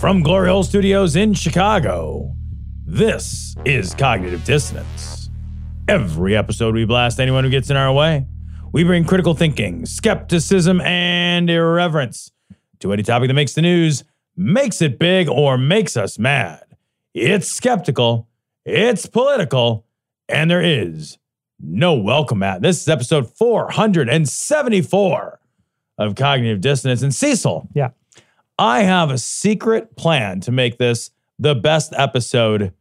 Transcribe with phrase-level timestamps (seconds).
[0.00, 2.34] From Glory Hole Studios in Chicago.
[2.86, 5.28] This is Cognitive Dissonance.
[5.88, 8.24] Every episode, we blast anyone who gets in our way.
[8.72, 12.32] We bring critical thinking, skepticism, and irreverence
[12.78, 14.04] to any topic that makes the news,
[14.38, 16.64] makes it big, or makes us mad.
[17.12, 18.26] It's skeptical,
[18.64, 19.84] it's political,
[20.30, 21.18] and there is
[21.58, 22.62] no welcome at.
[22.62, 25.40] This is episode 474
[25.98, 27.02] of Cognitive Dissonance.
[27.02, 27.90] And Cecil, Yeah.
[28.60, 32.74] I have a secret plan to make this the best episode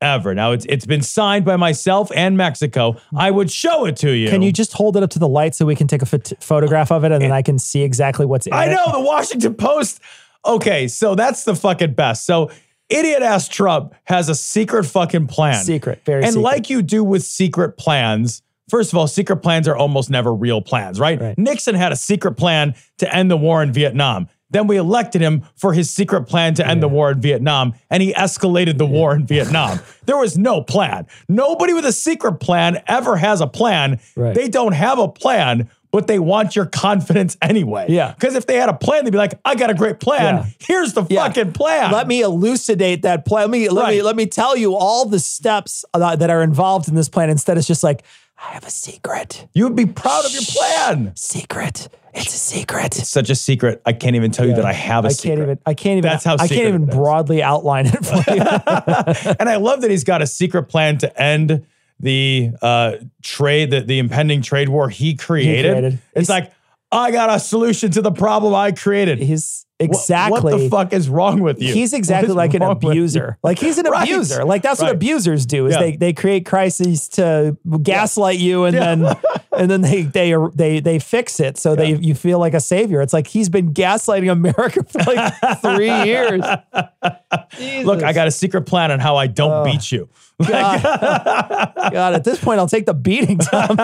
[0.00, 0.34] ever.
[0.34, 2.96] Now it's it's been signed by myself and Mexico.
[3.16, 4.28] I would show it to you.
[4.28, 6.42] Can you just hold it up to the light so we can take a phot-
[6.42, 8.68] photograph of it and then I can see exactly what's in I it?
[8.70, 10.00] I know the Washington Post.
[10.44, 12.26] Okay, so that's the fucking best.
[12.26, 12.50] So
[12.88, 15.62] idiot ass Trump has a secret fucking plan.
[15.62, 16.42] Secret, very and secret.
[16.42, 18.42] like you do with secret plans.
[18.68, 21.20] First of all, secret plans are almost never real plans, right?
[21.20, 21.38] Right.
[21.38, 24.28] Nixon had a secret plan to end the war in Vietnam.
[24.52, 28.02] Then we elected him for his secret plan to end the war in Vietnam, and
[28.02, 29.80] he escalated the war in Vietnam.
[30.04, 31.06] There was no plan.
[31.28, 34.00] Nobody with a secret plan ever has a plan.
[34.16, 34.34] Right.
[34.34, 37.86] They don't have a plan, but they want your confidence anyway.
[37.88, 38.12] Yeah.
[38.12, 40.34] Because if they had a plan, they'd be like, I got a great plan.
[40.34, 40.44] Yeah.
[40.58, 41.28] Here's the Yeah.
[41.28, 41.92] fucking plan.
[41.92, 43.42] Let me elucidate that plan.
[43.42, 46.96] Let me let me let me tell you all the steps that are involved in
[46.96, 47.30] this plan.
[47.30, 48.02] Instead, it's just like
[48.44, 49.46] I have a secret.
[49.54, 51.14] You would be proud of your plan.
[51.16, 51.88] Secret.
[52.12, 52.98] It's a secret.
[52.98, 53.80] It's such a secret.
[53.86, 55.28] I can't even tell you that I have a I secret.
[55.36, 55.58] can't even.
[55.64, 56.10] I can't even.
[56.10, 59.34] That's how I can't even broadly outline it for you.
[59.40, 61.64] and I love that he's got a secret plan to end
[62.00, 65.70] the uh, trade, the, the impending trade war he created.
[65.72, 65.92] created.
[66.14, 66.52] It's He's- like,
[66.90, 69.18] I got a solution to the problem I created.
[69.18, 70.40] He's exactly.
[70.52, 71.72] What, the fuck is wrong with you?
[71.72, 72.90] He's exactly like an wrong with you?
[72.90, 73.38] abuser.
[73.42, 74.02] Like he's an Right.
[74.08, 74.44] abuser.
[74.44, 74.86] Like that's Right.
[74.88, 75.66] what abusers do.
[75.66, 75.80] Is Yeah.
[75.80, 79.16] they they create crises to gaslight you and then
[79.56, 83.00] and then they they they they fix it so they you feel like a savior.
[83.00, 86.42] It's like he's been gaslighting America for like three years.
[87.84, 90.08] Look, I got a secret plan on how I don't beat you.
[90.42, 93.76] God, at this point, I'll take the beating, Tom.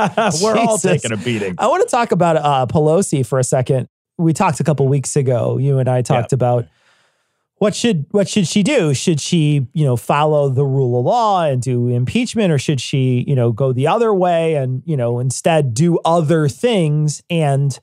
[0.42, 1.54] We're all taking a beating.
[1.58, 3.88] I want to talk about uh, Pelosi for a second.
[4.18, 5.58] We talked a couple weeks ago.
[5.58, 6.66] You and I talked about
[7.58, 8.94] what should what should she do?
[8.94, 13.24] Should she you know follow the rule of law and do impeachment, or should she
[13.26, 17.78] you know go the other way and you know instead do other things and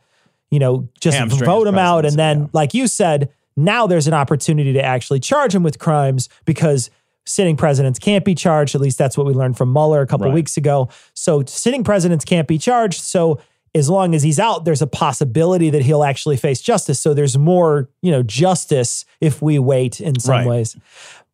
[0.52, 2.06] you know just Hamstring vote him out?
[2.06, 2.48] And then, yeah.
[2.54, 6.90] like you said, now there's an opportunity to actually charge him with crimes because.
[7.28, 8.76] Sitting presidents can't be charged.
[8.76, 10.36] At least that's what we learned from Mueller a couple Right.
[10.36, 10.90] weeks ago.
[11.16, 13.02] So sitting presidents can't be charged.
[13.02, 13.40] So
[13.76, 17.00] as long as he's out, there's a possibility that he'll actually face justice.
[17.00, 20.48] So there's more, you know, justice if we wait in some Right.
[20.48, 20.76] ways.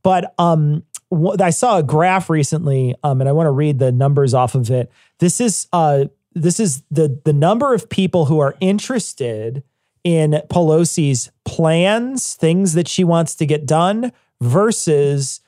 [0.04, 3.92] But um, wh- I saw a graph recently, um, and I want to read the
[3.92, 4.92] numbers off of it.
[5.20, 9.64] This is uh, this is the the number of people who are interested
[10.04, 15.42] in Pelosi's plans, things that she wants to get done, versus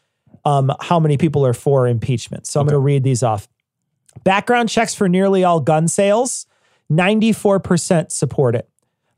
[0.45, 2.45] um, how many people are for impeachment.
[2.45, 3.47] So I'm going to read these off.
[4.23, 6.45] Background checks for nearly all gun sales,
[6.97, 8.69] 94% support it.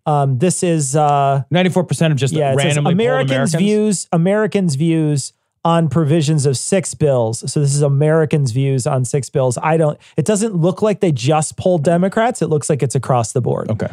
[0.05, 3.55] Um, this is uh, 94% of just yeah, randomly Americans, Americans.
[3.55, 7.51] views Americans views on provisions of six bills.
[7.51, 9.57] So this is Americans views on six bills.
[9.61, 9.99] I don't.
[10.15, 12.43] It doesn't look like they just polled Democrats.
[12.43, 13.71] It looks like it's across the board.
[13.71, 13.91] Okay.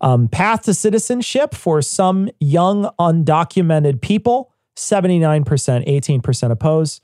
[0.00, 7.00] Um, path to citizenship for some young undocumented people, 79%, 18% oppose.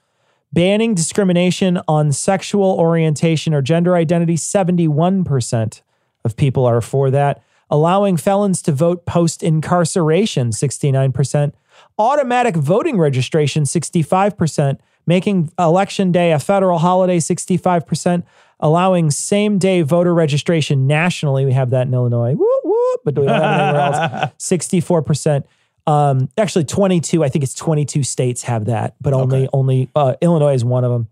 [0.52, 5.82] Banning discrimination on sexual orientation or gender identity, 71%
[6.24, 7.42] of people are for that.
[7.70, 11.52] Allowing felons to vote post incarceration, 69%.
[11.98, 14.78] Automatic voting registration, 65%.
[15.06, 18.22] Making election day a federal holiday, 65%.
[18.60, 21.44] Allowing same day voter registration nationally.
[21.44, 22.34] We have that in Illinois.
[22.34, 24.32] Whoop, whoop, but do we don't have it anywhere else?
[24.38, 25.44] 64%.
[25.86, 27.22] Um, actually, 22.
[27.22, 30.90] I think it's 22 states have that, but only only uh, Illinois is one of
[30.90, 31.08] them.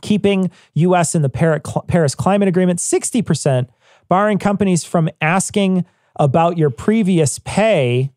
[0.00, 1.14] Keeping U.S.
[1.14, 3.68] in the Paris Climate Agreement, 60%.
[4.10, 5.86] Barring companies from asking
[6.16, 8.10] about your previous pay.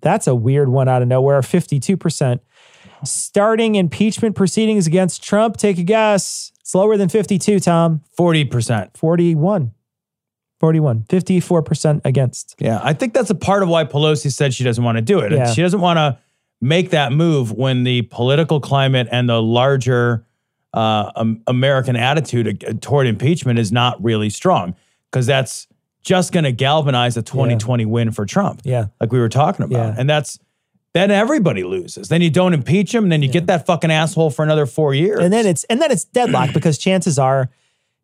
[0.00, 2.40] That's a weird one out of nowhere, 52%.
[3.04, 5.56] starting impeachment proceedings against Trump.
[5.56, 6.50] Take a guess.
[6.60, 8.02] It's lower than 52, Tom.
[8.18, 8.96] 40%.
[8.96, 9.72] 41.
[10.58, 11.04] 41.
[11.04, 12.56] 54% against.
[12.58, 15.20] Yeah, I think that's a part of why Pelosi said she doesn't want to do
[15.20, 15.32] it.
[15.32, 15.50] Yeah.
[15.52, 16.18] She doesn't want to
[16.60, 20.26] make that move when the political climate and the larger
[20.74, 24.74] uh, um, American attitude toward impeachment is not really strong
[25.10, 25.66] because that's
[26.02, 28.62] just going to galvanize a 2020 win for Trump.
[28.64, 28.86] Yeah.
[29.00, 29.94] like we were talking about, Yeah.
[29.98, 30.38] and that's
[30.92, 32.08] then everybody loses.
[32.08, 34.92] Then you don't impeach him, and then you get that fucking asshole for another four
[34.92, 35.20] years.
[35.22, 37.48] And then it's and then it's deadlock because chances are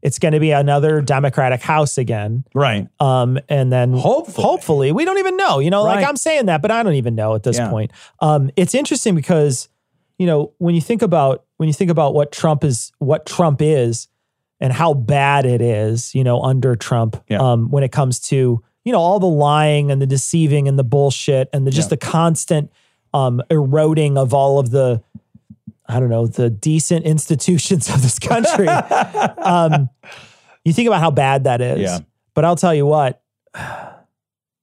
[0.03, 2.45] it's going to be another Democratic House again.
[2.55, 2.87] right.
[3.01, 4.45] Um, and then Hopefully.
[4.45, 5.59] hopefully, we don't even know.
[5.59, 7.71] You know, like I'm saying that, but I don't even know at this Yeah.
[7.71, 7.91] point.
[8.21, 9.69] Um, it's interesting because
[10.19, 13.61] you know when you think about when you think about what Trump is, what Trump
[13.63, 14.07] is,
[14.61, 17.23] and how bad it is, you know, under Trump.
[17.29, 17.39] Yeah.
[17.39, 20.85] Um, when it comes to you know all the lying and the deceiving and the
[20.85, 21.91] bullshit and the just Yeah.
[21.91, 22.71] the constant
[23.13, 25.03] um, eroding of all of the
[25.89, 28.69] I don't know, the decent institutions of this country.
[29.39, 29.89] um,
[30.65, 31.81] you think about how bad that is.
[31.81, 31.99] Yeah.
[32.35, 33.23] But I'll tell you what,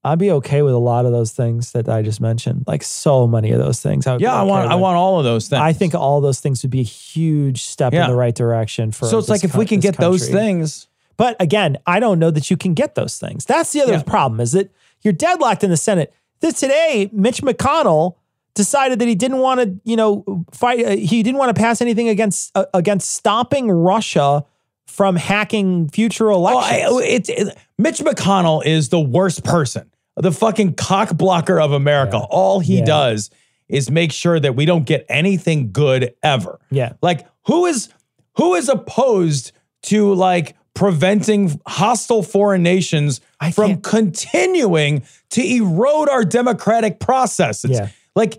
[0.05, 2.65] I'd be okay with a lot of those things that I just mentioned.
[2.67, 4.05] Like so many of those things.
[4.05, 5.61] I Yeah, I okay want I want all of those things.
[5.61, 8.05] I think all those things would be a huge step Yeah.
[8.05, 9.05] in the right direction for.
[9.07, 9.17] so.
[9.17, 10.87] It's like if we can get those things.
[11.15, 13.45] But again, I don't know that you can get those things.
[13.45, 14.03] That's the other Yeah.
[14.03, 14.71] problem is that
[15.03, 16.11] you're deadlocked in the Senate.
[16.41, 18.15] This today, Mitch McConnell
[18.55, 20.85] decided that he didn't want to, you know, fight.
[20.85, 24.43] Uh, he didn't want to pass anything against uh, against stopping Russia
[24.85, 27.01] from hacking future Well, elections.
[27.01, 32.17] I, it's it, Mitch McConnell is the worst person, the fucking cock blocker of America.
[32.17, 32.85] All he Yeah.
[32.85, 33.29] does
[33.69, 36.59] is make sure that we don't get anything good ever.
[36.69, 36.93] Yeah.
[37.01, 37.89] like who is
[38.37, 39.51] who is opposed
[39.83, 47.63] to like preventing hostile foreign nations I from can't- continuing to erode our democratic process?
[47.63, 47.89] It's Yeah.
[48.15, 48.35] like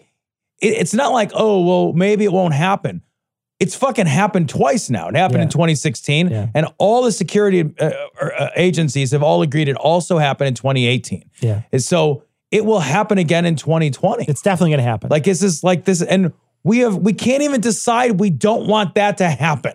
[0.60, 3.02] it, it's not like oh well maybe it won't happen.
[3.64, 5.08] It's fucking happened twice now.
[5.08, 6.48] It happened in 2016, Yeah.
[6.54, 7.90] and all the security uh,
[8.20, 11.24] uh, agencies have all agreed it also happened in 2018.
[11.40, 14.24] yeah, And so it will happen again in 2020.
[14.28, 15.08] it's definitely going to happen.
[15.10, 16.32] like this is like this, and
[16.62, 19.72] we have we can't even decide we don't want that to happen.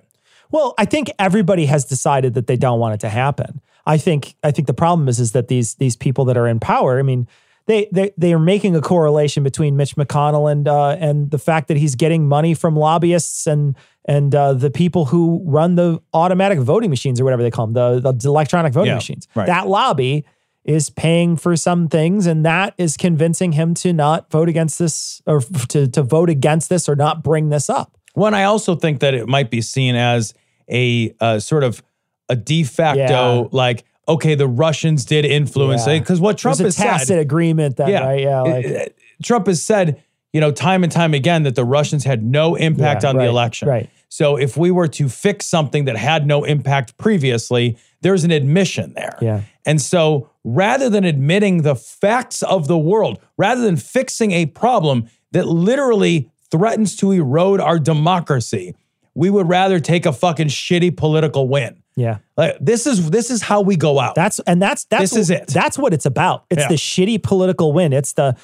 [0.51, 3.61] Well, I think everybody has decided that they don't want it to happen.
[3.85, 6.59] I think I think the problem is is that these these people that are in
[6.59, 7.27] power, I mean,
[7.69, 11.67] they they they are making a correlation between Mitch McConnell and uh, and the fact
[11.67, 13.75] that he's getting money from lobbyists and
[14.05, 18.01] and uh, the people who run the automatic voting machines or whatever they call them,
[18.01, 19.27] the, the electronic voting Yeah, machines.
[19.35, 19.45] right.
[19.45, 20.25] That lobby
[20.65, 25.21] is paying for some things, and that is convincing him to not vote against this
[25.27, 27.97] or to to vote against this or not bring this up.
[28.15, 30.33] One, I also think that it might be seen as
[30.71, 31.83] a uh, sort of
[32.29, 33.47] a de facto Yeah.
[33.51, 35.93] like okay, the Russians did influence Yeah.
[35.93, 37.19] it because what Trump has a tacit said.
[37.19, 40.03] agreement that right, yeah, like, Trump has said,
[40.33, 43.23] you know, time and time again that the Russians had no impact Yeah, on right,
[43.25, 43.69] the election.
[43.69, 43.89] right.
[44.09, 48.93] So if we were to fix something that had no impact previously, there's an admission
[48.95, 49.15] there.
[49.21, 49.41] Yeah.
[49.65, 55.05] And so rather than admitting the facts of the world, rather than fixing a problem
[55.31, 58.73] that literally threatens to erode our democracy,
[59.13, 61.83] we would rather take a fucking shitty political win.
[61.99, 62.17] Yeah.
[62.37, 64.15] Like this is this is how we go out.
[64.15, 65.47] That's and that's that's This is it.
[65.47, 66.45] That's what it's about.
[66.49, 66.67] It's Yeah.
[66.69, 67.93] the shitty political win.
[67.93, 68.35] It's the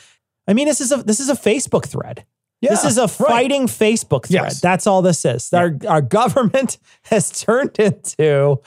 [0.48, 2.26] I mean, this is a this is a Facebook thread.
[2.62, 3.10] this is a right.
[3.10, 4.44] fighting Facebook thread.
[4.44, 4.62] Yes.
[4.62, 5.52] That's all this is.
[5.54, 8.60] Our our government has turned into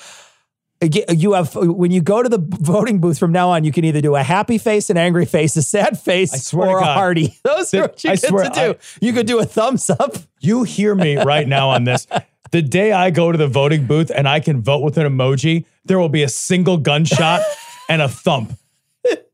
[1.11, 4.01] you have when you go to the voting booth from now on, you can either
[4.01, 7.37] do a happy face, an angry face, a sad face, swear or a hearty.
[7.45, 9.07] Those are what you I get swear, to do.
[9.07, 10.17] you could do a thumbs up.
[10.41, 12.07] You hear me right now on this.
[12.51, 15.65] The day I go to the voting booth and I can vote with an emoji,
[15.85, 17.43] there will be a single gunshot
[17.89, 18.53] and a thump.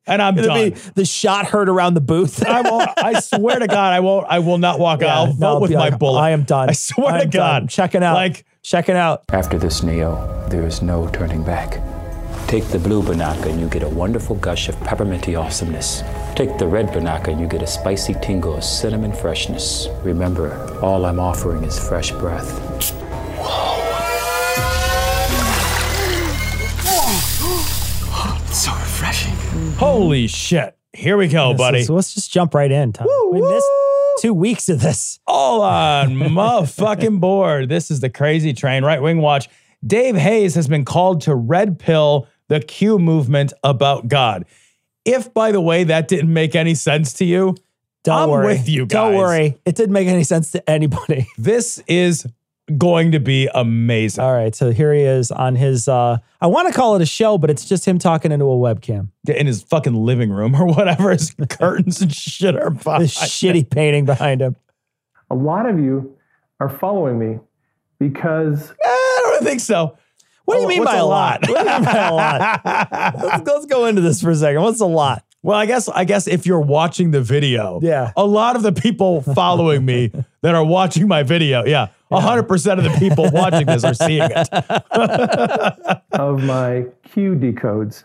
[0.07, 0.71] And I'm It'll done.
[0.71, 2.45] be the shot heard around the booth.
[2.45, 5.07] I won't I swear to God, I won't I will not walk out.
[5.07, 6.21] Yeah, I'll no, vote with my like, bullet.
[6.21, 6.69] I am done.
[6.69, 7.63] I swear to I'm done.
[7.63, 7.71] God.
[7.71, 8.15] Checking out.
[8.15, 9.23] Like checking out.
[9.31, 11.81] After this, Neo, there is no turning back.
[12.47, 16.03] Take the blue Banaka and you get a wonderful gush of pepperminty awesomeness.
[16.37, 19.89] Take the red Banaka and you get a spicy tingle of cinnamon freshness.
[20.03, 23.03] Remember, all I'm offering is fresh breath.
[28.53, 29.35] So refreshing.
[29.73, 30.77] holy shit.
[30.93, 31.83] Here we go, buddy.
[31.83, 33.09] So let's just jump right in, Tom.
[33.33, 33.67] we missed
[34.21, 35.19] two weeks of this.
[35.27, 37.69] all on motherfucking board.
[37.69, 39.49] This is the crazy train, right wing watch.
[39.85, 44.45] Dave Hayes has been called to red pill the Q movement about God.
[45.05, 47.57] If, by the way, that didn't make any sense to you,
[48.05, 48.47] Don't I'm worry.
[48.47, 49.59] with you Don't worry.
[49.67, 51.27] It didn't make any sense to anybody.
[51.37, 52.25] this is
[52.79, 54.25] going to be amazing.
[54.25, 54.55] All right.
[54.55, 57.51] So here he is on his, uh, I want to call it a show, but
[57.51, 59.09] it's just him talking into a webcam.
[59.29, 63.03] In his fucking living room or whatever, his curtains and shit are behind.
[63.03, 64.57] This shitty painting behind him.
[65.31, 66.17] A lot of you
[66.61, 67.39] are following me
[67.99, 69.97] because I don't think so.
[70.45, 71.41] What do you Oh, mean by a a lot?
[71.41, 72.61] What do you mean by a lot?
[73.23, 74.63] let's, let's go into this for a second.
[74.63, 75.25] What's a lot?
[75.45, 78.13] Well, I guess I guess if you're watching the video, Yeah.
[78.17, 80.11] a lot of the people following me
[80.41, 84.23] that are watching my video, yeah, hundred percent of the people watching this are seeing
[84.23, 84.49] it.
[86.13, 88.05] of my Q decodes.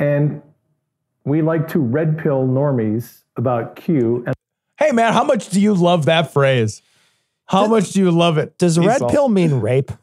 [0.00, 0.42] And
[1.24, 4.24] we like to red pill normies about Q.
[4.26, 4.34] And
[4.76, 6.82] Hey, man, how much do you love that phrase?
[7.46, 8.58] How much do you love it?
[8.58, 9.92] Does red pill mean rape?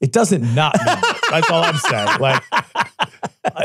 [0.00, 0.96] It doesn't not mean.
[1.30, 2.20] That's all I'm saying.
[2.20, 2.42] Like,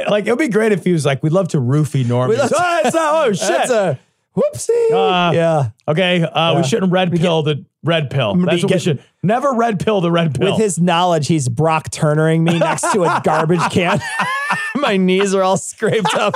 [0.10, 2.50] Like it would be great if he was like, "We'd love to roofie normies." love
[2.50, 3.48] to- oh, it's not, oh shit.
[3.48, 4.00] That's a
[4.36, 4.92] whoopsie.
[4.92, 5.70] Uh, yeah.
[5.88, 8.36] okay, uh, we shouldn't red pill the red pill.
[8.36, 10.52] That's what we should never red pill the red pill.
[10.52, 14.00] With his knowledge, he's Brock Turnering me next to a garbage can.
[14.76, 16.34] My knees are all scraped up.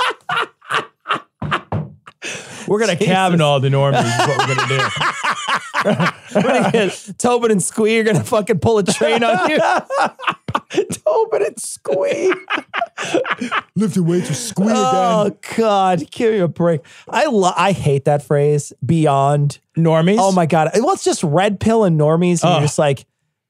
[2.70, 4.04] We're gonna cabin all the normies.
[4.04, 4.88] Is what we're gonna do.
[6.34, 9.58] We're gonna get Tobin and Squee are gonna fucking pull a train on you.
[10.92, 12.32] Tobin and Squee.
[13.74, 15.38] Lifting weights with Squee oh, again.
[15.40, 16.82] Oh God, give me a break.
[17.08, 18.72] I lo- I hate that phrase.
[18.84, 19.58] Beyond.
[19.76, 20.18] Normies.
[20.20, 20.70] Oh my God.
[20.74, 22.44] Well, it's just red pill and normies.
[22.44, 23.04] And you're just like,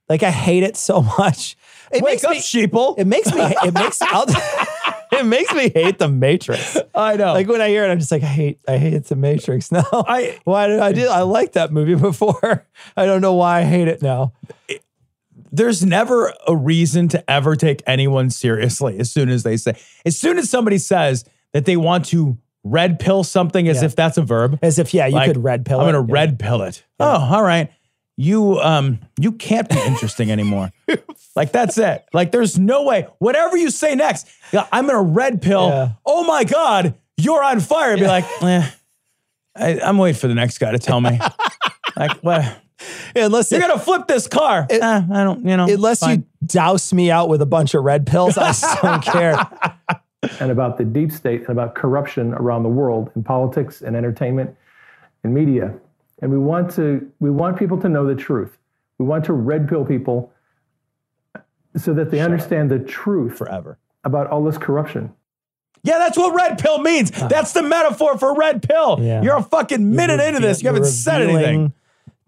[0.09, 1.57] like I hate it so much.
[1.93, 2.39] It Wake makes up, me.
[2.39, 2.99] sheeple.
[2.99, 3.41] It makes me.
[3.43, 4.01] It makes.
[4.03, 4.25] I'll,
[5.13, 6.77] it makes me hate the Matrix.
[6.95, 7.33] I know.
[7.35, 8.61] Like when I hear it, I'm just like, I hate.
[8.69, 9.85] I hate the Matrix now.
[9.93, 11.09] I- why did I did?
[11.09, 12.67] I liked that movie before.
[12.97, 14.33] I don't know why I hate it now.
[15.53, 20.17] there's never a reason to ever take anyone seriously as soon as they say, as
[20.17, 23.87] soon as somebody says that they want to red pill something as Yeah.
[23.87, 24.59] if that's a verb.
[24.63, 25.81] As if yeah, you like, could red pill.
[25.81, 25.93] I'm it.
[25.93, 26.13] gonna Yeah.
[26.15, 26.85] red pill it.
[27.01, 27.71] Oh, all right.
[28.21, 30.73] You um you can't be interesting anymore.
[31.37, 32.05] like that's it.
[32.13, 33.07] Like there's no way.
[33.19, 35.69] Whatever you say next, I'm gonna red pill.
[35.69, 35.93] Yeah.
[36.05, 37.97] Oh my god, you're on fire.
[37.97, 38.71] Be like, eh,
[39.57, 41.19] I, I'm waiting for the next guy to tell me.
[41.97, 42.61] like what?
[43.17, 44.67] Unless You're gonna flip this car.
[44.69, 45.47] Eh, I don't.
[45.47, 45.65] You know.
[45.65, 46.19] unless fine.
[46.19, 49.35] you douse me out with a bunch of red pills, I just don't care.
[50.41, 54.55] and about the deep state and about corruption around the world in politics and entertainment
[55.25, 55.73] and media.
[56.21, 58.59] And we want to we want people to know the truth.
[58.99, 60.33] We want to red pill people
[61.77, 63.79] so that they understand the truth forever.
[64.05, 65.13] about all this corruption.
[65.83, 67.11] Yeah, that's what red pill means.
[67.11, 68.99] That's the metaphor for red pill.
[68.99, 69.03] Uh.
[69.03, 69.23] Yeah.
[69.23, 70.63] You're a fucking minute into this.
[70.63, 71.73] You haven't said anything.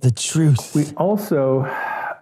[0.01, 0.75] The truth.
[0.75, 1.63] We also,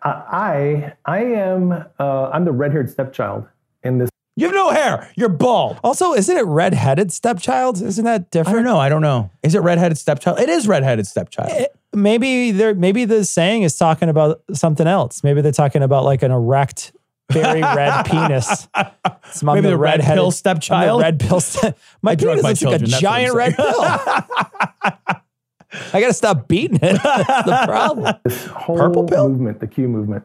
[0.02, 3.46] I I am uh, I'm the red-haired stepchild
[3.82, 5.10] in this You have no hair.
[5.16, 5.78] You're bald.
[5.84, 7.80] also, isn't it red-headed stepchild?
[7.82, 8.64] Isn't that I don't different?
[8.64, 8.78] know.
[8.78, 9.30] I don't know.
[9.42, 10.40] Is it redheaded stepchild?
[10.40, 11.50] It is redheaded stepchild.
[11.52, 15.24] Eh, Maybe they're maybe the saying is talking about something else.
[15.24, 16.92] Maybe they're talking about like an erect,
[17.32, 18.68] very red penis.
[18.76, 21.02] It's, I'm Maybe the red redheaded- pill I'm the stepchild?
[21.02, 21.40] red pill.
[21.40, 23.56] Ste- my I drug penis my looks like a children, that's what I'm giant red
[23.56, 23.80] pill.
[25.92, 27.00] I gotta stop beating it.
[27.02, 28.14] That's the problem.
[28.24, 29.28] this whole Purple pill?
[29.28, 30.24] movement, the Q movement,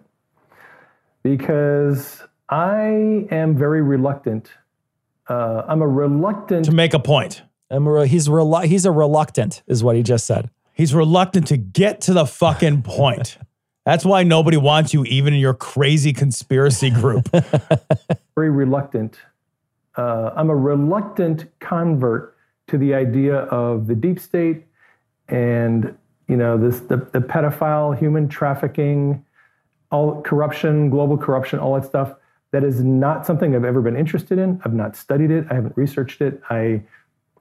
[1.23, 4.51] because I am very reluctant.
[5.27, 7.41] Uh, I'm a reluctant to make a point.
[7.71, 10.49] I'm a, he's relu- he's a reluctant, is what he just said.
[10.73, 13.37] He's reluctant to get to the fucking point.
[13.85, 17.29] That's why nobody wants you, even in your crazy conspiracy group.
[18.35, 19.17] very reluctant.
[19.95, 22.35] Uh, I'm a reluctant convert
[22.67, 24.65] to the idea of the deep state
[25.29, 25.95] and
[26.27, 29.23] you know this the, the pedophile, human trafficking,
[29.91, 32.15] all corruption, global corruption, all that stuff.
[32.55, 34.61] That is not something I've ever been interested in.
[34.63, 35.45] I've not studied it.
[35.49, 36.41] I haven't researched it.
[36.49, 36.81] I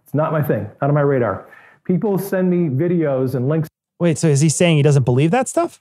[0.03, 0.69] it's not my thing.
[0.81, 1.49] Not on my radar.
[1.85, 3.69] People send me videos and links
[4.01, 5.81] Wait, so is he saying he doesn't believe that stuff?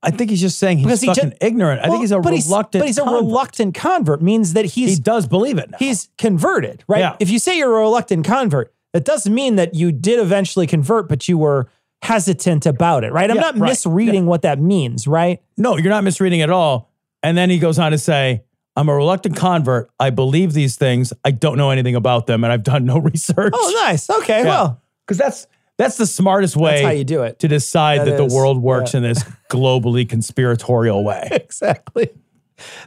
[0.00, 1.80] I think he's just saying he's Because he fucking ju- ignorant.
[1.84, 2.82] I think he's a but reluctant.
[2.82, 4.22] but he's a reluctant convert.
[4.22, 5.70] Means that he's He does believe it.
[5.72, 5.78] Now.
[5.78, 7.00] he's converted, right?
[7.00, 7.16] Yeah.
[7.18, 11.08] If you say you're a reluctant convert, that doesn't mean that you did eventually convert,
[11.08, 11.68] but you were
[12.02, 13.28] hesitant about it, right?
[13.30, 13.68] I'm Yeah, not right.
[13.70, 15.40] misreading what that means, right?
[15.56, 16.90] no, you're not misreading at all.
[17.24, 18.42] And then he goes on to say,
[18.76, 19.90] I'm a reluctant convert.
[20.00, 21.12] I believe these things.
[21.24, 23.52] I don't know anything about them, and I've done no research.
[23.54, 24.08] Oh, nice.
[24.08, 25.46] Okay, well, because that's
[25.78, 27.38] that's the smartest way that's how you do it.
[27.40, 28.98] to decide That that, the world works yeah.
[28.98, 31.28] in this globally conspiratorial way.
[31.32, 32.10] exactly.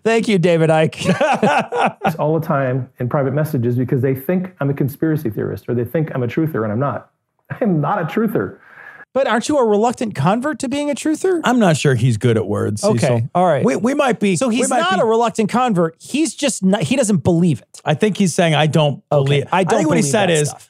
[0.03, 2.15] Thank you, David Icke.
[2.19, 5.83] all the time in private messages because they think I'm a conspiracy theorist or they
[5.83, 7.11] think I'm a truther and I'm not.
[7.59, 8.59] I'm not a truther.
[9.15, 11.39] But aren't you a reluctant convert to being a truther?
[11.45, 12.83] I'm not sure he's good at words.
[12.83, 13.29] Okay, Cecil.
[13.33, 13.63] all right.
[13.63, 14.35] We, we might be.
[14.35, 15.95] So he's not be- a reluctant convert.
[16.01, 17.81] He's just not, he doesn't believe it.
[17.85, 19.45] I think he's saying I don't Okay, believe.
[19.53, 20.69] I don't I think what he said that is stuff.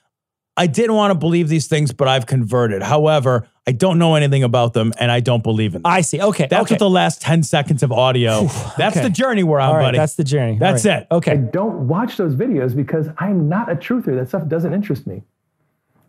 [0.56, 2.84] I didn't want to believe these things, but I've converted.
[2.84, 5.92] However, I don't know anything about them, and I don't believe in them.
[5.92, 6.22] I see.
[6.22, 6.46] Okay.
[6.48, 6.76] That's okay.
[6.76, 8.44] what the last 10 seconds of audio.
[8.78, 9.02] That's okay.
[9.02, 9.98] the journey we're on, All right, buddy.
[9.98, 10.60] that's the journey.
[10.60, 11.02] That's All right.
[11.02, 11.08] it.
[11.10, 11.38] I Okay.
[11.52, 14.16] don't watch those videos because I'm not a truther.
[14.16, 15.24] That stuff doesn't interest me.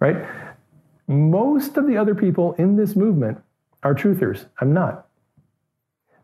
[0.01, 0.17] Right?
[1.07, 3.39] Most of the other people in this movement
[3.83, 4.47] are truthers.
[4.61, 5.07] I'm not.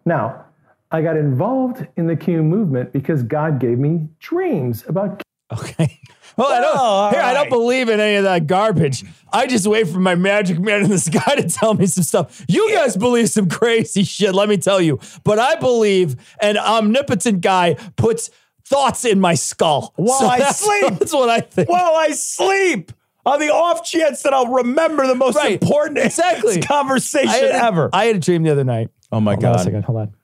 [0.05, 0.45] Now,
[0.91, 5.23] I got involved in the Q movement because God gave me dreams about
[5.53, 6.01] Okay.
[6.35, 9.05] Well, I don't, oh, all here, I don't believe in any of that garbage.
[9.31, 12.43] I just wait for my magic man in the sky to tell me some stuff.
[12.49, 14.99] You guys believe some crazy shit, let me tell you.
[15.25, 18.31] But I believe an omnipotent guy puts
[18.65, 19.93] thoughts in my skull.
[19.97, 20.99] While I that's, sleep.
[20.99, 21.69] That's what I think.
[21.69, 22.93] While I sleep,
[23.25, 25.61] on the off chance that I'll remember the most Right.
[25.63, 26.61] important Exactly.
[26.61, 27.91] conversation I a- ever.
[27.93, 28.89] I had a dream the other night.
[29.13, 29.65] oh my Hold on a God.
[29.65, 29.85] second.
[29.85, 30.15] Hold on.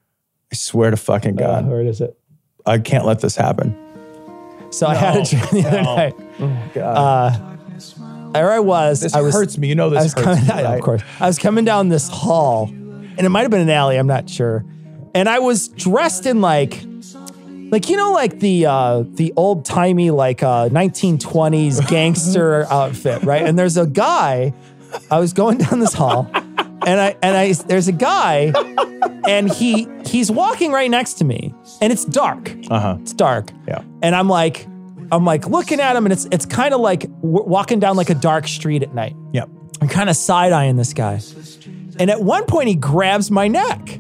[0.53, 1.69] I swear to fucking Uh, God.
[1.69, 2.19] where is it?
[2.67, 3.77] I can't let this happen.
[4.71, 5.97] So I had a dream the other No.
[5.97, 6.75] night.
[6.75, 7.45] God.
[8.35, 9.01] There I was.
[9.01, 9.69] this I was hurts me.
[9.69, 10.79] You know I this was hurts coming me, right?
[10.79, 11.03] of course.
[11.19, 13.97] I was coming down this hall, and it might have been an alley.
[13.97, 14.65] I'm not sure.
[15.15, 16.83] And I was dressed in like,
[17.71, 23.43] like you know, like the uh, the old timey like uh, 1920s gangster outfit, right?
[23.43, 24.53] And there's a guy.
[25.11, 28.53] I was going down this hall, and I and I there's a guy,
[29.29, 32.55] and he he's walking right next to me, and it's dark.
[32.71, 32.97] Uh-huh.
[33.01, 33.51] It's dark.
[33.67, 33.83] Yeah.
[34.03, 34.67] And I'm like,
[35.13, 38.11] I'm like looking at him, and it's it's kind of like w- walking down like
[38.11, 39.15] a dark street at night.
[39.33, 39.51] Yep.
[39.81, 41.21] I'm kind of side eyeing this guy.
[42.01, 43.97] And at one point, he grabs my neck.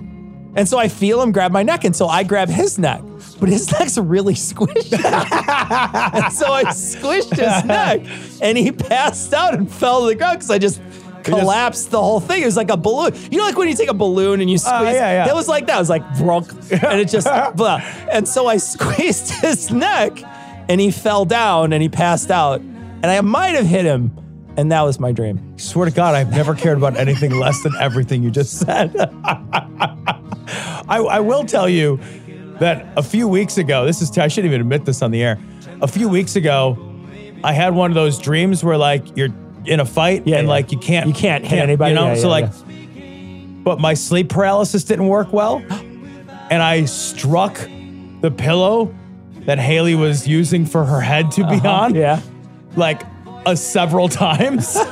[0.54, 1.84] And so I feel him grab my neck.
[1.84, 3.02] And so I grab his neck.
[3.40, 4.90] But his neck's really squishy.
[6.32, 8.00] so I squished his neck.
[8.40, 10.80] And he passed out and fell to the ground because I just
[11.22, 12.42] collapsed the whole thing.
[12.42, 13.14] It was like a balloon.
[13.30, 14.94] You know, like when you take a balloon and you oh, squeeze?
[14.94, 15.30] yeah, yeah.
[15.30, 15.76] It was like that.
[15.76, 16.50] It was like, brunk.
[16.70, 17.26] And it just,
[17.56, 17.80] blah.
[18.10, 20.18] And so I squeezed his neck
[20.68, 22.60] and he fell down and he passed out.
[22.60, 24.12] And I might have hit him.
[24.56, 25.56] And that was my dream.
[25.56, 28.92] Swear to God, I've never cared about anything less than everything you just said.
[30.90, 32.00] I, I will tell you
[32.60, 35.38] that a few weeks ago, this is, I shouldn't even admit this on the air.
[35.80, 36.76] A few weeks ago,
[37.44, 39.28] I had one of those dreams where like you're
[39.64, 40.52] in a fight Yeah, and yeah.
[40.52, 41.90] like you can't, You can't hit anybody.
[41.90, 42.50] You know, Yeah, so like,
[43.64, 45.62] but my sleep paralysis didn't work well.
[46.50, 47.54] And I struck
[48.20, 48.94] the pillow
[49.40, 52.20] that Haley was using for her head to be on Yeah.
[52.76, 53.02] like
[53.46, 54.76] uh, several times.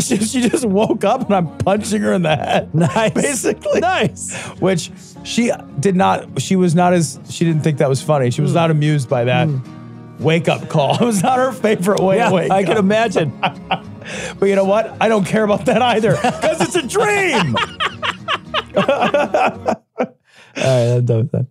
[0.00, 2.74] she, she just woke up and I'm punching her in the head.
[2.74, 3.12] Nice.
[3.12, 3.80] Basically.
[3.80, 4.34] Nice.
[4.60, 4.90] Which
[5.24, 8.30] she did not, she was not as, she didn't think that was funny.
[8.30, 8.56] She was hmm.
[8.56, 10.22] not amused by that hmm.
[10.22, 10.96] wake up call.
[11.02, 13.32] It was not her favorite way Yeah, to wake I can imagine.
[14.38, 14.96] But you know what?
[15.00, 17.56] I don't care about that either because it's a dream.
[18.76, 19.74] All
[20.56, 21.46] right, I'm done with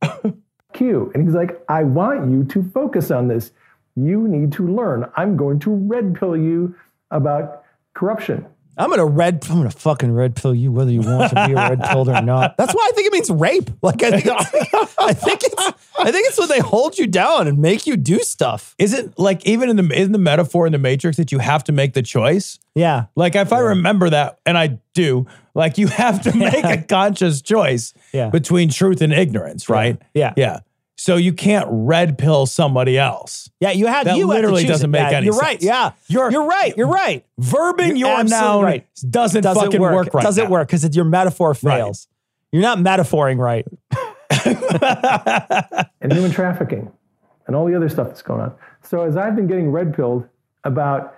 [0.00, 0.34] that.
[0.72, 1.10] Q.
[1.14, 3.52] And he's like, I want you to focus on this.
[3.96, 5.10] You need to learn.
[5.16, 6.74] I'm going to red pill you
[7.10, 7.62] about
[7.94, 8.46] corruption.
[8.78, 9.42] I'm gonna red.
[9.48, 12.20] I'm gonna fucking red pill you whether you want to be a red pilled or
[12.20, 12.56] not.
[12.58, 13.70] That's why I think it means rape.
[13.80, 15.54] Like I think, it's, I think it's,
[15.98, 18.74] I think it's when they hold you down and make you do stuff.
[18.76, 21.64] Is it like even in the in the metaphor in the Matrix that you have
[21.64, 22.58] to make the choice?
[22.74, 26.82] Yeah, Like if I remember that, and I do, like you have to make a
[26.82, 28.28] conscious choice Yeah.
[28.28, 29.98] between truth and ignorance, right?
[30.12, 30.34] Yeah.
[30.36, 30.58] Yeah.
[30.98, 33.50] So you can't red pill somebody else.
[33.60, 33.70] yeah.
[33.70, 34.92] You had That you have to literally choose doesn't it.
[34.92, 35.42] make Yeah, any You're sense.
[35.44, 35.62] right.
[35.62, 36.74] Yeah, You're- you're right.
[36.76, 37.24] You're right.
[37.40, 38.86] Verbing You're your noun right.
[39.10, 40.50] doesn't, fucking work, right Doesn't now.
[40.50, 41.76] work because your metaphor Right.
[41.76, 42.08] fails.
[42.50, 43.66] You're not metaphoring right.
[46.00, 46.90] and human trafficking
[47.46, 48.54] and all the other stuff that's going on.
[48.82, 50.26] So as I've been getting red pilled
[50.64, 51.14] about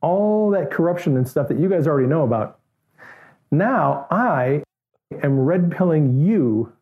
[0.00, 2.58] all that corruption and stuff that you guys already know about,
[3.50, 4.62] now I
[5.22, 6.72] am red pilling you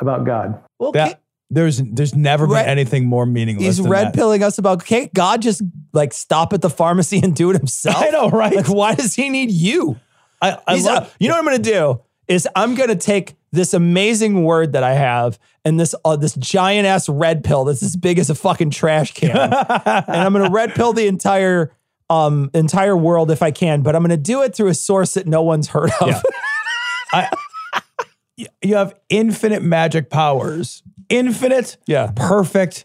[0.00, 0.62] about God.
[0.78, 3.64] Well, That there's there's never Red- been anything more meaningless.
[3.64, 4.14] he's than red that.
[4.14, 4.84] pilling us about.
[4.84, 7.96] Can't God just like stop at the pharmacy and do it himself?
[8.00, 8.54] I know, right?
[8.54, 9.96] Like, why does he need you?
[10.40, 13.34] I, I He's, love, uh, you know what I'm to do is I'm to take
[13.50, 17.82] this amazing word that I have and this uh, this giant ass red pill that's
[17.82, 19.52] as big as a fucking trash can, and
[20.08, 21.72] I'm to red pill the entire
[22.10, 25.26] um entire world if I can, but I'm to do it through a source that
[25.26, 26.08] no one's heard of.
[26.08, 26.20] Yeah.
[27.12, 27.30] I,
[28.62, 32.12] you have infinite magic powers, infinite, Yeah.
[32.14, 32.84] perfect,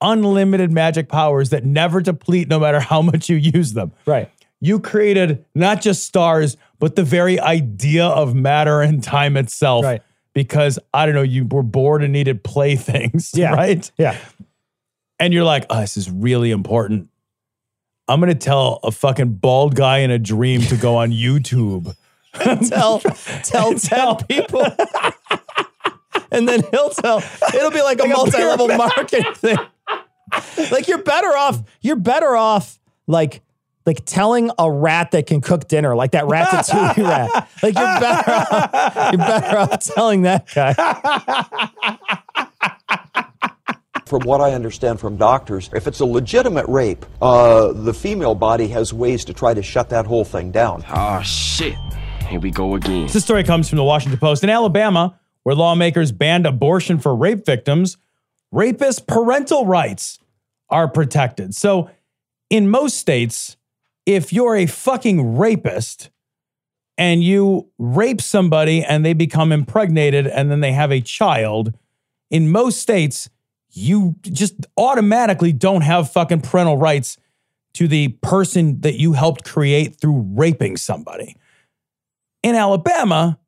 [0.00, 3.92] unlimited magic powers that never deplete no matter how much you use them.
[4.06, 4.30] right.
[4.64, 9.84] You created not just stars, but the very idea of matter and time itself.
[9.84, 10.02] Right.
[10.34, 13.32] Because I don't know, you were bored and needed playthings.
[13.36, 13.54] Yeah.
[13.54, 13.90] Right.
[13.98, 14.16] Yeah.
[15.18, 17.08] And you're like, oh, this is really important.
[18.06, 21.96] I'm going to tell a fucking bald guy in a dream to go on YouTube.
[22.68, 24.64] Tell tell ten people.
[26.32, 27.22] And then he'll tell.
[27.54, 28.90] It'll be like a Like a multi-level pyramid.
[28.96, 29.58] marketing thing.
[30.70, 31.62] Like you're better off.
[31.80, 32.78] You're better off.
[33.06, 33.42] Like
[33.84, 37.48] like telling a rat that can cook dinner, like that ratatouille rat.
[37.62, 38.30] Like you're better.
[38.30, 40.72] Off, you're better off telling that guy.
[44.06, 48.68] from what I understand from doctors, if it's a legitimate rape, uh, the female body
[48.68, 50.84] has ways to try to shut that whole thing down.
[50.94, 51.74] Oh, shit.
[52.28, 53.06] Here we go again.
[53.08, 54.44] This story comes from the Washington Post.
[54.44, 57.96] In Alabama, where lawmakers banned abortion for rape victims,
[58.50, 60.18] rapist parental rights
[60.70, 61.54] are protected.
[61.54, 61.90] So,
[62.50, 63.56] in most states,
[64.04, 66.10] if you're a fucking rapist
[66.98, 71.74] and you rape somebody and they become impregnated and then they have a child,
[72.30, 73.30] in most states,
[73.70, 77.16] you just automatically don't have fucking parental rights
[77.74, 81.36] to the person that you helped create through raping somebody.
[82.42, 83.38] In Alabama,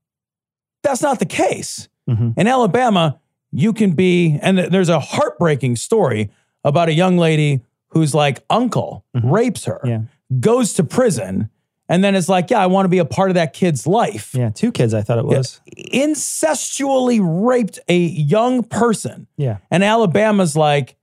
[0.84, 1.88] that's not the case.
[2.06, 3.18] In Alabama,
[3.50, 6.30] you can be, and there's a heartbreaking story
[6.62, 10.00] about a young lady whose like uncle rapes her, Yeah.
[10.40, 11.48] goes to prison,
[11.88, 14.34] and then it's like, yeah, I want to be a part of that kid's life.
[14.34, 15.60] Yeah, two kids, I thought it was.
[15.92, 19.26] Incestually raped a young person.
[19.36, 19.58] Yeah.
[19.70, 20.96] And Alabama's like,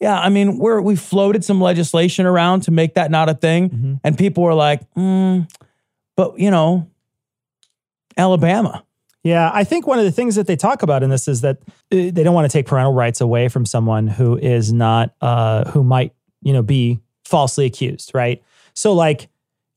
[0.00, 3.70] yeah, I mean, we're we floated some legislation around to make that not a thing,
[3.70, 3.94] Mm-hmm.
[4.04, 5.48] and people were like, mm,
[6.16, 6.88] but you know,
[8.16, 8.84] Alabama.
[9.24, 11.58] Yeah, I think one of the things that they talk about in this is that
[11.60, 15.70] uh, they don't want to take parental rights away from someone who is not, uh,
[15.70, 18.42] who might, you know, be falsely accused, right?
[18.74, 19.28] So, like,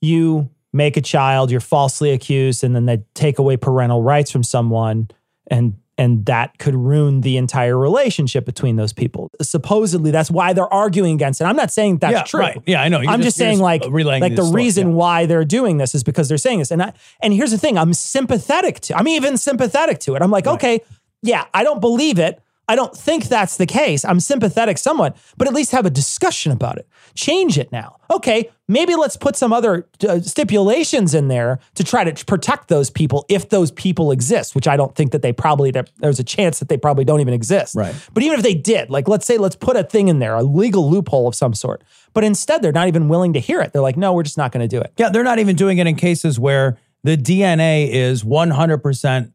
[0.01, 4.43] you make a child, you're falsely accused, and then they take away parental rights from
[4.43, 5.10] someone,
[5.47, 9.31] and and that could ruin the entire relationship between those people.
[9.41, 11.45] Supposedly, that's why they're arguing against it.
[11.45, 12.39] I'm not saying that's Yeah, true.
[12.41, 12.62] right.
[12.65, 12.99] Yeah, I know.
[12.99, 14.93] You're I'm just- just, saying, just like, like the story, reason yeah.
[14.95, 16.71] why they're doing this is because they're saying this.
[16.71, 18.97] And I, and here's the thing: I'm sympathetic to.
[18.97, 20.21] I'm even sympathetic to it.
[20.21, 20.81] I'm like, okay,
[21.21, 22.41] yeah, I don't believe it.
[22.67, 24.04] I don't think that's the case.
[24.04, 26.88] I'm sympathetic somewhat, but at least have a discussion about it.
[27.13, 27.97] Change it now.
[28.12, 32.89] Okay, maybe let's put some other uh, stipulations in there to try to protect those
[32.89, 36.60] people if those people exist, which I don't think that they probably, there's a chance
[36.60, 37.75] that they probably don't even exist.
[37.75, 37.95] Right.
[38.13, 40.43] But even if they did, like let's say, let's put a thing in there, a
[40.43, 41.84] legal loophole of some sort.
[42.13, 43.73] But instead, they're not even willing to hear it.
[43.73, 44.93] They're like, no, we're just not going to do it.
[44.97, 49.32] Yeah, they're not even doing it in cases where the DNA is 100%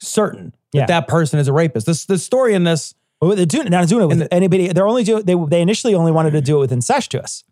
[0.00, 0.86] certain that Yeah.
[0.86, 1.86] that person is a rapist.
[1.86, 4.68] This the story in this Well, they're doing, not doing it with anybody.
[4.68, 5.22] They're only doing.
[5.24, 7.44] They they initially only wanted to do it with incestuous.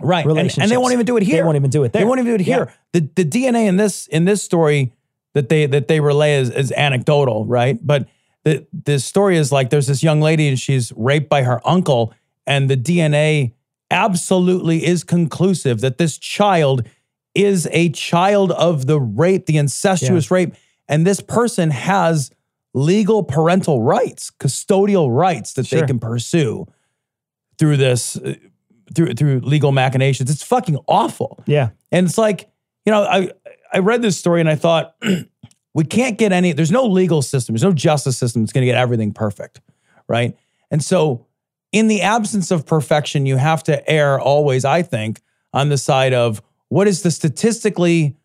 [0.00, 1.36] right, and, and they won't even do it here.
[1.36, 2.56] They won't even do it They won't even do it Yeah.
[2.56, 2.74] here.
[2.92, 4.92] The the DNA in this in this story
[5.34, 7.78] that they that they relay is, is anecdotal, right?
[7.84, 8.06] But
[8.44, 12.12] the the story is like there's this young lady and she's raped by her uncle,
[12.46, 13.52] and the DNA
[13.90, 16.82] absolutely is conclusive that this child
[17.34, 20.54] is a child of the rape, the incestuous rape,
[20.88, 22.30] and this person has
[22.76, 26.66] legal parental rights, custodial rights that they can pursue
[27.58, 28.34] through this uh,
[28.94, 30.30] through through legal machinations.
[30.30, 31.42] It's fucking awful.
[31.46, 31.70] Yeah.
[31.90, 32.48] And it's like,
[32.84, 33.30] you know, I
[33.72, 34.94] I read this story and I thought
[35.74, 38.70] we can't get any there's no legal system, there's no justice system that's going to
[38.70, 39.62] get everything perfect,
[40.06, 40.36] right?
[40.70, 41.26] And so
[41.72, 45.22] in the absence of perfection, you have to err always, I think,
[45.54, 48.16] on the side of what is the statistically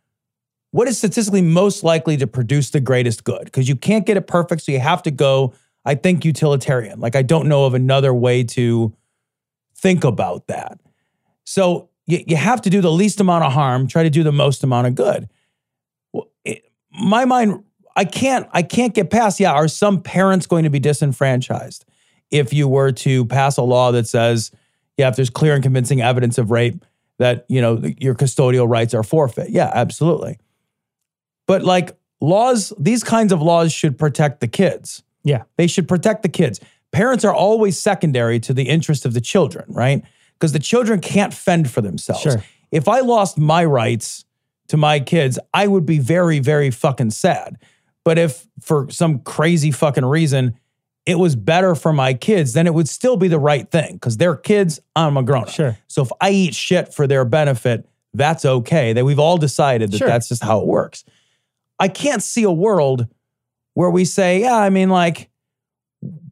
[0.72, 3.46] what is statistically most likely to produce the greatest good?
[3.46, 5.54] Because you can't get it perfect, so you have to go,
[5.86, 7.00] I think, utilitarian.
[7.00, 8.96] Like I don't know of another way to
[9.76, 10.80] think about that.
[11.44, 14.32] So you, you have to do the least amount of harm, try to do the
[14.32, 15.30] most amount of good.
[16.14, 17.64] Well, it, my mind,
[17.96, 19.40] I can't, I can't get past.
[19.40, 21.86] Yeah, are some parents going to be disenfranchised
[22.30, 24.52] if you were to pass a law that says,
[24.98, 26.86] yeah, if there's clear and convincing evidence of rape,
[27.18, 29.50] that you know your custodial rights are forfeit?
[29.50, 30.40] Yeah, absolutely.
[31.48, 35.04] But like laws, these kinds of laws should protect the kids.
[35.24, 35.44] Yeah.
[35.58, 36.60] They should protect the kids.
[36.92, 40.04] Parents are always secondary to the interest of the children, right?
[40.34, 42.22] Because the children can't fend for themselves.
[42.22, 42.44] Sure.
[42.72, 44.26] If I lost my rights
[44.70, 47.58] to my kids, I would be very, very fucking sad.
[48.04, 50.56] But if for some crazy fucking reason
[51.06, 54.18] it was better for my kids, then it would still be the right thing because
[54.18, 55.50] they're kids, I'm a grown up.
[55.50, 55.78] Sure.
[55.88, 58.94] So if I eat shit for their benefit, that's okay.
[58.94, 60.08] That we've all decided that Sure.
[60.08, 61.04] that's just how it works.
[61.82, 63.08] I can't see a world
[63.74, 65.30] where we say, yeah, I mean, like,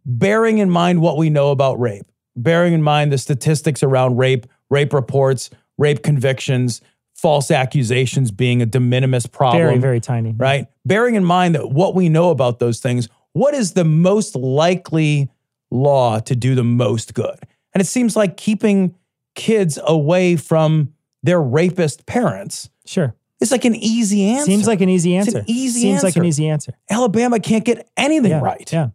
[0.05, 4.45] bearing in mind what we know about rape, bearing in mind the statistics around rape,
[4.69, 6.81] rape reports, rape convictions,
[7.15, 9.61] false accusations being a de minimis problem.
[9.61, 10.33] Very very tiny.
[10.37, 10.67] Right?
[10.85, 15.29] Bearing in mind that what we know about those things, what is the most likely
[15.71, 17.39] law to do the most good?
[17.73, 18.95] And it seems like keeping
[19.33, 23.13] kids away from their rapist parents Sure.
[23.39, 24.45] Is like an easy answer.
[24.45, 25.39] Seems like an easy It's answer.
[25.39, 26.01] an easy answer.
[26.01, 26.73] Seems like an easy answer.
[26.89, 28.41] Alabama can't get anything Yeah.
[28.41, 28.71] right.
[28.71, 28.89] Yeah.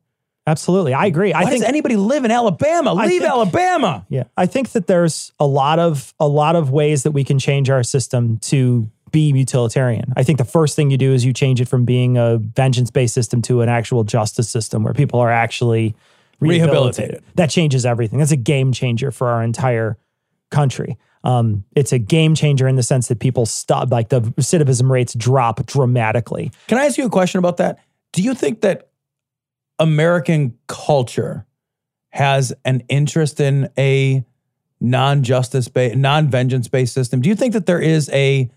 [0.46, 0.92] Absolutely.
[0.92, 1.32] I agree.
[1.32, 2.92] I Why think does anybody live in Alabama?
[2.94, 4.04] I Leave think- Alabama.
[4.10, 7.38] Yeah, I think that there's a lot of a lot of ways that we can
[7.38, 10.12] change our system to be utilitarian.
[10.16, 13.14] I think the first thing you do is you change it from being a vengeance-based
[13.14, 15.94] system to an actual justice system where people are actually
[16.40, 17.22] Rehabilitated.
[17.36, 18.18] That changes everything.
[18.18, 19.96] That's a game changer for our entire
[20.50, 20.98] country.
[21.24, 25.14] Um, it's a game changer in the sense that people stop, like the recidivism rates
[25.14, 26.52] drop dramatically.
[26.68, 27.78] Can I ask you a question about that?
[28.12, 28.90] Do you think that
[29.78, 31.46] American culture
[32.10, 34.24] has an interest in a
[34.80, 37.22] non-justice based, non-vengeance based system?
[37.22, 38.50] Do you think that there is a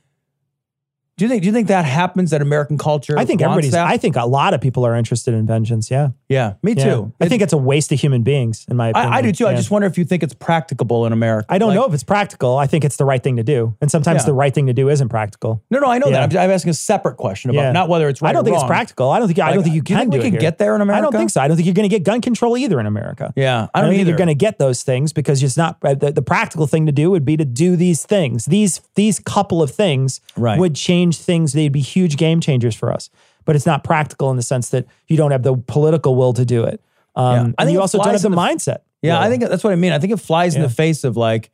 [1.17, 3.17] do you think do you think that happens that American culture?
[3.17, 3.71] I think everybody's.
[3.71, 3.87] that?
[3.87, 5.89] I think a lot of people are interested in vengeance.
[5.91, 6.83] Yeah, yeah, me Yeah.
[6.85, 7.13] too.
[7.19, 9.13] I think it's a waste of human beings, in my opinion.
[9.13, 9.47] I, I do too.
[9.47, 11.47] I just wonder if you think it's practicable in America.
[11.49, 12.57] I don't Like- know if it's practical.
[12.57, 14.25] I think it's the right thing to do, and sometimes Yeah.
[14.27, 15.61] the right thing to do isn't practical.
[15.71, 16.27] No, no, I know Yeah.
[16.27, 16.37] that.
[16.37, 17.71] I'm, I'm asking a separate question about Yeah.
[17.71, 18.29] not whether it's right.
[18.29, 19.09] I don't think it's practical.
[19.09, 19.39] I don't think.
[19.39, 20.11] I don't think you do you can.
[20.11, 20.41] think we do it can here.
[20.41, 20.99] get there in America.
[20.99, 21.41] I don't think so.
[21.41, 23.33] I don't think you're going to get gun control either in America.
[23.35, 25.77] Yeah, I I don't, don't think you're going to get those things because it's not
[25.83, 28.45] uh, the, the practical thing to do would be to do these things.
[28.45, 30.59] These these couple of things Right.
[30.59, 31.53] would change things.
[31.53, 33.09] They'd be huge game changers for us.
[33.45, 36.43] But it's not practical in the sense that you don't have the political will to
[36.43, 36.81] do it.
[37.15, 37.39] Um, Yeah.
[37.39, 38.77] I and think you also don't have the the- mindset.
[39.01, 39.93] Yeah, I think that's what I mean.
[39.93, 41.51] I think it flies in the face of like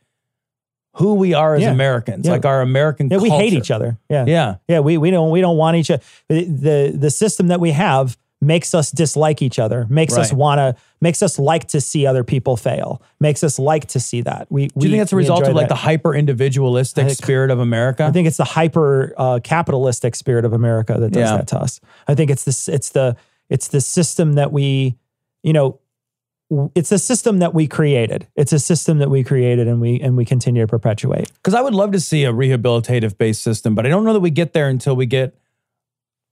[0.95, 1.71] who we are as Yeah.
[1.71, 2.31] Americans, Yeah.
[2.33, 3.09] like our American.
[3.09, 3.97] Yeah, we hate each other.
[4.09, 4.25] Yeah.
[4.27, 4.55] Yeah.
[4.67, 6.01] Yeah, we we don't we don't want each other.
[6.29, 9.87] The the, the system that we have makes us dislike each other.
[9.89, 13.01] Makes us want to makes us like to see other people fail.
[13.19, 14.47] Makes us like to see that.
[14.49, 18.05] We Do you think that's a result of like the hyper individualistic spirit of America?
[18.05, 21.37] I think it's the hyper uh, capitalistic spirit of America that does Yeah.
[21.37, 21.79] that to us.
[22.07, 23.15] I think it's this it's the
[23.49, 24.95] it's the system that we
[25.43, 25.79] you know
[26.75, 28.27] it's a system that we created.
[28.35, 31.31] It's a system that we created and we and we continue to perpetuate.
[31.35, 34.19] Because I would love to see a rehabilitative based system, but I don't know that
[34.19, 35.35] we get there until we get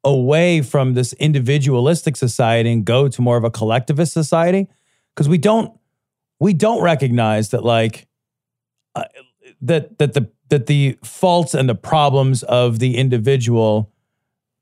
[0.04, 4.68] away from this individualistic society and go to more of a collectivist society.
[5.16, 5.78] Because we don't
[6.40, 8.08] we don't recognize that like
[8.96, 9.04] uh,
[9.62, 13.92] that that the that the faults and the problems of the individual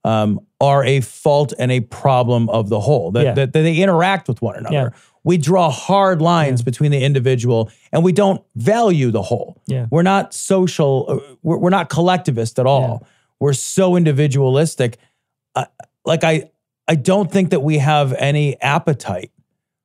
[0.04, 3.12] um, are a fault and a problem of the whole.
[3.12, 3.34] That, Yeah.
[3.34, 4.74] that, that they interact with one another.
[4.76, 4.90] Yeah.
[5.24, 9.62] We draw hard lines between the individual, and we don't value the whole.
[9.68, 9.88] Yeah.
[9.92, 11.06] We're not social.
[11.10, 13.06] uh, We're, we're not collectivist at all.
[13.40, 14.98] We're so individualistic.
[16.06, 16.50] Like I,
[16.88, 19.32] I don't think that we have any appetite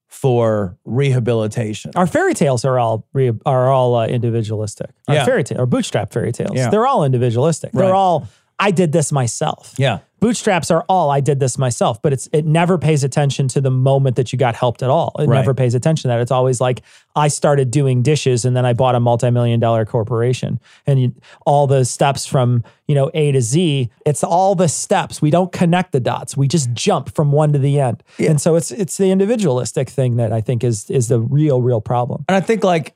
[0.07, 1.91] for rehabilitation.
[1.97, 4.91] Our fairy tales are all re, are all uh, individualistic.
[5.09, 5.25] Our Yeah.
[5.25, 6.53] fairy tale or bootstrap fairy tales.
[6.55, 6.71] Yeah.
[6.71, 7.71] They're all individualistic.
[7.75, 7.85] Right.
[7.85, 9.75] They're all I did this myself.
[9.77, 9.99] Yeah.
[10.25, 13.71] Bootstraps are all I did this myself, but it's it never pays attention to the
[13.71, 15.15] moment that you got helped at all.
[15.19, 15.41] It Right.
[15.41, 16.23] never pays attention to that.
[16.23, 16.81] It's always like
[17.15, 20.61] I started doing dishes and then I bought a multi-million dollar corporation.
[20.87, 25.21] And you, all the steps from, you know, A to Z, it's all the steps.
[25.21, 26.39] We don't connect the dots.
[26.39, 28.03] We just jump from one to the end.
[28.19, 31.83] And so it's it's the individualistic thing that I think is is the real real
[31.83, 32.25] problem.
[32.31, 32.95] And I think like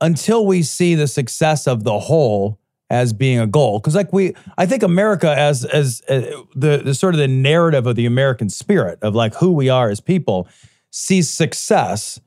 [0.00, 2.58] until we see the success of the whole
[2.90, 6.22] as being a goal, because like we, I think America as as uh,
[6.54, 9.90] the the sort of the narrative of the American spirit of like who we are
[9.90, 10.48] as people
[10.90, 12.20] sees success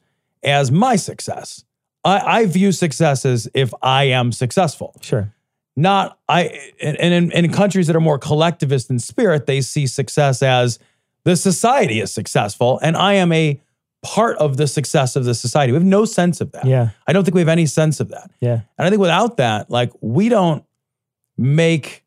[0.44, 1.64] as my success.
[2.04, 4.96] I, I view success as if I am successful.
[5.02, 5.34] Sure.
[5.76, 9.88] Not I, and and in, in countries that are more collectivist in spirit, they see
[9.88, 10.80] success as
[11.24, 13.62] the society is successful, and I am a
[14.04, 15.72] part of the success of the society.
[15.72, 16.66] We have no sense of that.
[16.66, 16.90] Yeah.
[17.08, 18.32] I don't think we have any sense of that.
[18.40, 18.62] Yeah.
[18.78, 20.64] And I think without that, like we don't
[21.38, 22.04] make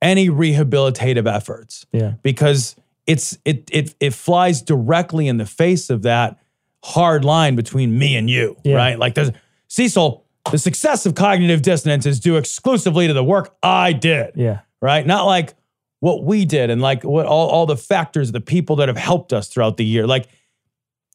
[0.00, 2.12] any rehabilitative efforts Yeah.
[2.22, 6.38] because it's it it it flies directly in the face of that
[6.82, 8.76] hard line between me and you, Yeah.
[8.76, 8.98] right?
[8.98, 9.30] Like there's
[9.68, 14.60] Cecil, the success of cognitive dissonance is due exclusively to the work I did, Yeah.
[14.80, 15.06] right?
[15.06, 15.54] Not like
[16.00, 19.32] what we did and like what all, all the factors, the people that have helped
[19.32, 20.06] us throughout the year.
[20.06, 20.28] Like,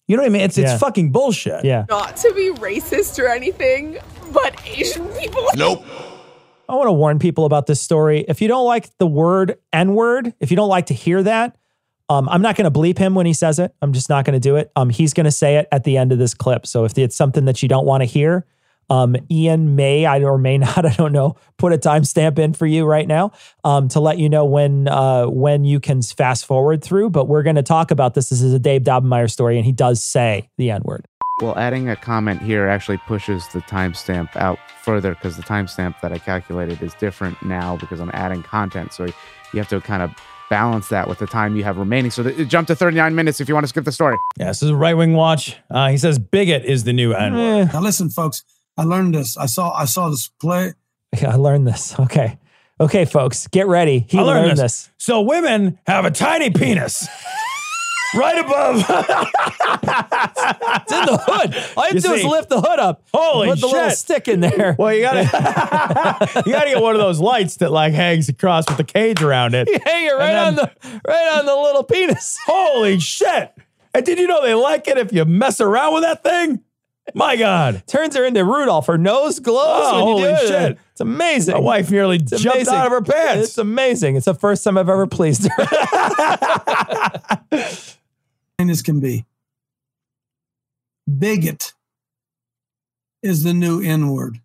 [0.10, 0.42] you know what I mean?
[0.42, 0.74] It's Yeah.
[0.74, 1.64] it's fucking bullshit.
[1.64, 1.86] Yeah.
[1.90, 3.98] Not to be racist or anything,
[4.34, 5.48] but Asian people.
[5.56, 5.86] Nope.
[6.68, 8.26] I want to warn people about this story.
[8.28, 11.56] If you don't like the word N word, if you don't like to hear that,
[12.10, 13.74] um, I'm not going to bleep him when he says it.
[13.82, 14.72] I'm just not going to do it.
[14.76, 16.66] Um, he's going to say it at the end of this clip.
[16.68, 18.46] So if it's something that you don't want to hear,
[18.90, 22.66] um, Ian may I or may not, I don't know, put a timestamp in for
[22.66, 23.32] you right now
[23.64, 27.10] um, to let you know when uh, when you can fast forward through.
[27.10, 28.30] But we're going to talk about this.
[28.30, 31.06] This is a Dave Daubenmire story, and he does say the N word.
[31.42, 36.12] Well, adding a comment here actually pushes the timestamp out further because the timestamp that
[36.12, 38.92] I calculated is different now because I'm adding content.
[38.92, 40.12] So you have to kind of
[40.50, 42.12] balance that with the time you have remaining.
[42.12, 44.18] So th- jump to 39 minutes if you want to skip the story.
[44.38, 45.56] Yeah, this is Right Wing Watch.
[45.70, 47.74] Uh, he says bigot is the new N word.
[47.74, 48.44] Now listen, folks.
[48.80, 49.38] I learned this.
[49.38, 50.74] I saw I saw this play.
[51.22, 51.98] I learned this.
[52.00, 52.38] Okay,
[52.80, 54.06] okay, folks, get ready.
[54.10, 54.86] He I learned, learned this.
[54.86, 54.90] this.
[54.98, 57.08] So women have a tiny penis.
[58.16, 58.78] right above.
[58.78, 58.90] It's
[60.92, 61.56] in the hood.
[61.78, 63.04] All you, You do is lift the hood up.
[63.14, 63.56] Holy shit.
[63.56, 64.76] Put the little stick in there.
[64.80, 65.22] well, you gotta
[66.46, 69.56] you gotta get one of those lights that like hangs across with the cage around
[69.56, 69.68] it.
[69.70, 70.72] You Hang it right then- on the
[71.08, 72.38] right on the little penis.
[72.46, 73.52] Holy shit!
[73.94, 76.62] And did you know they like it if you mess around with that thing?
[77.16, 77.84] My God.
[77.88, 78.88] Turns her into Rudolph.
[78.88, 80.48] Her nose glows Oh, when you oh, do holy it.
[80.48, 80.78] shit.
[80.92, 81.54] It's amazing.
[81.56, 82.74] My wife nearly It's jumped amazing.
[82.74, 83.48] out of her pants.
[83.50, 84.16] It's amazing.
[84.16, 85.68] It's the first time I've ever pleased her.
[88.60, 89.26] And this can be.
[91.18, 91.72] Bigot
[93.24, 94.42] is the new N word.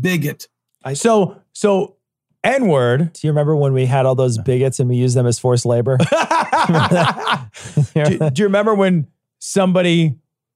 [0.00, 0.46] Bigot.
[0.94, 1.96] so, so
[2.44, 3.12] N word.
[3.14, 5.66] Do you remember when we had all those bigots and we used them as forced
[5.66, 5.98] labor?
[7.94, 9.08] do, do you remember when
[9.40, 10.14] somebody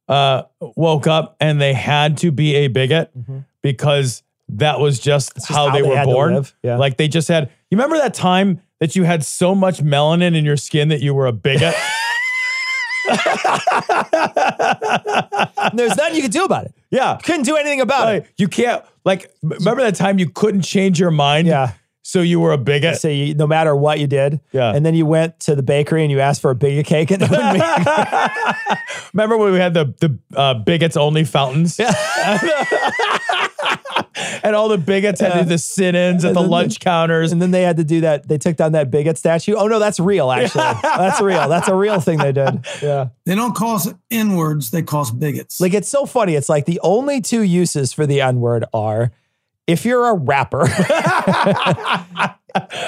[0.09, 3.11] uh, woke up and they had to be a bigot
[3.62, 6.45] because that was just, just how, how they, they were born?
[6.62, 6.77] Yeah.
[6.77, 7.51] Like they just had.
[7.71, 11.14] You remember that time that you had so much melanin in your skin that you
[11.14, 11.75] were a bigot?
[15.75, 16.75] There's nothing you could do about it.
[16.90, 17.19] yeah.
[17.23, 18.27] Couldn't do anything about it.
[18.37, 18.85] You can't.
[19.05, 21.47] Like, remember that time you couldn't change your mind?
[21.47, 21.73] Yeah.
[22.09, 22.99] So you were a bigot.
[23.01, 24.73] So you, no matter what you did, Yeah.
[24.73, 27.21] and then you went to the bakery and you asked for a bigot cake, and
[27.21, 28.79] they wouldn't make
[29.12, 31.81] Remember when we had the the uh, bigots only fountains?
[31.81, 31.92] Yeah.
[34.45, 37.33] and all the bigots had to do the sit-ins at the then lunch counters.
[37.33, 38.29] And then they had to do that.
[38.29, 39.55] They took down that bigot statue.
[39.57, 40.31] Oh no, that's real.
[40.37, 41.49] Actually, that's real.
[41.49, 42.64] That's a real thing they did.
[42.81, 43.09] Yeah.
[43.25, 45.61] They don't call us N words, they call us bigots.
[45.61, 46.37] Like it's so funny.
[46.37, 49.11] It's like the only two uses for the N word are
[49.67, 50.61] if you're a rapper.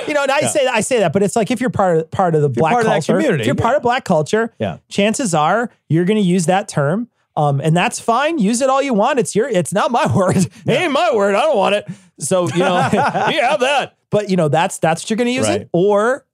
[0.07, 1.99] you know, and I say that I say that, but it's like if you're part
[1.99, 4.79] of part of the black culture, community, if you're part of black culture, Yeah.
[4.89, 7.09] chances are you're going to use that term.
[7.37, 8.39] Um, and that's fine.
[8.39, 9.21] Use it all you want.
[9.21, 10.37] It's your, it's not my word.
[10.37, 11.37] It ain't my word.
[11.37, 11.87] I don't want it.
[12.19, 13.97] So, you know, you have that.
[14.11, 15.63] But you know, that's that's what you're gonna use Right.
[15.63, 15.69] it.
[15.73, 16.25] Or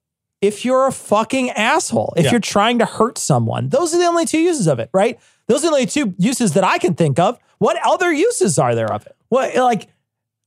[0.41, 2.31] if you're a fucking asshole, if Yeah.
[2.31, 5.19] you're trying to hurt someone, those are the only two uses of it, right?
[5.47, 7.37] Those are the only two uses that I can think of.
[7.59, 9.15] What other uses are there of it?
[9.29, 9.87] Well, like,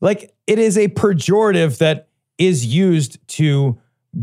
[0.01, 2.09] like it is a pejorative that
[2.39, 3.79] is used to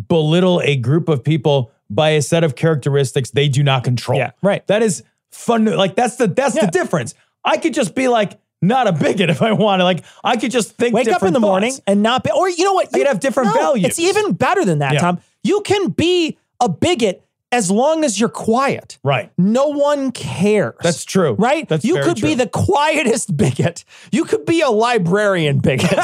[0.08, 4.18] belittle a group of people by a set of characteristics they do not control.
[4.18, 4.66] Yeah, right.
[4.68, 5.66] That is fun.
[5.66, 6.66] Like that's the that's Yeah.
[6.66, 7.14] the difference.
[7.44, 9.84] I could just be like not a bigot if I wanted.
[9.84, 10.96] Like I could just think.
[10.96, 12.92] Wake up in the morning and not be, or you know what?
[12.92, 13.86] You could have different values.
[13.86, 15.00] It's even better than that, Yeah.
[15.02, 15.20] Tom.
[15.44, 17.24] You can be a bigot
[17.56, 18.98] as long as you're quiet.
[19.04, 19.32] Right.
[19.38, 20.76] No one cares.
[20.84, 21.34] That's true.
[21.40, 21.68] Right?
[21.68, 23.86] That's you could be the quietest bigot.
[24.12, 25.98] You could be a librarian bigot.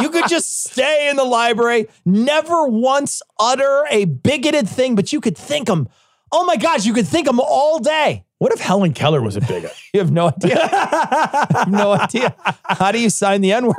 [0.00, 5.20] you could just stay in the library, never once utter a bigoted thing, but you
[5.20, 5.88] could think them.
[6.32, 8.24] Oh my gosh, you could think them all day.
[8.38, 9.72] What if Helen Keller was a bigot?
[9.92, 10.56] You have no idea.
[10.68, 12.34] Have no idea.
[12.62, 13.74] How do you sign the N word?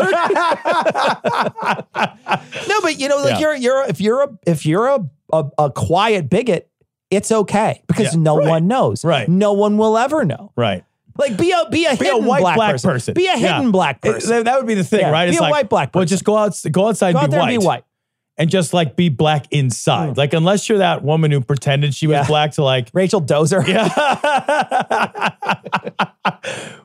[2.67, 3.39] no, but you know, like Yeah.
[3.39, 4.99] you're you're if you're a if you're a,
[5.33, 6.69] a a quiet bigot,
[7.11, 8.47] it's okay because Yeah, no right.
[8.47, 9.05] one knows.
[9.05, 9.27] Right.
[9.29, 10.51] No one will ever know.
[10.55, 10.83] right.
[11.17, 12.89] Like be a be a Be a white black, black, person.
[12.91, 13.13] person.
[13.13, 13.69] Be a hidden Yeah.
[13.71, 14.29] black person.
[14.29, 15.25] that- that would be the thing, Yeah, right?
[15.25, 15.99] be It's a like, white black person.
[15.99, 17.83] Well, just go out, go outside, Go be out there white, and be white.
[18.37, 20.11] and just like be black inside.
[20.11, 20.13] Hmm.
[20.17, 22.27] Like unless you're that woman who pretended she was Yeah.
[22.27, 23.67] black to like, Rachel Dozer.
[23.67, 23.89] yeah.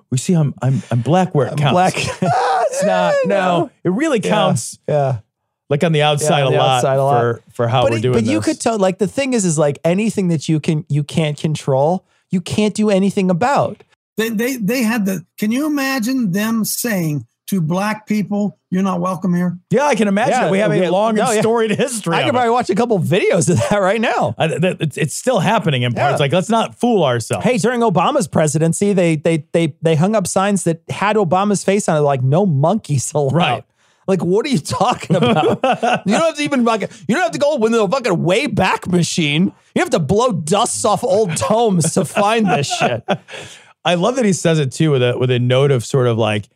[0.11, 1.73] we see, I'm I'm I'm black where it counts.
[1.73, 1.95] Black.
[2.69, 3.15] It's not.
[3.27, 4.79] No, it really counts.
[4.89, 5.19] yeah.
[5.69, 7.21] Like on the outside on a the lot outside a lot.
[7.21, 9.45] for for how but we're it- doing but you could tell like the thing is
[9.45, 13.83] is like anything that you can you can't control, you can't do anything about.
[14.17, 18.99] They, they, they had the, can you imagine them saying to black people, you're not
[19.01, 19.59] welcome here?
[19.71, 20.33] yeah, I can imagine.
[20.33, 21.41] Yeah, we have we- a long no, and yeah.
[21.43, 22.15] storied history.
[22.17, 22.33] I of could it.
[22.33, 24.35] probably watch a couple videos of that right now.
[24.39, 26.13] I- that- it's, it's still happening in parts.
[26.15, 26.17] Yeah.
[26.25, 27.45] Like, let's not fool ourselves.
[27.45, 31.87] Hey, during Obama's presidency, they they they they hung up signs that had Obama's face
[31.87, 33.65] on it, like "No monkeys allowed." Right.
[34.07, 35.61] Like, what are you talking about?
[36.07, 38.47] you don't have to even like, you don't have to go with the fucking way
[38.47, 39.53] back machine.
[39.75, 43.05] You have to blow dusts off old tomes to find this shit.
[43.85, 46.19] I love that he says it too with a with a note of sort of
[46.19, 46.49] like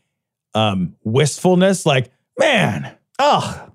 [0.55, 1.87] um wistfulness.
[1.87, 3.70] Like, man, Oh,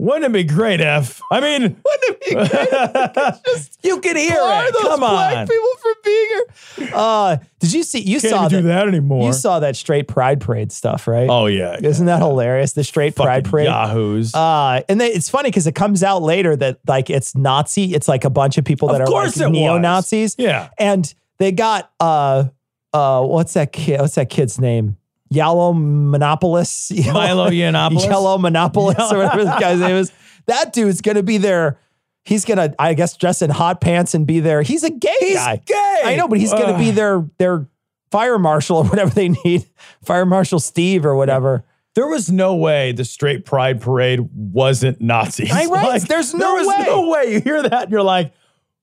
[0.00, 1.20] wouldn't it be great if?
[1.30, 3.70] I mean, wouldn't it be great?
[3.82, 4.72] you can hear Bar it.
[4.72, 6.90] those Come black on, people from being here.
[6.94, 8.00] Uh, did you see?
[8.00, 8.74] You can't saw even do that.
[8.84, 9.26] that anymore.
[9.26, 11.28] You saw that straight pride parade stuff, right?
[11.28, 12.72] oh yeah, Isn't that hilarious?
[12.72, 13.66] The straight pride parade.
[13.66, 14.34] yahoos.
[14.34, 17.94] Uh, and they, it's funny because it comes out later that like it's Nazi.
[17.94, 20.34] It's like a bunch of people that Of are like neo Nazis.
[20.38, 20.70] Yeah.
[20.78, 22.44] and they got uh
[22.92, 24.00] uh what's that kid?
[24.00, 24.96] What's that kid's name?
[25.30, 26.90] Yellow Monopolis.
[27.12, 28.04] Milo Yiannopoulos?
[28.04, 30.12] Yellow Monopolis or whatever this guy's name is.
[30.46, 31.78] That dude's gonna be there.
[32.24, 34.62] He's gonna, I guess, dress in hot pants and be there.
[34.62, 35.56] He's a gay He's guy.
[35.64, 36.00] gay.
[36.04, 37.68] I know, but he's gonna be their their
[38.10, 39.66] fire marshal or whatever they need.
[40.04, 41.64] Fire Marshal Steve or whatever.
[41.94, 45.52] There was no way the straight pride parade wasn't Nazis.
[45.52, 46.00] I- right.
[46.02, 46.84] There's no there was way.
[46.86, 47.32] no way.
[47.34, 48.32] You hear that, and you're like,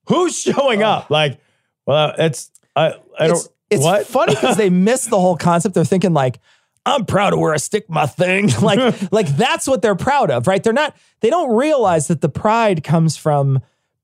[0.06, 1.10] who's showing up?
[1.10, 1.38] Like,
[1.86, 2.94] well, it's I.
[3.18, 3.54] I it's, don't.
[3.70, 4.06] It's what?
[4.06, 5.74] funny because they miss the whole concept.
[5.74, 6.40] They're thinking like,
[6.86, 8.48] I'm proud to wear a stigma thing.
[8.62, 10.62] like, like that's what they're proud of, right?
[10.62, 13.60] They're not, they don't realize that the pride comes from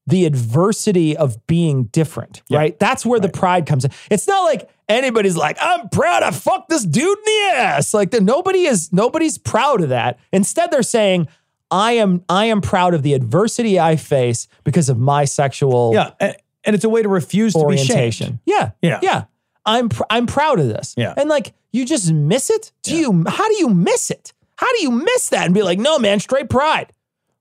[0.06, 2.78] the adversity of being different, right?
[2.78, 3.90] That's where the pride comes in.
[4.10, 7.94] It's not like anybody's like, I'm proud I fucked this dude in the ass.
[7.94, 10.18] Like the, nobody is nobody's proud of that.
[10.30, 11.28] Instead, they're saying,
[11.70, 16.10] I am I am proud of the adversity I face because of my sexual Yeah,
[16.20, 18.26] and, and it's a way to refuse to be orientation.
[18.26, 18.38] shamed.
[18.44, 18.72] Yeah.
[18.82, 18.98] Yeah.
[19.02, 19.24] Yeah.
[19.66, 20.94] I'm pr- I'm proud of this.
[20.96, 21.14] Yeah.
[21.16, 22.72] And like you just miss it?
[22.82, 24.32] Do you how do you miss it?
[24.56, 26.92] How do you miss that and be like, "No, man, straight pride."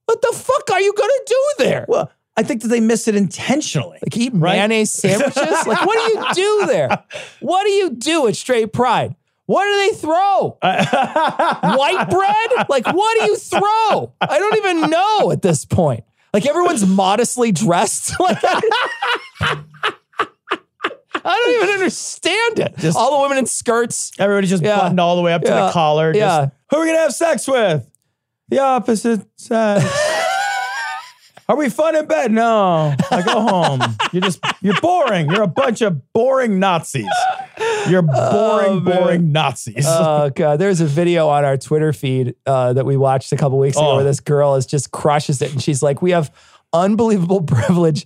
[0.05, 1.85] What the fuck are you going to do there?
[1.87, 3.99] Well, I think that they miss it intentionally.
[4.03, 5.37] Like eat mayonnaise sandwiches?
[5.67, 7.03] like what do you do there?
[7.39, 9.15] What do you do at straight pride?
[9.45, 10.57] What do they throw?
[10.61, 12.67] White bread?
[12.69, 14.13] Like what do you throw?
[14.21, 16.03] I don't even know at this point.
[16.33, 18.15] Like everyone's modestly dressed.
[18.19, 18.41] Like
[21.25, 22.95] I don't even understand it.
[22.95, 24.11] All the women in skirts.
[24.19, 24.77] Everybody's just Yeah.
[24.79, 25.65] buttoned all the way up to Yeah.
[25.67, 26.11] the collar.
[26.13, 26.47] Just, Yeah.
[26.69, 27.87] Who are we gonna have sex with?
[28.49, 29.85] The opposite sex.
[31.49, 32.31] Are we fun in bed?
[32.31, 32.93] No.
[33.11, 33.81] I go home.
[34.13, 35.29] You're just you're boring.
[35.29, 37.05] You're a bunch of boring Nazis.
[37.89, 39.85] You're boring, boring Nazis.
[39.87, 43.59] Oh god, there's a video on our Twitter feed uh, that we watched a couple
[43.59, 43.95] weeks ago Oh.
[43.95, 46.31] where this girl is just crushes it, and she's like, "We have
[46.71, 48.05] unbelievable privilege."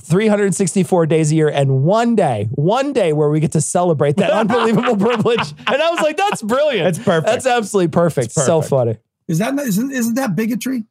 [0.00, 4.30] 364 days a year and one day, one day where we get to celebrate that
[4.32, 5.52] unbelievable privilege.
[5.66, 6.84] And I was like, that's brilliant.
[6.84, 7.26] That's perfect.
[7.26, 8.32] That's absolutely perfect.
[8.32, 8.70] So perfect.
[8.70, 8.98] funny.
[9.28, 10.84] Is that not, isn't isn't that bigotry?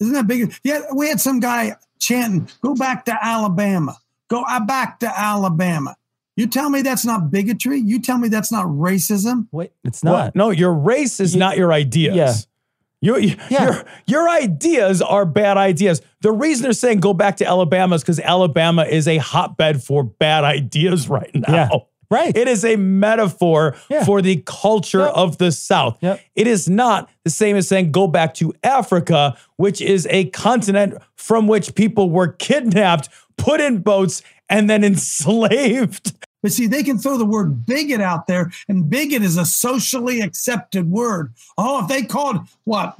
[0.00, 0.52] Isn't that big?
[0.64, 3.96] Yeah, we had some guy chanting, "Go back to Alabama.
[4.28, 5.96] Go uh, back to Alabama."
[6.36, 7.78] You tell me that's not bigotry.
[7.78, 9.48] You tell me that's not racism.
[9.52, 10.36] Wait, it's Well, not.
[10.36, 12.16] no, your race is not your ideas.
[12.16, 12.34] Yeah.
[13.02, 13.64] Your, your, Yeah.
[13.64, 16.00] your, your ideas are bad ideas.
[16.22, 20.02] The reason they're saying go back to Alabama is because Alabama is a hotbed for
[20.04, 21.52] bad ideas right now.
[21.52, 21.68] Yeah.
[22.10, 22.36] Right.
[22.36, 24.04] It is a metaphor Yeah.
[24.04, 25.12] for the culture Yep.
[25.14, 25.96] of the South.
[26.02, 26.20] Yep.
[26.36, 30.94] It is not the same as saying go back to Africa, which is a continent
[31.16, 34.84] from which people were kidnapped, put in boats, and then
[35.42, 36.12] enslaved.
[36.42, 40.20] But see, they can throw the word bigot out there, and bigot is a socially
[40.20, 41.32] accepted word.
[41.56, 42.96] Oh, if they called what?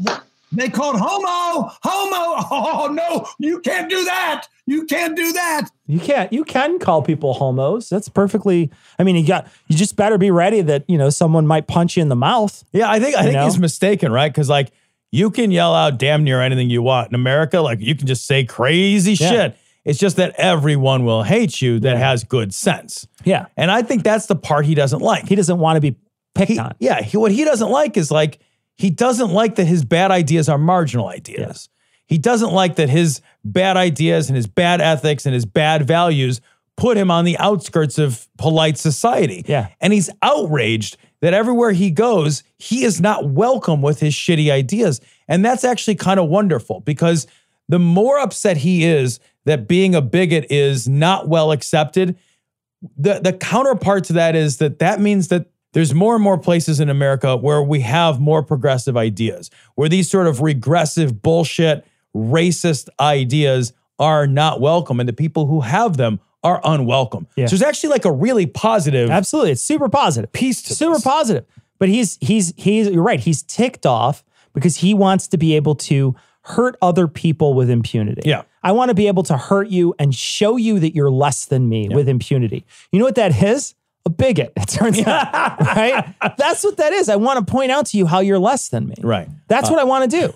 [0.54, 2.46] They called homo, homo.
[2.50, 4.46] Oh no, you can't do that.
[4.66, 5.70] You can't do that.
[5.86, 6.32] You can't.
[6.32, 7.88] You can call people homos.
[7.88, 8.70] That's perfectly.
[8.98, 9.48] I mean, you got.
[9.68, 12.62] You just better be ready that you know someone might punch you in the mouth.
[12.72, 13.44] Yeah, I think I think know?
[13.44, 14.30] he's mistaken, right?
[14.30, 14.70] Because like
[15.10, 17.60] you can yell out damn near anything you want in America.
[17.60, 19.30] Like you can just say crazy Yeah.
[19.30, 19.56] shit.
[19.84, 23.06] It's just that everyone will hate you that has good sense.
[23.24, 23.46] Yeah.
[23.56, 25.28] And I think that's the part he doesn't like.
[25.28, 25.96] He doesn't want to be
[26.34, 26.74] picked He- on.
[26.78, 28.38] yeah, he, what he doesn't like is like
[28.76, 31.68] he doesn't like that his bad ideas are marginal ideas.
[32.06, 36.40] He doesn't like that his bad ideas and his bad ethics and his bad values
[36.76, 39.44] put him on the outskirts of polite society.
[39.46, 39.68] Yeah.
[39.80, 45.00] And he's outraged that everywhere he goes, he is not welcome with his shitty ideas.
[45.28, 47.26] And that's actually kind of wonderful because
[47.68, 52.16] the more upset he is that being a bigot is not well accepted,
[52.96, 56.80] the the counterpart to that is that that means that there's more and more places
[56.80, 62.88] in America where we have more progressive ideas, where these sort of regressive bullshit, racist
[63.00, 67.26] ideas are not welcome, and the people who have them are unwelcome.
[67.36, 67.46] Yeah.
[67.46, 70.32] So there's actually like a really positive Absolutely, it's super positive.
[70.32, 71.04] piece to super this.
[71.04, 71.44] positive.
[71.78, 73.20] But he's he's he's you're right.
[73.20, 78.22] He's ticked off because he wants to be able to hurt other people with impunity.
[78.24, 78.42] Yeah.
[78.62, 81.68] I want to be able to hurt you and show you that you're less than
[81.68, 82.64] me with impunity.
[82.90, 83.74] You know what that is?
[84.04, 85.60] A bigot, it turns out.
[85.60, 86.14] Right?
[86.36, 87.08] That's what that is.
[87.08, 88.96] I want to point out to you how you're less than me.
[89.00, 89.28] Right.
[89.48, 90.34] That's what I want to do.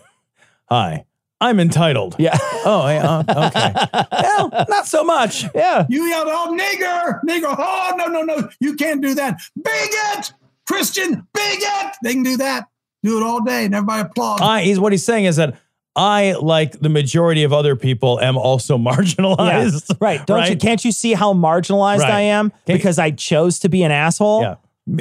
[0.68, 1.04] Hi,
[1.40, 2.16] I'm entitled.
[2.18, 2.36] Yeah.
[2.68, 3.72] Oh, yeah, uh, okay.
[4.10, 5.44] well, not so much.
[5.54, 5.86] Yeah.
[5.88, 9.38] You yelled, "Oh, nigger, nigger!" Oh, no, no, no, you can't do that.
[9.54, 10.32] Bigot,
[10.66, 11.94] Christian, bigot.
[12.02, 12.66] They can do that.
[13.04, 14.42] Do it all day, and everybody applauds.
[14.42, 15.54] I, he's what he's saying is that
[15.96, 19.96] I, like the majority of other people, am also marginalized.
[20.00, 20.24] Right.
[20.26, 22.12] Don't you can't you see how marginalized Right.
[22.12, 24.42] I am Can't- because I chose to be an asshole?
[24.42, 24.56] Yeah.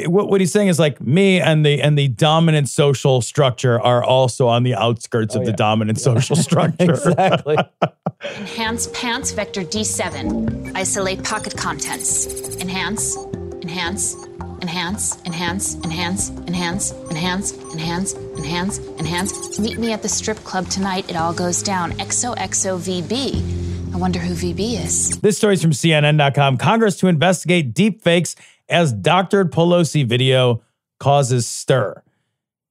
[0.07, 4.03] What, what he's saying is like me and the and the dominant social structure are
[4.03, 6.93] also on the outskirts of oh, the dominant social structure.
[6.93, 7.55] Exactly.
[8.39, 10.75] Enhance pants vector D7.
[10.75, 12.25] Isolate pocket contents.
[12.55, 13.15] Enhance,
[13.61, 14.15] enhance,
[14.61, 19.59] enhance, enhance, enhance, enhance, enhance, enhance, enhance, enhance.
[19.59, 21.09] Meet me at the strip club tonight.
[21.09, 21.91] It all goes down.
[21.93, 23.93] XOXOVB.
[23.93, 25.21] I wonder who VB is.
[25.21, 26.57] This story's from CNN.com.
[26.57, 28.35] Congress to investigate deep fakes
[28.67, 30.61] as doctored Pelosi video
[30.99, 32.01] causes stir.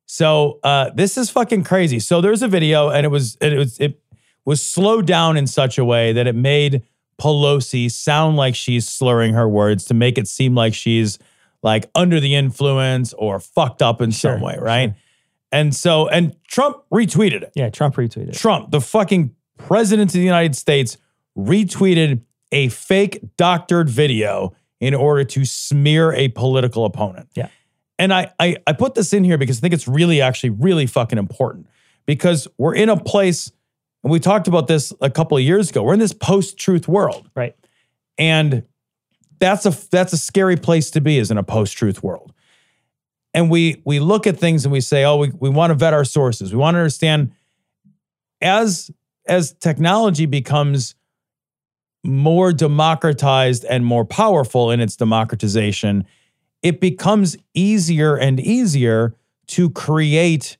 [0.07, 1.99] So uh, this is fucking crazy.
[1.99, 4.01] So there's a video, and it was it was it
[4.45, 6.83] was slowed down in such a way that it made
[7.19, 11.19] Pelosi sound like she's slurring her words to make it seem like she's
[11.65, 14.95] like under the influence or fucked up in some way, right?
[15.51, 17.53] And so, and Trump retweeted it.
[17.55, 18.29] Yeah, Trump retweeted.
[18.29, 18.35] It.
[18.35, 20.99] Trump, the fucking President of the United States
[21.37, 22.21] retweeted
[22.53, 27.29] a fake doctored video in order to smear a political opponent.
[27.35, 27.49] Yeah.
[27.99, 30.87] And I, I I put this in here because I think it's really actually really
[30.87, 31.69] fucking important
[32.05, 33.51] because we're in a place
[34.03, 35.83] and we talked about this a couple of years ago.
[35.83, 37.31] We're in this post-truth world.
[37.35, 37.57] Right.
[38.19, 38.65] And
[39.39, 42.33] that's a that's a scary place to be is in a post-truth world.
[43.33, 45.93] And we we look at things and we say, "Oh, we we want to vet
[45.93, 46.53] our sources.
[46.53, 47.33] We want to understand
[48.41, 48.91] as
[49.27, 50.95] as technology becomes
[52.05, 56.05] more democratized and more powerful in its democratization,
[56.63, 59.15] it becomes easier and easier
[59.47, 60.59] to create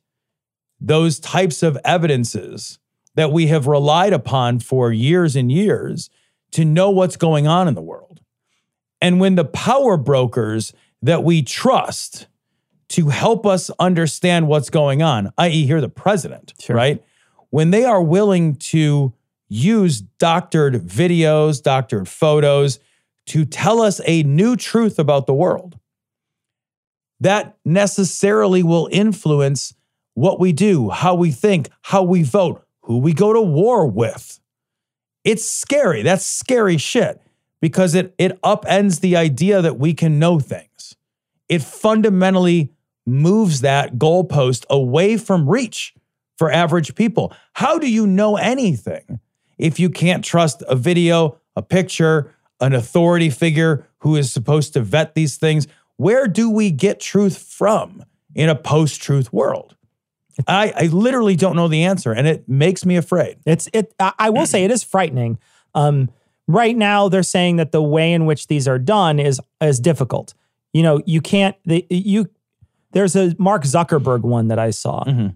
[0.81, 2.79] those types of evidences
[3.13, 6.09] that we have relied upon for years and years
[6.51, 8.14] to know what's going on in the world.
[9.05, 12.25] And when the power brokers that we trust
[12.89, 17.03] to help us understand what's going on, i.e., here the president, right?
[17.51, 19.13] When they are willing to
[19.47, 22.79] use doctored videos, doctored photos
[23.27, 25.77] to tell us a new truth about the world,
[27.19, 29.75] that necessarily will influence
[30.15, 34.39] what we do, how we think, how we vote, who we go to war with.
[35.23, 36.01] It's scary.
[36.01, 37.21] That's scary shit
[37.65, 40.95] because it it upends the idea that we can know things.
[41.49, 42.71] It fundamentally
[43.07, 45.95] moves that goalpost away from reach
[46.37, 47.33] for average people.
[47.53, 49.19] How do you know anything
[49.57, 54.81] if you can't trust a video, a picture, an authority figure who is supposed to
[54.81, 55.65] vet these things?
[55.95, 58.05] Where do we get truth from
[58.35, 59.75] in a post-truth world?
[60.47, 63.37] I, I literally don't know the answer, and it makes me afraid.
[63.43, 63.91] It's it.
[63.99, 65.39] I I will say it is frightening.
[65.73, 66.11] Um,
[66.47, 70.33] right now, they're saying that the way in which these are done is is difficult.
[70.73, 71.55] You know, you can't.
[71.65, 72.29] The, you
[72.91, 75.27] there's a Mark Zuckerberg one that I saw mm-hmm.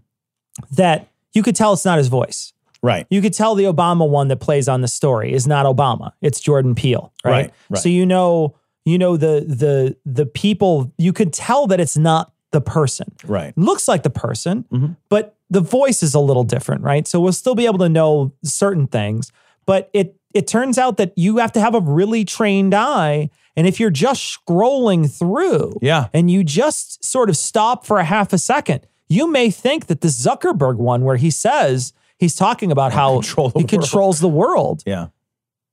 [0.76, 2.54] that you could tell it's not his voice.
[2.82, 3.06] Right.
[3.10, 6.14] You could tell the Obama one that plays on the story is not Obama.
[6.22, 7.12] It's Jordan Peele.
[7.26, 7.32] Right.
[7.32, 7.82] Right, right.
[7.82, 8.56] So you know,
[8.86, 10.92] you know the the the people.
[10.98, 13.14] You could tell that it's not the person.
[13.26, 13.56] Right.
[13.58, 14.94] Looks like the person, mm-hmm.
[15.10, 17.08] but the voice is a little different, right?
[17.08, 19.32] So we'll still be able to know certain things,
[19.70, 23.30] but it it turns out that you have to have a really trained eye.
[23.56, 26.08] And if you're just scrolling through Yeah.
[26.14, 30.02] and you just sort of stop for a half a second, you may think that
[30.02, 33.70] the Zuckerberg one where he says he's talking about how Control he world.
[33.70, 34.84] controls the world.
[34.86, 35.08] Yeah.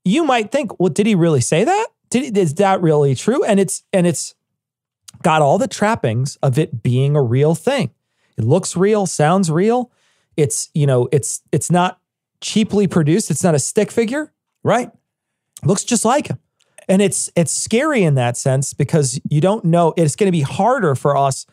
[0.05, 1.87] You might think, well, did he really say that?
[2.11, 3.45] Did he, is that really true?
[3.45, 4.35] And it's and it's
[5.23, 7.91] got all the trappings of it being a real thing.
[8.39, 9.91] It looks real, sounds real.
[10.37, 12.01] It's, you know, it's it's not
[12.47, 13.29] cheaply produced.
[13.29, 14.33] It's not a stick figure.
[14.63, 14.91] Right.
[15.65, 16.39] Looks just like him.
[16.89, 20.43] And it's it's scary in that sense because you don't know it's going to be
[20.43, 21.45] harder for us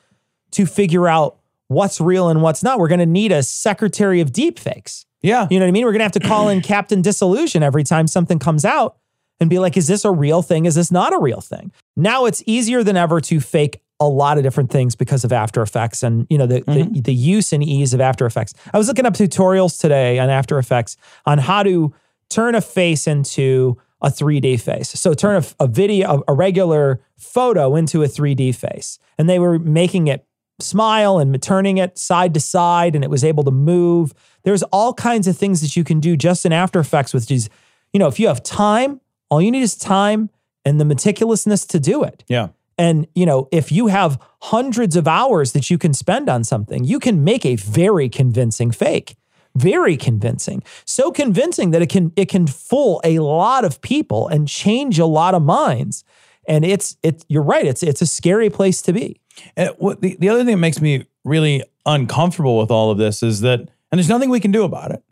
[0.52, 2.78] to figure out what's real and what's not.
[2.78, 5.06] We're going to need a secretary of deepfakes.
[5.24, 5.48] Yeah.
[5.50, 5.86] You know what I mean?
[5.86, 8.98] We're going to have to call in Captain Disillusion every time something comes out
[9.40, 10.66] and be like, is this a real thing?
[10.66, 11.72] Is this not a real thing?
[11.96, 15.62] Now it's easier than ever to fake a lot of different things because of After
[15.62, 17.02] Effects and you know the, the mm-hmm.
[17.02, 18.54] the use and ease of After Effects.
[18.74, 21.94] I was looking up tutorials today on After Effects on how to
[22.30, 24.90] turn a face into a 3D face.
[24.90, 29.40] So turn a, a video, a, a regular photo into a 3D face, and they
[29.40, 30.26] were making it
[30.60, 34.14] smile and turning it side to side, and it was able to move.
[34.44, 37.50] There's all kinds of things that you can do just in After Effects, which is,
[37.92, 39.00] you know, if you have time,
[39.30, 40.30] all you need is time
[40.66, 42.24] and the meticulousness to do it.
[42.28, 42.50] Yeah.
[42.78, 46.84] And, you know, if you have hundreds of hours that you can spend on something,
[46.84, 49.16] you can make a very convincing fake.
[49.56, 50.64] Very convincing.
[50.84, 55.06] So convincing that it can it can fool a lot of people and change a
[55.06, 56.04] lot of minds.
[56.48, 59.22] And it's it's you're right, it's it's a scary place to be.
[59.56, 63.22] And what the, the other thing that makes me really uncomfortable with all of this
[63.22, 65.04] is that, and there's nothing we can do about it,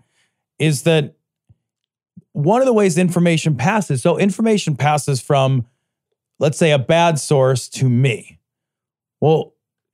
[0.57, 1.13] is that
[2.33, 5.67] one of the ways information passes, so information passes from,
[6.41, 8.39] let's say, a bad source to me.
[9.21, 9.53] Well,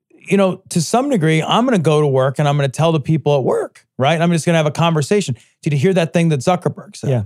[0.09, 2.75] you know, to some degree, I'm going to go to work and I'm going to
[2.75, 4.19] tell the people at work, right?
[4.19, 5.35] I'm just going to have a conversation.
[5.61, 7.09] Did you hear that thing that Zuckerberg said?
[7.09, 7.23] Yeah.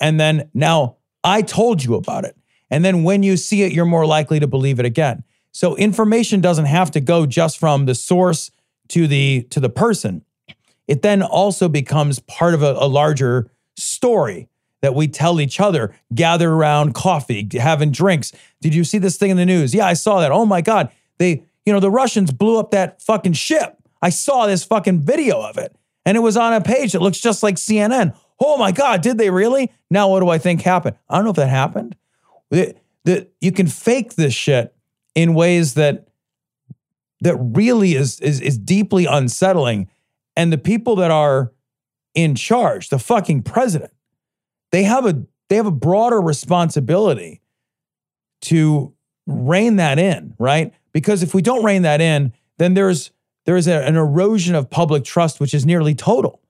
[0.00, 2.36] And then now I told you about it.
[2.70, 5.24] And then when you see it, you're more likely to believe it again.
[5.52, 8.50] So information doesn't have to go just from the source
[8.88, 10.24] to the to the person.
[10.86, 14.48] It then also becomes part of a, a larger story
[14.80, 18.32] that we tell each other, gather around coffee, having drinks.
[18.60, 19.74] Did you see this thing in the news?
[19.74, 20.30] Yeah, I saw that.
[20.30, 20.90] Oh my God.
[21.18, 23.76] They, you know, the Russians blew up that fucking ship.
[24.00, 25.74] I saw this fucking video of it.
[26.06, 28.16] And it was on a page that looks just like CNN.
[28.40, 29.72] Oh my God, did they really?
[29.90, 30.96] Now what do I think happened?
[31.08, 31.96] I don't know if that happened.
[32.50, 32.76] The,
[33.40, 34.74] you can fake this shit
[35.14, 36.08] in ways that
[37.20, 39.88] that really is, is is deeply unsettling.
[40.36, 41.52] And the people that are
[42.14, 43.92] in charge, the fucking president.
[44.72, 47.40] They have a they have a broader responsibility
[48.42, 48.92] to
[49.26, 50.72] rein that in, right?
[50.92, 53.10] Because if we don't rein that in, then there's
[53.46, 56.40] there is a- an erosion of public trust which is nearly total.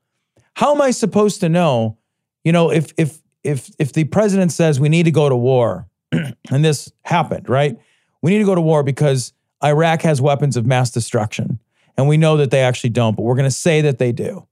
[0.54, 1.96] How am I supposed to know,
[2.44, 5.88] you know, if if if if the president says we need to go to war
[6.12, 7.78] and this happened, right?
[8.22, 11.58] We need to go to war because Iraq has weapons of mass destruction
[11.96, 14.46] and we know that they actually don't, but we're going to say that they do.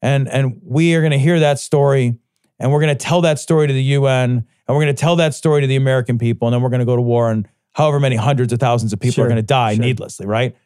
[0.00, 2.16] And and we are going to hear that story
[2.58, 4.30] and we're going to tell that story to the UN
[4.66, 6.80] and we're going to tell that story to the American people and then we're going
[6.80, 9.36] to go to war and however many hundreds of thousands of people Sure, are going
[9.36, 9.84] to die sure.
[9.84, 10.56] needlessly, right?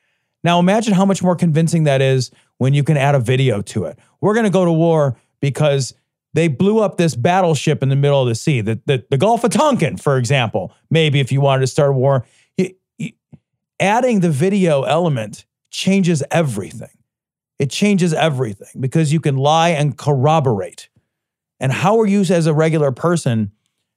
[0.44, 3.84] Now imagine how much more convincing that is when you can add a video to
[3.84, 3.98] it.
[4.20, 5.94] We're going to go to war because
[6.34, 9.42] they blew up this battleship in the middle of the sea, the, the, the Gulf
[9.44, 10.72] of Tonkin, for example.
[10.90, 12.26] Maybe if you wanted to start a war,
[12.58, 13.12] Y- y-
[13.80, 16.90] adding the video element changes everything.
[17.58, 20.88] It changes everything because you can lie and corroborate.
[21.60, 23.52] And how are you, as a regular person,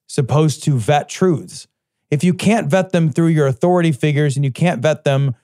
[0.08, 1.68] supposed to vet truths?
[2.10, 5.36] If you can't vet them through your authority figures and you can't vet them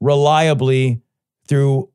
[0.00, 1.00] reliably
[1.46, 1.88] through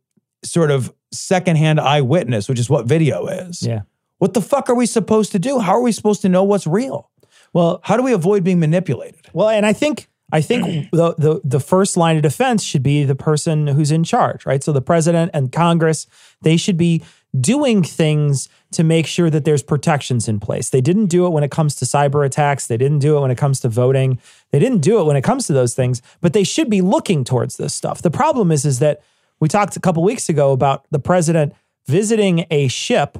[0.43, 3.61] sort of secondhand eyewitness, which is what video is.
[3.61, 3.81] Yeah.
[4.17, 5.59] What the fuck are we supposed to do?
[5.59, 7.09] How are we supposed to know what's real?
[7.53, 9.27] Well, how do we avoid being manipulated?
[9.33, 13.03] Well, and I think I think the, the the first line of defense should be
[13.03, 14.63] the person who's in charge, right?
[14.63, 16.07] So the president and Congress,
[16.41, 17.03] they should be
[17.39, 20.69] doing things to make sure that there's protections in place.
[20.69, 22.67] They didn't do it when it comes to cyber attacks.
[22.67, 24.19] They didn't do it when it comes to voting.
[24.51, 27.23] They didn't do it when it comes to those things, but they should be looking
[27.23, 28.01] towards this stuff.
[28.01, 29.01] The problem is is that
[29.39, 31.53] we talked a couple weeks ago about the president
[31.87, 33.17] visiting a ship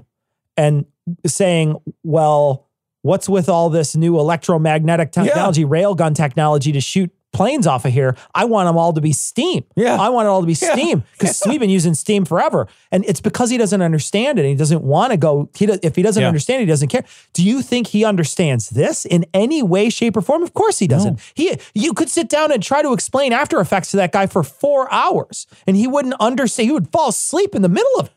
[0.58, 0.86] and
[1.26, 2.68] saying, well,
[3.02, 8.16] what's with all this new electromagnetic technology, railgun technology to shoot planes off of here?
[8.36, 9.64] I want them all to be steam.
[9.76, 9.96] Yeah.
[10.00, 10.74] I want it all to be Yeah.
[10.74, 12.68] steam because we've been using steam forever.
[12.92, 14.42] And it's because he doesn't understand it.
[14.42, 15.50] And he doesn't want to go.
[15.56, 16.28] He does, if he doesn't Yeah.
[16.28, 17.04] understand it, he doesn't care.
[17.34, 20.44] Do you think he understands this in any way, shape, or form?
[20.44, 21.20] Of course he doesn't.
[21.34, 24.44] He you could sit down and try to explain After Effects to that guy for
[24.44, 26.68] four hours and he wouldn't understand.
[26.68, 28.14] He would fall asleep in the middle of it.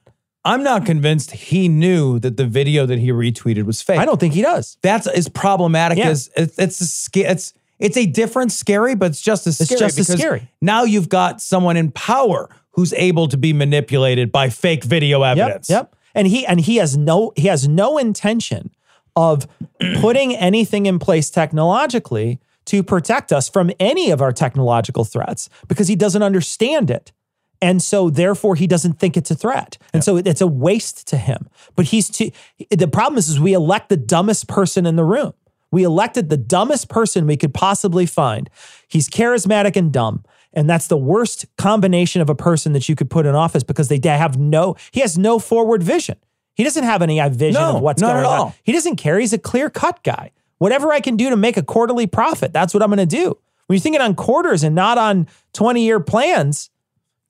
[0.46, 3.98] I'm not convinced he knew that the video that he retweeted was fake.
[3.98, 4.76] I don't think he does.
[4.82, 6.08] That's as problematic Yeah.
[6.10, 7.54] as it's it's a, it's
[7.84, 9.88] it's a different scary, but it's just as It's scary.
[9.90, 10.48] just as scary.
[10.60, 15.70] Now you've got someone in power who's able to be manipulated by fake video evidence.
[15.70, 15.96] Yep, yep.
[16.14, 18.70] And he and he has no he has no intention
[19.16, 19.46] of
[20.00, 25.88] putting anything in place technologically to protect us from any of our technological threats because
[25.88, 27.12] he doesn't understand it.
[27.60, 29.78] And so therefore he doesn't think it's a threat.
[29.92, 31.48] And so it's a waste to him.
[31.76, 32.30] But he's too
[32.70, 35.34] the problem is, is we elect the dumbest person in the room.
[35.74, 38.48] We elected the dumbest person we could possibly find.
[38.86, 40.22] He's charismatic and dumb.
[40.52, 43.88] And that's the worst combination of a person that you could put in office because
[43.88, 46.16] they have no, he has no forward vision.
[46.54, 48.38] He doesn't have any uh, vision No, of what's not going at on.
[48.38, 48.54] all.
[48.62, 49.18] He doesn't care.
[49.18, 50.30] He's a clear cut guy.
[50.58, 53.36] Whatever I can do to make a quarterly profit, that's what I'm going to do.
[53.66, 56.70] When you're thinking on quarters and not on 20 year plans,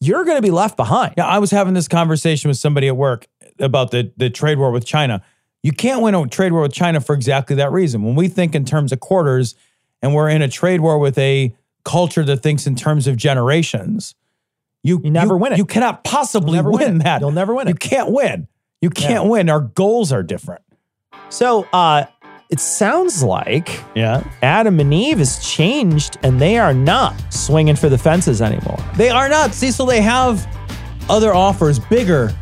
[0.00, 1.14] you're going to be left behind.
[1.16, 3.26] Yeah, I was having this conversation with somebody at work
[3.58, 5.22] about the the trade war with China.
[5.64, 8.02] You can't win a trade war with China for exactly that reason.
[8.04, 9.54] When we think in terms of quarters
[10.02, 11.56] and we're in a trade war with a
[11.86, 14.14] culture that thinks in terms of generations,
[14.82, 15.58] you, you never win it.
[15.58, 17.22] You cannot possibly win, win that.
[17.22, 17.70] You'll never win it.
[17.70, 18.46] You can't win.
[18.82, 19.48] You can't win.
[19.48, 20.60] Our goals are different.
[21.30, 22.04] So uh,
[22.50, 24.22] it sounds like Yeah.
[24.42, 28.78] Adam and Eve has changed and they are not swinging for the fences anymore.
[28.96, 29.54] They are not.
[29.54, 30.46] Cecil, they have
[31.08, 32.34] other offers, bigger,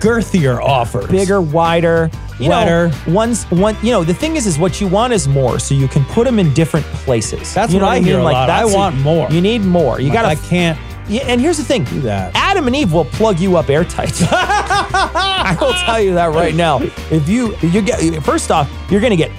[0.00, 1.06] girthier offers.
[1.06, 2.88] Bigger, wider, you Wider.
[2.88, 3.76] know, one's one.
[3.82, 6.24] You know, the thing is, is what you want is more, so you can put
[6.24, 7.52] them in different places.
[7.54, 8.48] That's you what I hear a lot.
[8.50, 9.28] I want more.
[9.30, 10.00] You need more.
[10.00, 10.78] You Like, got I can't
[11.08, 12.32] Yeah, and here's the thing: do that.
[12.34, 14.12] Adam and Eve will plug you up airtight.
[14.30, 16.78] I will tell you that right now.
[17.10, 19.30] If you you get first off, you're going to get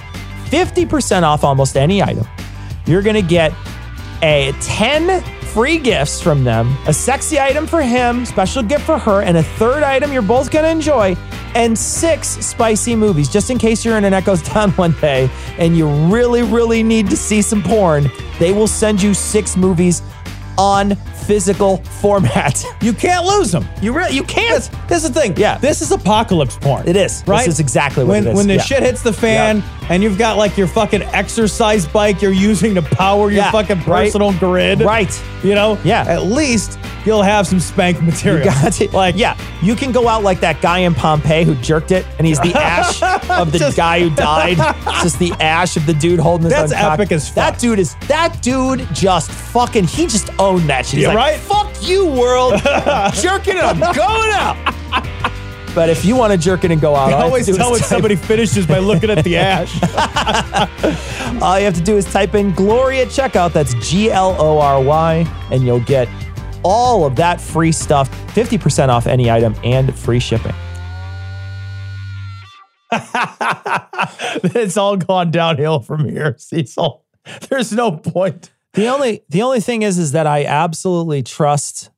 [0.46, 2.26] 50% off almost any item.
[2.86, 3.52] You're going to get
[4.22, 5.22] a 10
[5.52, 9.42] free gifts from them, a sexy item for him, special gift for her, and a
[9.42, 11.16] third item you're both going to enjoy,
[11.56, 15.28] and six spicy movies just in case your internet goes down one day
[15.58, 18.08] and you really really need to see some porn.
[18.38, 20.02] They will send you six movies
[20.56, 20.96] on
[21.34, 22.64] physical format.
[22.82, 23.66] You can't lose them.
[23.82, 24.50] You really you can't.
[24.64, 25.36] That's, that's the thing.
[25.36, 25.58] Yeah.
[25.58, 26.88] This is apocalypse porn.
[26.88, 27.22] It is.
[27.26, 27.44] Right?
[27.44, 28.36] This is exactly what when, it is.
[28.36, 28.62] When the Yeah.
[28.62, 32.82] shit hits the fan and you've got like your fucking exercise bike you're using to
[32.82, 34.06] power your Yeah, fucking right.
[34.06, 34.80] personal grid.
[34.80, 35.12] Right.
[35.44, 35.78] You know?
[35.84, 36.04] Yeah.
[36.08, 38.38] At least you'll have some spank material.
[38.46, 38.92] You got it.
[39.00, 42.26] Like, yeah, you can go out like that guy in Pompeii who jerked it, and
[42.26, 44.56] he's the ash of the Just- guy who died.
[44.58, 46.92] It's just the ash of the dude holding his That's own cock.
[47.00, 47.34] epic as fuck.
[47.36, 50.94] That dude is that dude just fucking he just owned that shit.
[50.98, 51.38] He's Yeah, like, right?
[51.38, 52.54] Fuck you, world.
[53.14, 54.56] jerking it, I'm going out.
[55.74, 57.88] But if you want to jerk it and go out, I always tell when type-
[57.88, 59.72] somebody finishes by looking at the ash.
[61.42, 63.52] All you have to do is type in Glory at checkout.
[63.52, 66.08] That's G L O R Y, and you'll get
[66.62, 70.54] all of that free stuff 50% off any item and free shipping.
[72.92, 77.04] it's all gone downhill from here, Cecil.
[77.48, 78.50] There's no point.
[78.74, 81.90] The only the only thing is is that I absolutely trust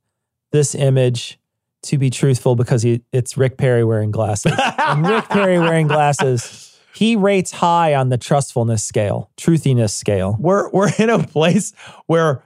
[0.52, 1.38] this image
[1.84, 4.52] to be truthful because he, it's Rick Perry wearing glasses.
[4.78, 10.36] and Rick Perry wearing glasses, he rates high on the trustfulness scale, truthiness scale.
[10.38, 11.72] We're we're in a place
[12.06, 12.42] where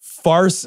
[0.00, 0.66] farce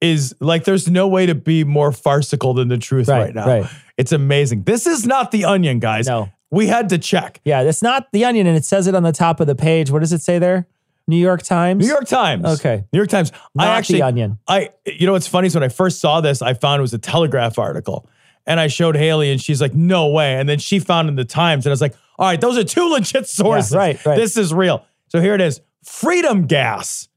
[0.00, 3.46] is like there's no way to be more farcical than the truth right, Right, now.
[3.46, 3.70] right.
[3.96, 4.64] It's amazing.
[4.64, 6.06] This is not the onion, guys.
[6.06, 6.28] No.
[6.50, 7.40] We had to check.
[7.44, 9.90] Yeah, it's not the onion, and it says it on the top of the page.
[9.90, 10.68] What does it say there?
[11.06, 11.84] New York Times.
[11.84, 12.44] New York Times.
[12.44, 12.84] Okay.
[12.92, 13.30] New York Times.
[13.54, 14.38] Not I the actually Onion.
[14.48, 16.94] I you know what's funny is when I first saw this, I found it was
[16.94, 18.08] a Telegraph article.
[18.46, 20.34] And I showed Haley and she's like, no way.
[20.34, 21.64] And then she found in the Times.
[21.64, 23.74] And I was like, all right, those are two legit sources.
[23.74, 24.16] right, right.
[24.16, 24.84] This is real.
[25.08, 25.60] So here it is.
[25.82, 27.08] Freedom Gas,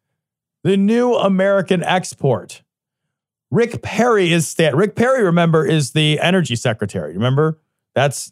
[0.63, 2.61] the new American export.
[3.51, 7.13] Rick Perry is sta- Rick Perry, remember, is the energy secretary.
[7.13, 7.59] Remember?
[7.95, 8.31] That's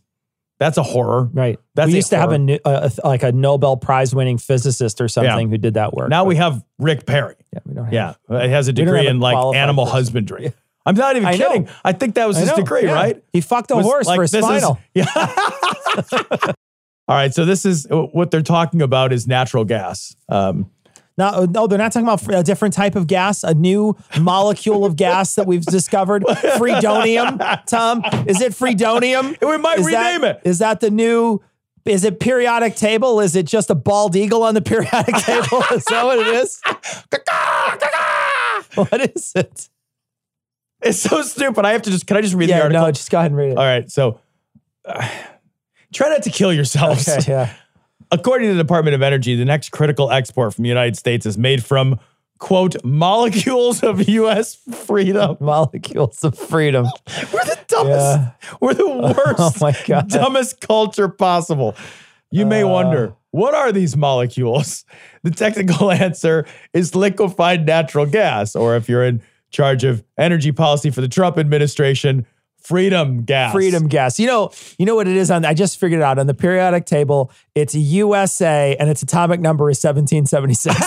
[0.59, 1.29] that's a horror.
[1.33, 1.59] Right.
[1.75, 2.39] That's we used to have a, horror.
[2.39, 6.09] new- a, a- like a Nobel Prize winning physicist or something who did that work.
[6.09, 7.35] Now we have Rick Perry.
[7.53, 7.93] yeah, we don't have.
[7.93, 9.95] Yeah, it has a degree in like animal person.
[9.97, 10.53] husbandry.
[10.85, 11.49] I'm not even I know.
[11.49, 11.69] kidding.
[11.83, 12.93] I think that was I his know, degree, yeah.
[12.93, 13.23] right?
[13.33, 14.79] He fucked a Was horse like, for his this is- spinal.
[14.93, 16.51] yeah.
[17.07, 20.15] All right, so this is what they're talking about is natural gas.
[20.27, 20.71] Um,
[21.17, 24.97] No, no, they're not talking about a different type of gas, a new molecule of
[24.97, 26.23] gas that we've discovered.
[26.27, 28.03] Freedonium, Tom.
[28.27, 29.37] Is it freedonium?
[29.47, 30.41] We might Is that- rename it.
[30.43, 31.41] Is that the new?
[31.85, 33.19] Is it periodic table?
[33.21, 35.63] Is it just a bald eagle on the periodic table?
[35.71, 36.59] Is that what it is?
[38.75, 39.69] what is it?
[40.81, 41.63] it's so stupid.
[41.65, 42.07] I have to just.
[42.07, 42.83] Can I just read the article?
[42.85, 43.57] no, just go ahead and read it.
[43.57, 44.19] All right, so
[44.83, 45.07] uh,
[45.93, 47.07] try not to kill yourselves.
[47.07, 47.53] Okay, yeah.
[48.11, 51.37] According to the Department of Energy, the next critical export from the United States is
[51.37, 51.99] made from
[52.37, 54.55] quote molecules of U.S.
[54.55, 55.37] freedom.
[55.41, 56.85] Molecules of freedom.
[57.33, 58.19] We're the dumbest.
[58.19, 58.31] Yeah.
[58.61, 58.87] We're the
[59.17, 59.39] worst.
[59.39, 60.09] Oh my God.
[60.09, 61.75] Dumbest culture possible.
[62.31, 62.67] You may Uh.
[62.67, 64.85] wonder, what are these molecules?
[65.23, 70.91] The technical answer is liquefied natural gas, or if you're in charge of energy policy
[70.91, 72.27] for the Trump administration,
[72.65, 73.51] freedom gas.
[73.51, 74.19] Freedom gas.
[74.19, 76.33] You know, you know what it is on I just figured it out on the
[76.33, 77.31] periodic table.
[77.53, 80.75] It's USA and its atomic number is 1776.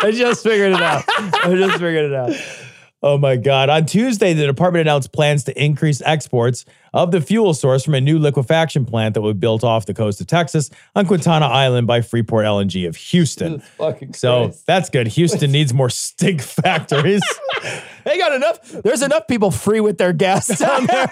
[0.00, 1.04] I just figured it out.
[1.08, 2.32] I just figured it out.
[3.00, 3.68] Oh my God.
[3.68, 8.00] On Tuesday, the department announced plans to increase exports of the fuel source from a
[8.00, 12.00] new liquefaction plant that be built off the coast of Texas on Quintana Island by
[12.00, 13.62] Freeport LNG of Houston.
[14.16, 14.66] So Christ.
[14.66, 15.06] that's good.
[15.08, 17.22] Houston needs more stink factories.
[18.08, 18.62] They got enough.
[18.62, 21.06] There's enough people free with their gas down there.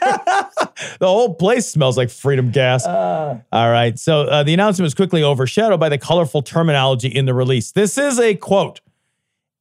[0.98, 2.86] the whole place smells like freedom gas.
[2.86, 3.98] All right.
[3.98, 7.72] So uh, the announcement was quickly overshadowed by the colorful terminology in the release.
[7.72, 8.80] This is a quote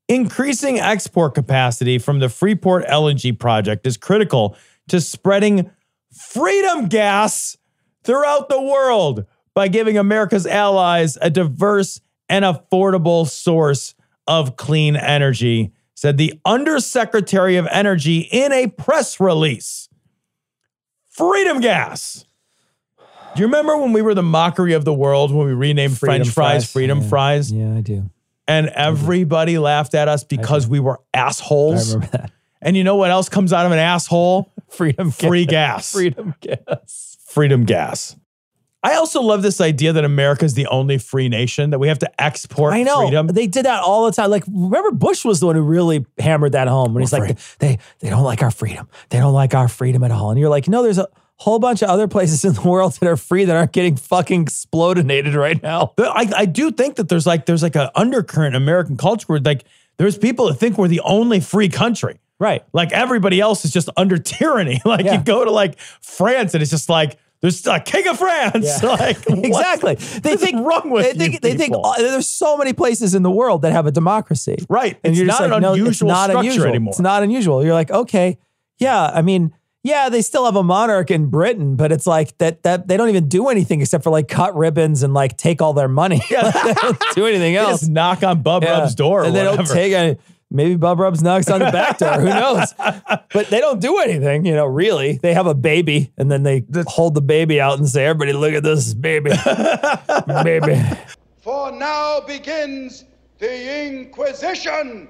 [0.07, 4.55] Increasing export capacity from the Freeport LNG project is critical
[4.87, 5.71] to spreading
[6.13, 7.57] freedom gas
[8.03, 13.93] throughout the world by giving America's allies a diverse and affordable source
[14.27, 19.89] of clean energy, said the Undersecretary of Energy in a press release.
[21.09, 22.25] Freedom gas.
[23.35, 26.29] Do you remember when we were the mockery of the world when we renamed French
[26.29, 27.07] fries, freedom yeah.
[27.09, 27.51] fries?
[27.51, 28.09] Yeah, I do.
[28.47, 31.95] And everybody laughed at us because we were I assholes.
[31.95, 32.31] remember that.
[32.61, 34.51] And you know what else comes out of an asshole?
[34.69, 35.91] Freedom Free gas.
[35.91, 35.91] gas.
[35.91, 37.17] Freedom gas.
[37.27, 38.15] Freedom gas.
[38.91, 41.99] I also love this idea that America is the only free nation, that we have
[41.99, 43.27] to export I know freedom.
[43.27, 44.29] they did that all the time.
[44.29, 47.39] Like, remember Bush was the one who really hammered that home when he's We're like,
[47.59, 48.87] they they don't like our freedom.
[49.09, 50.29] They don't like our freedom at all.
[50.31, 51.07] And you're like, no, there's a
[51.37, 54.45] whole bunch of other places in the world that are free that aren't getting fucking
[54.45, 55.93] explodinated right now.
[55.95, 59.25] But I, I do think that there's like there's like an undercurrent in American culture
[59.27, 59.65] where like
[59.97, 62.19] there's people that think we're the only free country.
[62.39, 62.63] Right.
[62.73, 64.81] Like everybody else is just under tyranny.
[64.85, 65.17] Like Yeah.
[65.17, 67.17] you go to like France and it's just like
[67.51, 68.65] there's a king of France.
[68.81, 68.89] Yeah.
[68.95, 69.95] Like exactly.
[69.95, 73.31] They think wrong with they you think they think there's so many places in the
[73.31, 74.57] world that have a democracy.
[74.69, 74.97] Right.
[75.03, 76.67] And It's you're just not like, an no, it's unusual not structure unusual.
[76.67, 76.91] anymore.
[76.91, 77.63] It's not unusual.
[77.63, 78.37] You're like, okay,
[78.79, 79.05] yeah.
[79.13, 82.87] I mean, yeah, they still have a monarch in Britain, but it's like that that
[82.87, 85.87] they don't even do anything except for like cut ribbons and like take all their
[85.87, 86.21] money.
[86.29, 87.81] they don't do anything They else.
[87.81, 88.79] just knock on Bub Yeah.
[88.79, 89.57] Rub's door or and they whatever.
[89.63, 90.17] don't take any.
[90.55, 92.19] Maybe Bub Rubs knocks on the back door.
[92.19, 92.73] Who knows?
[93.33, 95.17] But they don't do anything, you know, really.
[95.17, 98.53] They have a baby and then they hold the baby out and say, everybody, look
[98.53, 99.31] at this baby.
[100.43, 100.81] baby.
[101.41, 103.05] For now begins
[103.39, 105.09] the Inquisition.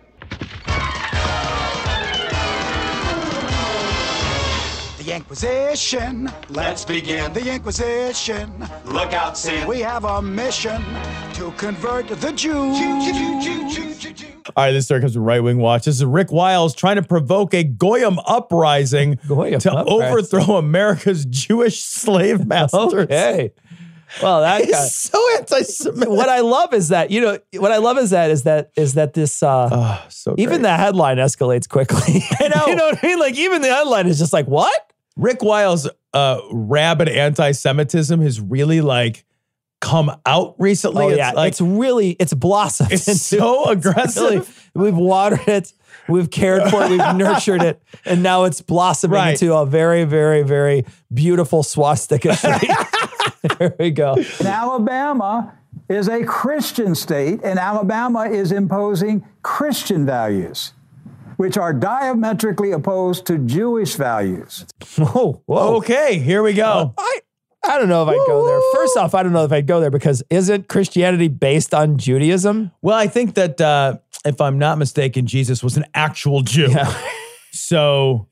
[5.05, 6.31] The Inquisition.
[6.49, 7.31] Let's begin.
[7.31, 8.67] The Inquisition.
[8.85, 9.67] Look out, Sam.
[9.67, 10.83] We have a mission
[11.33, 12.55] to convert the Jews.
[14.55, 15.85] All right, this story comes from Right Wing Watch.
[15.85, 19.71] This is Rick Wiles trying to provoke a Goyim uprising to uprising.
[19.75, 22.93] overthrow America's Jewish slave masters.
[22.95, 23.51] Okay.
[24.23, 24.85] Well, that He's guy.
[24.87, 26.09] so anti-Semitic.
[26.15, 28.95] What I love is that you know what I love is that is that is
[28.95, 32.23] that this uh oh, so even the headline escalates quickly.
[32.39, 32.65] I know.
[32.67, 33.19] you know what I mean?
[33.19, 34.93] Like even the headline is just like what?
[35.17, 39.25] Rick Wiles' uh, rabid anti-Semitism has really like
[39.81, 41.05] come out recently.
[41.05, 42.91] oh It's yeah, like- it's really it's blossomed.
[42.91, 44.23] It's into- so aggressive.
[44.75, 45.73] really- we've watered it,
[46.09, 49.31] we've cared for it, we've nurtured it, and now it's blossoming Right.
[49.41, 52.69] into a very, very, very beautiful swastika tree.
[53.59, 54.15] there we go.
[54.15, 55.53] And Alabama
[55.87, 60.73] is a Christian state, and Alabama is imposing Christian values,
[61.37, 64.65] which are diametrically opposed to Jewish values.
[64.97, 65.75] Whoa, whoa.
[65.77, 66.93] okay, here we go.
[66.97, 67.19] I
[67.67, 68.61] I don't know if I'd go there.
[68.75, 72.71] First off, I don't know if I'd go there because isn't Christianity based on Judaism?
[72.83, 76.69] Well, I think that uh, if I'm not mistaken, Jesus was an actual Jew.
[77.51, 78.27] So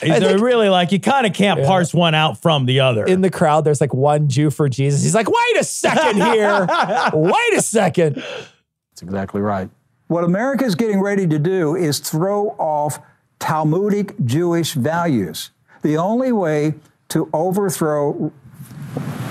[0.00, 1.66] they're think- really like you kind of can't Yeah.
[1.66, 3.04] parse one out from the other.
[3.04, 5.02] In the crowd, there's like one Jew for Jesus.
[5.02, 6.66] He's like, wait a second here.
[7.12, 8.14] wait a second.
[8.14, 9.68] That's exactly right.
[10.10, 12.98] What America is getting ready to do is throw off
[13.38, 15.52] Talmudic Jewish values.
[15.82, 16.74] The only way
[17.10, 18.32] to overthrow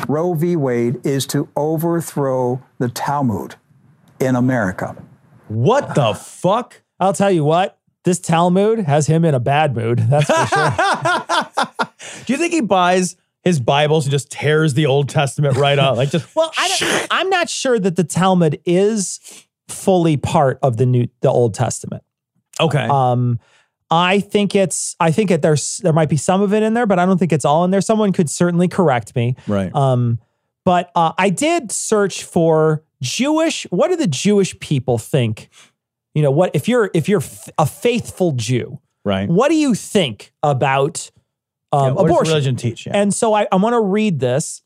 [0.07, 0.55] Roe v.
[0.55, 3.55] Wade is to overthrow the Talmud
[4.21, 4.95] in America.
[5.49, 6.81] what the fuck?
[6.97, 9.99] I'll tell you what, this Talmud has him in a bad mood.
[9.99, 11.75] That's for sure.
[12.25, 15.97] Do you think he buys his Bibles and just tears the Old Testament right out?
[15.97, 19.19] Like just well, I don't, I'm not sure that the Talmud is
[19.69, 22.03] fully part of the new the Old Testament.
[22.59, 22.87] okay.
[22.89, 23.39] Um,
[23.91, 26.85] I think it's I think it, there's there might be some of it in there,
[26.85, 27.81] but I don't think it's all in there.
[27.81, 29.35] Someone could certainly correct me.
[29.47, 29.73] right.
[29.73, 30.19] Um,
[30.65, 33.63] but uh, I did search for Jewish.
[33.71, 35.49] What do the Jewish people think?
[36.13, 38.79] You know, what if you're if you're f- a faithful Jew?
[39.05, 39.27] right.
[39.27, 41.09] What do you think about
[41.71, 42.31] um, Yeah, what does abortion?
[42.33, 42.85] religion teach?
[42.85, 42.91] Yeah.
[42.95, 44.61] And so I, I want to read this.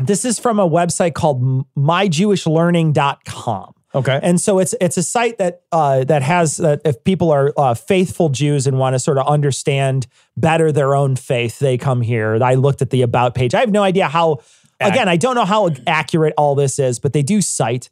[0.00, 1.42] This is from a website called
[1.76, 3.74] myjewishlearning.com.
[3.94, 4.20] okay.
[4.22, 7.74] And so it's it's a site that uh, that has that if people are uh,
[7.74, 12.42] faithful Jews and want to sort of understand better their own faith, they come here.
[12.42, 13.54] I looked at the about page.
[13.54, 14.40] I have no idea how.
[14.82, 17.90] Again, I don't know how accurate all this is, but they do cite.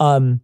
[0.00, 0.40] Um,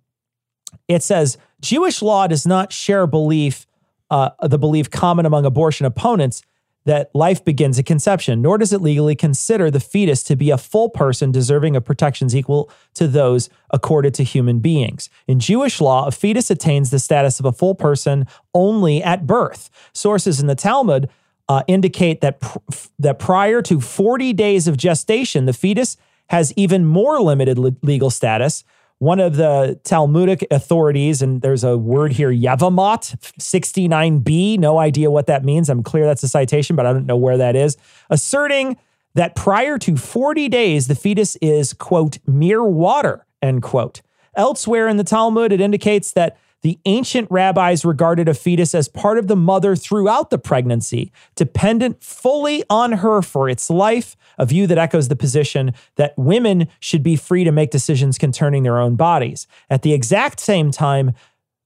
[0.86, 3.66] it says Jewish law does not share belief,
[4.10, 6.42] uh, the belief common among abortion opponents
[6.84, 10.58] that life begins at conception, nor does it legally consider the fetus to be a
[10.58, 15.08] full person deserving of protections equal to those accorded to human beings.
[15.26, 19.70] In Jewish law, a fetus attains the status of a full person only at birth.
[19.92, 21.08] Sources in the Talmud
[21.48, 22.58] uh, indicate that pr-
[22.98, 25.96] that prior to 40 days of gestation, the fetus
[26.28, 28.64] has even more limited le- legal status.
[29.02, 35.26] One of the Talmudic authorities, and there's a word here, Yevamot 69b, no idea what
[35.26, 35.68] that means.
[35.68, 37.76] I'm clear that's a citation, but I don't know where that is,
[38.10, 38.76] asserting
[39.14, 44.02] that prior to 40 days, the fetus is, quote, mere water, end quote.
[44.36, 49.18] Elsewhere in the Talmud, it indicates that the ancient rabbis regarded a fetus as part
[49.18, 54.66] of the mother throughout the pregnancy, dependent fully on her for its life, a view
[54.68, 58.94] that echoes the position that women should be free to make decisions concerning their own
[58.94, 59.46] bodies.
[59.68, 61.12] At the exact same time,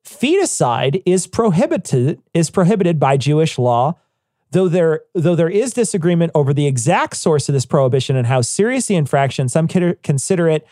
[0.04, 3.98] feticide is prohibited is prohibited by Jewish law.
[4.52, 8.40] Though there, though there is disagreement over the exact source of this prohibition and how
[8.40, 10.66] serious the infraction, some consider- consider it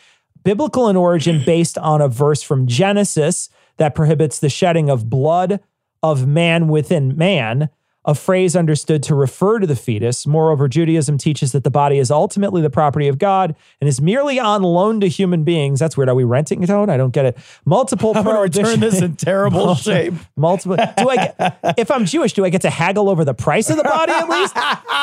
[0.44, 5.60] biblical in origin based on a verse from Genesis that prohibits the shedding of blood
[6.02, 7.70] of man within man,
[8.06, 10.26] a phrase understood to refer to the fetus.
[10.26, 14.38] Moreover, Judaism teaches that the body is ultimately the property of God and is merely
[14.38, 15.80] on loan to human beings.
[15.80, 16.10] That's weird.
[16.10, 16.90] Are we renting it out?
[16.90, 17.38] I don't get it.
[17.64, 20.14] Multiple I'm gonna return prohibition- this in terrible Multiple- shape.
[20.36, 20.76] Multiple.
[20.76, 21.16] Do I?
[21.16, 24.12] Get, if I'm Jewish, do I get to haggle over the price of the body
[24.12, 24.54] at least?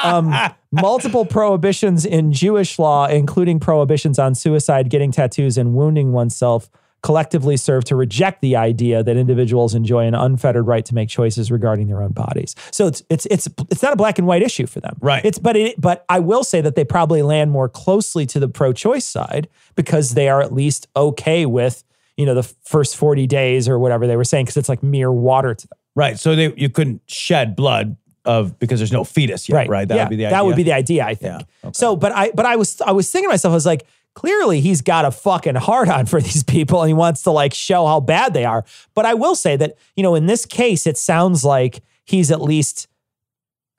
[0.04, 0.32] Um,
[0.72, 6.70] multiple prohibitions in Jewish law, including prohibitions on suicide, getting tattoos, and wounding oneself,
[7.04, 11.52] collectively serve to reject the idea that individuals enjoy an unfettered right to make choices
[11.52, 12.56] regarding their own bodies.
[12.72, 15.24] So it's it's it's it's not a black and white issue for them, Right.
[15.26, 18.48] It's but it but I will say that they probably land more closely to the
[18.48, 21.84] pro-choice side because they are at least okay with
[22.18, 25.12] you know the first forty days or whatever they were saying because it's like mere
[25.12, 25.78] water to them.
[25.96, 26.20] Right.
[26.20, 29.88] So they you couldn't shed blood of because there's no fetus yet, right?
[29.88, 30.38] That yeah, would be the idea.
[30.38, 31.44] That would be the idea, I think.
[31.74, 34.60] So, but I but I was I was thinking to myself, I was like, clearly
[34.62, 37.86] he's got a fucking hard on for these people and he wants to like show
[37.88, 38.66] how bad they are.
[38.94, 42.42] But I will say that, you know, in this case, it sounds like he's at
[42.42, 42.88] least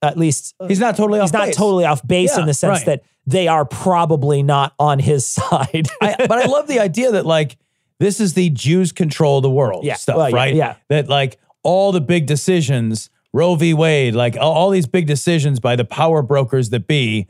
[0.00, 1.56] at least uh, He's not totally off he's not base.
[1.56, 2.86] totally off base Yeah, in the sense right.
[2.86, 5.88] that they are probably not on his side.
[6.00, 7.56] I, but I love the idea that like
[8.00, 10.54] this is the Jews control the world Yeah, stuff, well, yeah, right?
[10.54, 10.74] yeah.
[10.88, 13.74] That like all the big decisions, Roe v.
[13.74, 17.28] Wade, like all, all these big decisions by the power brokers that be,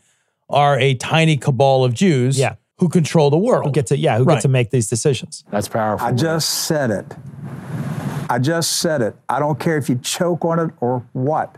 [0.49, 2.55] are a tiny cabal of Jews Yeah.
[2.83, 3.65] Who control the world.
[3.67, 4.35] who get to yeah, who Right.
[4.35, 5.45] get to make these decisions.
[5.51, 6.05] That's powerful.
[6.07, 7.07] I just said it.
[8.29, 9.15] I just said it.
[9.29, 11.57] I don't care if you choke on it or what.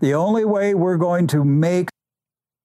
[0.00, 1.88] The only way we're going to make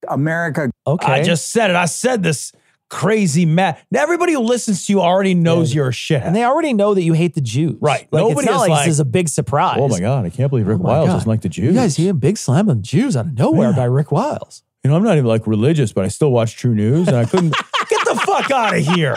[0.07, 1.11] America Okay.
[1.11, 1.75] I just said it.
[1.75, 2.51] I said this
[2.89, 3.77] crazy mad.
[3.93, 6.23] Everybody who listens to you already knows you're a shithead.
[6.25, 7.77] and they already know that you hate the Jews.
[7.79, 8.07] Right.
[8.11, 9.77] Like, Nobody it's not is like, like, this is a big surprise.
[9.79, 11.13] oh my God, I can't believe Rick Oh my Wiles God.
[11.13, 11.65] doesn't like the Jews.
[11.67, 13.75] You guys hear a big slam on Jews out of nowhere Yeah.
[13.75, 14.63] by Rick Wiles.
[14.83, 17.49] You know, I'm not even like religious, but I still watch TruNews and I couldn't
[17.53, 17.65] get
[18.13, 19.15] the fuck out of here.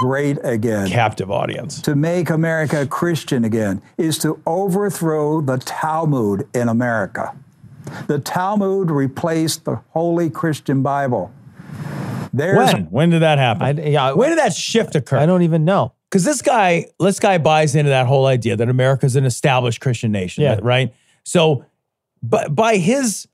[0.00, 0.88] great again.
[0.88, 1.80] Captive audience.
[1.82, 7.34] to make America Christian again is to overthrow the Talmud in America.
[8.06, 11.32] The Talmud replaced the Holy Christian Bible.
[12.32, 12.84] There's When?
[12.86, 13.80] When did that happen?
[13.80, 15.18] I, yeah, when did that shift occur?
[15.18, 15.92] I don't even know.
[16.10, 20.12] Because this guy, this guy buys into that whole idea that America's an established Christian
[20.12, 20.58] nation, Yeah.
[20.62, 20.94] right?
[21.24, 21.64] So,
[22.22, 23.26] but by his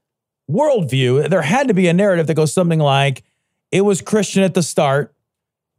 [0.51, 3.23] worldview, there had to be a narrative that goes something like,
[3.71, 5.15] "It was Christian at the start,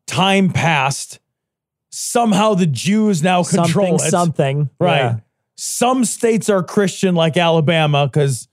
[0.08, 1.20] time passed,
[1.92, 4.70] somehow the Jews now control something, it, something.
[4.80, 4.98] right?
[4.98, 5.16] Yeah.
[5.56, 8.48] Some states are Christian, like Alabama, because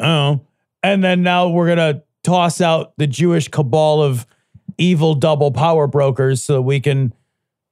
[0.00, 0.40] oh,
[0.82, 4.26] and then now we're gonna toss out the Jewish cabal of
[4.78, 7.12] evil double power brokers so that we can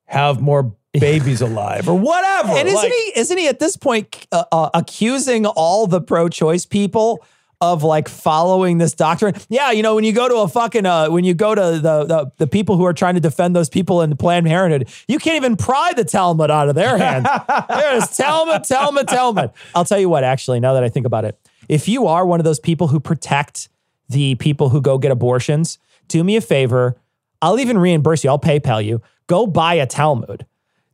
[0.06, 2.50] have more babies alive or whatever.
[2.52, 3.12] And isn't Like- he?
[3.16, 7.24] Isn't he at this point uh, uh, accusing all the pro-choice people
[7.72, 9.34] of like following this doctrine?
[9.48, 12.04] Yeah, you know when you go to a fucking uh, when you go to the,
[12.04, 15.36] the the people who are trying to defend those people in Planned Parenthood, you can't
[15.36, 17.26] even pry the Talmud out of their hands.
[17.68, 19.50] There's Talmud, Talmud, Talmud.
[19.74, 20.24] I'll tell you what.
[20.24, 21.38] Actually, now that I think about it,
[21.68, 23.68] if you are one of those people who protect
[24.08, 26.96] the people who go get abortions, do me a favor.
[27.42, 28.30] I'll even reimburse you.
[28.30, 29.02] I'll PayPal you.
[29.26, 30.46] Go buy a Talmud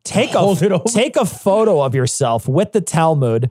[0.04, 3.50] take Hold a take a photo of yourself with the Talmud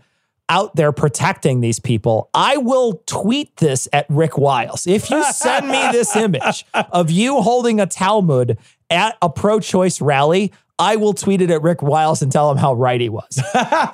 [0.49, 2.29] out there protecting these people.
[2.33, 4.87] I will tweet this at Rick Wiles.
[4.87, 8.57] If you send me this image of you holding a Talmud
[8.89, 12.73] at a pro-choice rally, I will tweet it at Rick Wiles and tell him how
[12.73, 13.41] right he was.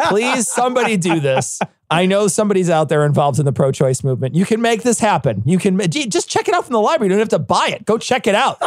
[0.07, 1.59] Please, somebody do this.
[1.89, 4.35] I know somebody's out there involved in the pro-choice movement.
[4.35, 5.43] You can make this happen.
[5.45, 7.07] You can gee, just check it out from the library.
[7.07, 7.85] You don't have to buy it.
[7.85, 8.61] Go check it out.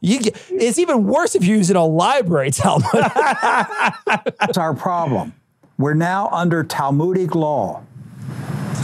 [0.00, 0.20] You,
[0.50, 2.90] it's even worse if you're using a library Talmud.
[2.92, 5.34] That's our problem.
[5.78, 7.82] We're now under Talmudic law.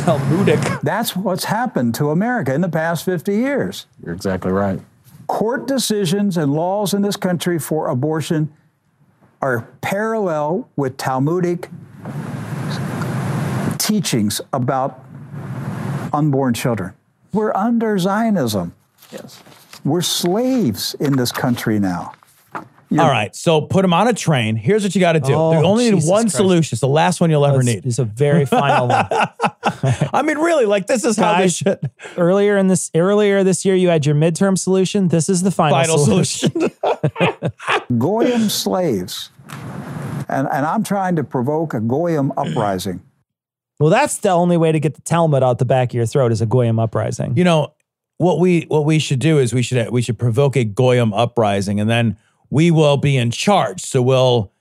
[0.05, 0.61] Talmudic.
[0.82, 3.86] That's what's happened to America in the past 50 years.
[4.05, 4.80] You're exactly right.
[5.26, 8.53] Court decisions and laws in this country for abortion
[9.40, 11.70] are parallel with Talmudic
[13.78, 15.03] teachings about
[16.12, 16.93] unborn children.
[17.32, 18.74] We're under Zionism.
[19.11, 19.43] Yes.
[19.84, 22.12] We're slaves in this country now.
[23.01, 24.57] All right, so put them on a train.
[24.57, 25.32] Here's what you got to do.
[25.34, 26.36] Oh, you only need Jesus one Christ.
[26.36, 26.74] solution.
[26.74, 27.86] It's the last one you'll ever It's, need.
[27.86, 29.07] it's a very final one.
[30.12, 31.93] I mean, really, like this is how this Guys, shit.
[32.16, 35.09] earlier in this earlier this year, you had your midterm solution.
[35.09, 36.51] This is the final, Final solution.
[36.51, 36.72] solution.
[37.99, 39.30] Goyim slaves.
[40.28, 43.03] And, and I'm trying to provoke a Goyim uprising.
[43.78, 46.30] Well, that's the only way to get the Talmud out the back of your throat
[46.32, 47.36] is a goyim uprising.
[47.36, 47.74] you know
[48.18, 51.80] what we what we should do is we should we should provoke a goyim uprising
[51.80, 52.16] and then
[52.53, 53.81] we will be in charge.
[53.81, 54.53] So we'll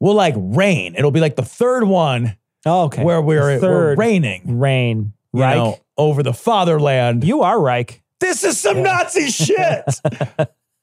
[0.00, 2.36] we'll like reign it'll be like the third one
[2.66, 3.04] oh, okay.
[3.04, 5.12] where we're, we're reigning reign.
[5.32, 5.56] Reich.
[5.56, 7.24] know, over the fatherland.
[7.24, 8.02] You are Reich.
[8.20, 9.84] this is some nazi shit.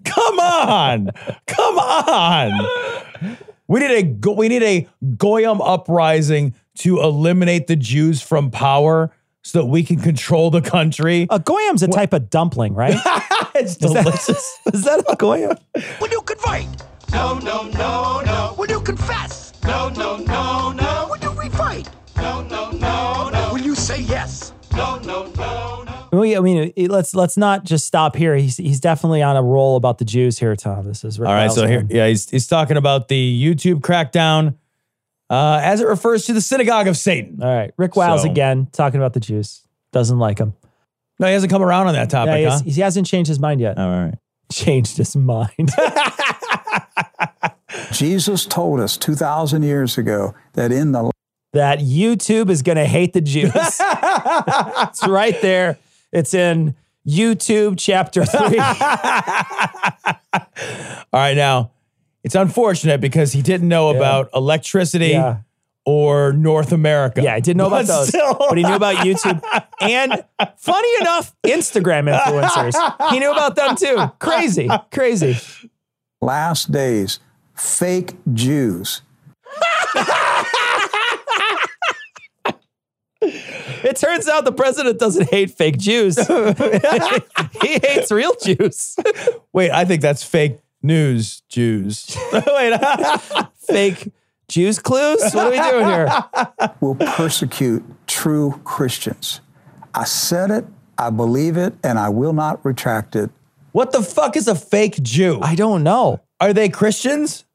[0.06, 1.12] Come on.
[1.48, 3.38] Come on.
[3.68, 3.92] We need
[4.26, 4.88] a we need a
[5.18, 9.12] goyim uprising to eliminate the jews from power
[9.44, 12.96] so that we can control the country A goyim's a type of dumpling, right?
[13.56, 15.58] it's delicious is that a goyim?
[16.00, 16.66] Will you convert?
[17.12, 18.56] No, no, no, no.
[18.58, 19.52] Will you confess?
[19.66, 21.08] No, no, no, no.
[21.10, 21.90] Will you refight?
[22.16, 23.50] No, no, no, no.
[23.52, 24.54] Will you say yes?
[24.74, 26.08] No, no, no, no.
[26.14, 28.36] Well, yeah, I mean, let's let's not just stop here.
[28.36, 30.86] He's he's definitely on a roll about the Jews here, Tom.
[30.86, 33.82] This is Rick All right, Wiles so here, yeah, he's he's talking about the YouTube
[33.82, 34.56] crackdown
[35.32, 37.40] uh, as it refers to the synagogue of Satan.
[37.42, 39.66] All right, Rick Wiles So- again talking about the Jews.
[39.94, 40.54] Doesn't like them.
[41.20, 42.52] No, he hasn't come around on that Yeah, topic, he, huh?
[42.52, 43.78] has, he hasn't changed his mind yet.
[43.78, 44.16] All right.
[44.52, 45.72] Changed his mind.
[47.92, 51.12] Jesus told us 2,000 years ago that in the
[51.54, 53.52] that YouTube is going to hate the Jews.
[53.56, 55.78] it's right there.
[56.12, 56.76] It's in
[57.08, 58.58] YouTube chapter three.
[61.14, 61.72] All right, now
[62.24, 65.38] it's unfortunate because he didn't know about electricity Yeah.
[65.86, 67.22] or North America.
[67.24, 68.36] Yeah, I didn't know about But those, still.
[68.50, 69.42] but he knew about YouTube.
[69.82, 70.24] And
[70.58, 73.10] funny enough, Instagram influencers.
[73.12, 74.12] He knew about them too.
[74.20, 75.38] Crazy, crazy.
[76.22, 77.20] Last days,
[77.56, 79.02] fake Jews.
[83.24, 86.16] It turns out the president doesn't hate fake Jews.
[87.62, 88.96] he hates real Jews.
[89.54, 92.16] Wait, I think that's fake news, Jews.
[92.34, 92.80] Wait,
[93.56, 94.12] fake
[94.48, 95.22] Jews clues?
[95.34, 96.72] What are we doing here?
[96.82, 99.42] Will persecute true Christians.
[99.94, 100.66] I said it,
[100.98, 103.30] I believe it, and I will not retract it.
[103.72, 105.40] What the fuck is a fake Jew?
[105.42, 106.22] I don't know.
[106.40, 107.46] Are they Christians?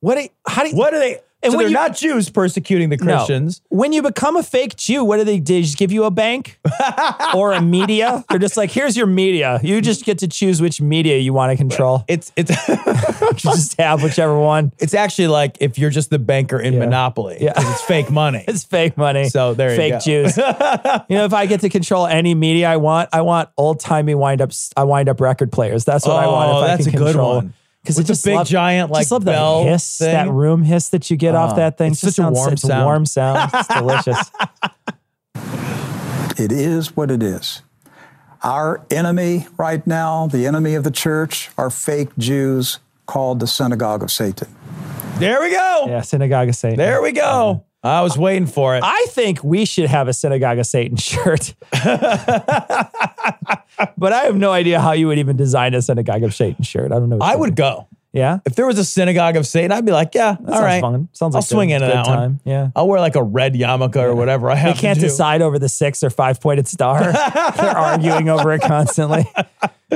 [0.00, 0.16] What?
[0.16, 0.70] Do, how do?
[0.70, 1.20] You, What are they?
[1.42, 3.04] And so they're you- not Jews persecuting the No.
[3.16, 3.60] Christians.
[3.68, 5.54] When you become a fake Jew, what do they do?
[5.54, 6.58] They just give you a bank
[7.34, 8.24] or a media?
[8.30, 9.58] They're just like, here's your media.
[9.62, 12.04] You just get to choose which media you want to control.
[12.08, 12.50] It's it's
[13.36, 14.72] just have whichever one.
[14.78, 17.38] it's actually like if you're just the banker in Monopoly.
[17.40, 17.52] Yeah.
[17.56, 18.44] it's fake money.
[18.52, 19.28] It's fake money.
[19.28, 20.00] So there you fake.
[20.02, 20.36] Jews.
[20.36, 20.42] you
[21.16, 24.40] know, if I get to control any media I want, I want old timey wind
[24.40, 25.84] up, uh, I wind up record players.
[25.84, 26.50] That's what I want.
[26.50, 27.34] If Oh, I that's can a good control.
[27.36, 27.54] one.
[27.82, 30.12] Because it's the big giant, like, just love bell that hiss, thing.
[30.12, 31.92] that room hiss that you get off Oh, that thing.
[31.92, 32.84] it's Just such a sounds- warm it's sound.
[32.84, 33.50] warm sound.
[33.54, 34.30] It's delicious.
[36.38, 37.62] It is what it is.
[38.42, 44.02] Our enemy right now, the enemy of the church, are fake Jews called the synagogue
[44.02, 44.48] of Satan.
[45.18, 45.84] There we go.
[45.88, 46.78] Yeah, synagogue of Satan.
[46.78, 47.64] There we go.
[47.84, 48.82] I was waiting for it.
[48.84, 51.54] I think we should have a synagogue of Satan shirt.
[51.72, 51.82] but
[54.12, 56.92] I have no idea how you would even design a synagogue of Satan shirt.
[56.92, 57.18] I don't know.
[57.20, 57.88] I would go.
[58.12, 58.40] Yeah.
[58.44, 60.80] If there was a synagogue of Satan, I'd be like, yeah, all sounds right.
[60.82, 61.08] fun.
[61.12, 62.18] Sounds I'll like swing into that time.
[62.18, 62.40] one.
[62.44, 62.68] Yeah.
[62.76, 65.06] I'll wear like a red yarmulke or whatever I They can't to do.
[65.08, 67.00] decide over the six or five pointed star.
[67.56, 69.24] They're arguing over it constantly.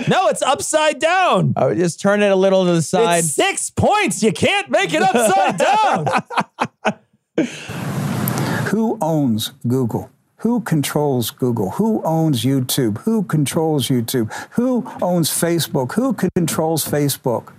[0.08, 1.52] No, it's upside down.
[1.56, 3.18] I would just turn it a little to the side.
[3.18, 4.22] It's six points.
[4.22, 6.96] You can't make it upside down.
[8.70, 10.10] Who owns Google?
[10.38, 11.70] Who controls Google?
[11.72, 12.98] Who owns YouTube?
[12.98, 14.32] Who controls YouTube?
[14.52, 15.92] Who owns Facebook?
[15.92, 17.52] Who controls Facebook?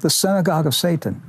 [0.00, 1.14] The synagogue of Satan.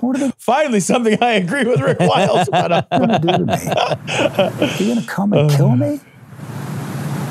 [0.00, 2.90] what are they Finally, something I agree with Rick Wiles about.
[2.90, 3.58] going to do to me?
[4.78, 6.00] You're going to come and kill uh, me?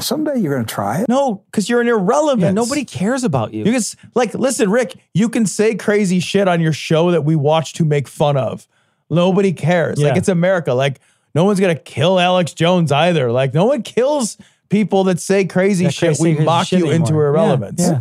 [0.01, 1.07] Someday you're going to try it.
[1.09, 2.41] No, because you're an irrelevant.
[2.41, 3.63] Yeah, nobody cares about you.
[3.63, 3.81] You can
[4.15, 4.95] like listen, Rick.
[5.13, 8.67] You can say crazy shit on your show that we watch to make fun of.
[9.09, 9.99] Nobody cares.
[9.99, 10.73] Like it's America.
[10.73, 10.99] Like
[11.35, 13.31] no one's gonna kill Alex Jones either.
[13.31, 14.37] Like no one kills
[14.69, 16.17] people that say crazy That shit.
[16.17, 17.23] crazy we mock shit you into anymore.
[17.23, 17.79] Yeah, irrelevance.
[17.81, 17.99] yeah.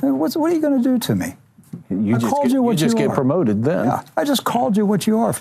[0.00, 1.34] Hey, What's, what are you going to do to me?
[1.90, 3.14] You I just called get, you what you just you get are.
[3.14, 3.84] promoted then.
[3.86, 5.34] Yeah, I just called you what you are.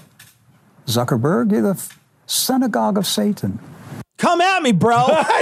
[0.85, 3.59] Zuckerberg, you're the f- synagogue of Satan.
[4.17, 4.95] Come at me, bro.
[5.09, 5.41] I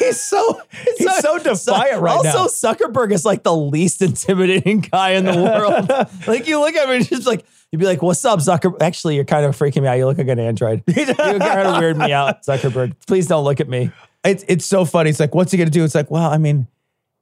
[0.00, 0.06] know.
[0.06, 0.60] He's so
[0.98, 2.46] he's so defiant right also, now.
[2.46, 5.88] Zuckerberg is like the least intimidating guy in the world.
[6.28, 9.14] like you look at him and just like you'd be like, "What's up, Zuckerberg?" Actually,
[9.16, 9.94] you're kind of freaking me out.
[9.94, 10.82] You look like an android.
[10.86, 12.94] you kind of weird me out, Zuckerberg.
[13.06, 13.90] Please don't look at me.
[14.24, 15.08] It's it's so funny.
[15.10, 15.82] It's like, what's he gonna do?
[15.84, 16.66] It's like, well, I mean,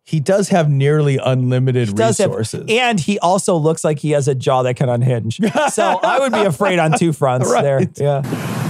[0.03, 2.66] he does have nearly unlimited Does have- resources.
[2.68, 5.39] and he also looks like he has a jaw that can unhinge.
[5.72, 7.62] So I would be afraid on two fronts Right.
[7.62, 8.22] there.
[8.22, 8.64] Yeah.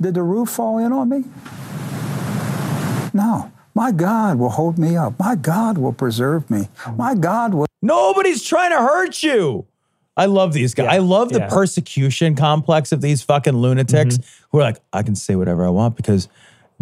[0.00, 1.24] Did the roof fall in on me?
[3.12, 3.50] No.
[3.74, 5.18] My God will hold me up.
[5.18, 6.68] My God will preserve me.
[6.96, 7.66] My God will.
[7.80, 9.66] Nobody's trying to hurt you.
[10.16, 10.86] I love these guys.
[10.86, 11.48] Yeah, I love the yeah.
[11.48, 14.44] persecution complex of these fucking lunatics mm-hmm.
[14.50, 16.28] who are like, I can say whatever I want because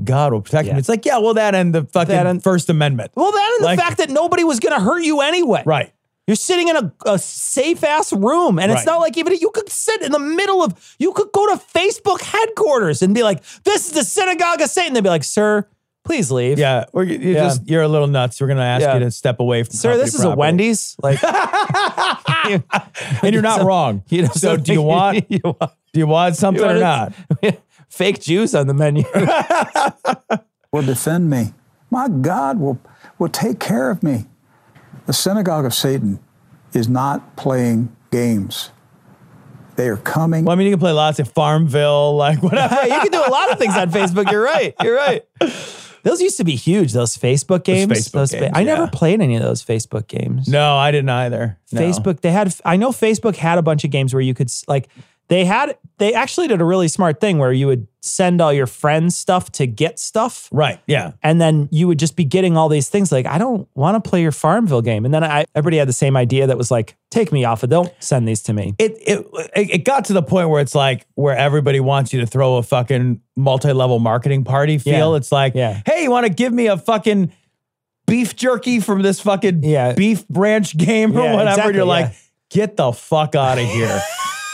[0.03, 0.73] God will protect Yeah.
[0.73, 0.79] me.
[0.79, 3.13] It's like, yeah, well, that and the fucking That and- First Amendment.
[3.15, 5.63] Well, that and Like- the fact that nobody was going to hurt you anyway.
[5.67, 5.93] Right.
[6.27, 8.87] You're sitting in a, a safe ass room, and it's Right.
[8.93, 10.75] not like even you could sit in the middle of.
[10.99, 14.95] You could go to Facebook headquarters and be like, "This is the synagogue of Satan."
[14.95, 15.69] They'd be like, "Sir,
[16.05, 17.45] please leave." Yeah, or you, you Yeah.
[17.45, 18.41] just you're a little nuts.
[18.41, 18.95] We're gonna ask Yeah.
[18.95, 19.75] you to step away from.
[19.75, 20.41] Sir, company this is a property.
[20.41, 20.97] Wendy's.
[21.01, 21.23] Like,
[23.23, 24.03] and you're not wrong.
[24.09, 27.13] You know, so do you want you want, do you want something you or not?
[27.89, 29.05] fake Jews on the menu?
[30.73, 31.53] will defend me.
[31.91, 32.79] My God will,
[33.19, 34.27] will take care of me.
[35.07, 36.21] The synagogue of Satan
[36.73, 38.71] is not playing games.
[39.77, 40.45] They are coming.
[40.45, 42.83] Well, I mean, you can play lots of Farmville, like whatever.
[42.83, 44.31] You can do a lot of things on Facebook.
[44.31, 44.75] You're right.
[44.83, 45.23] You're right.
[46.03, 46.93] Those used to be huge.
[46.93, 47.93] Those Facebook games.
[47.93, 48.91] Facebook fa- games, I never yeah.
[48.93, 50.49] played any of those Facebook games.
[50.49, 51.59] No, I didn't either.
[51.73, 51.81] No.
[51.81, 52.21] Facebook.
[52.21, 52.55] They had.
[52.65, 54.89] I know Facebook had a bunch of games where you could like.
[55.29, 55.77] They had.
[55.99, 59.51] They actually did a really smart thing where you would send all your friends stuff
[59.53, 60.79] to get stuff, Right.
[60.87, 61.13] Yeah.
[61.23, 63.11] and then you would just be getting all these things.
[63.11, 65.07] Like, I don't want to play your Farmville game.
[65.07, 67.69] And then I everybody had the same idea that was like, take me off it.
[67.71, 68.75] Don't send these to me.
[68.79, 69.27] it, it
[69.57, 72.63] it got to the point where it's like where everybody wants you to throw a
[72.63, 75.13] fucking multi-level marketing party feel.
[75.13, 75.17] Yeah.
[75.17, 75.81] It's like, Yeah.
[75.87, 77.33] hey, you want to give me a fucking
[78.07, 79.95] beef jerky from this fucking Yeah.
[79.95, 81.41] beef branch game or whatever.
[81.49, 82.13] exactly, and you're like,
[82.51, 84.01] get the fuck out of here.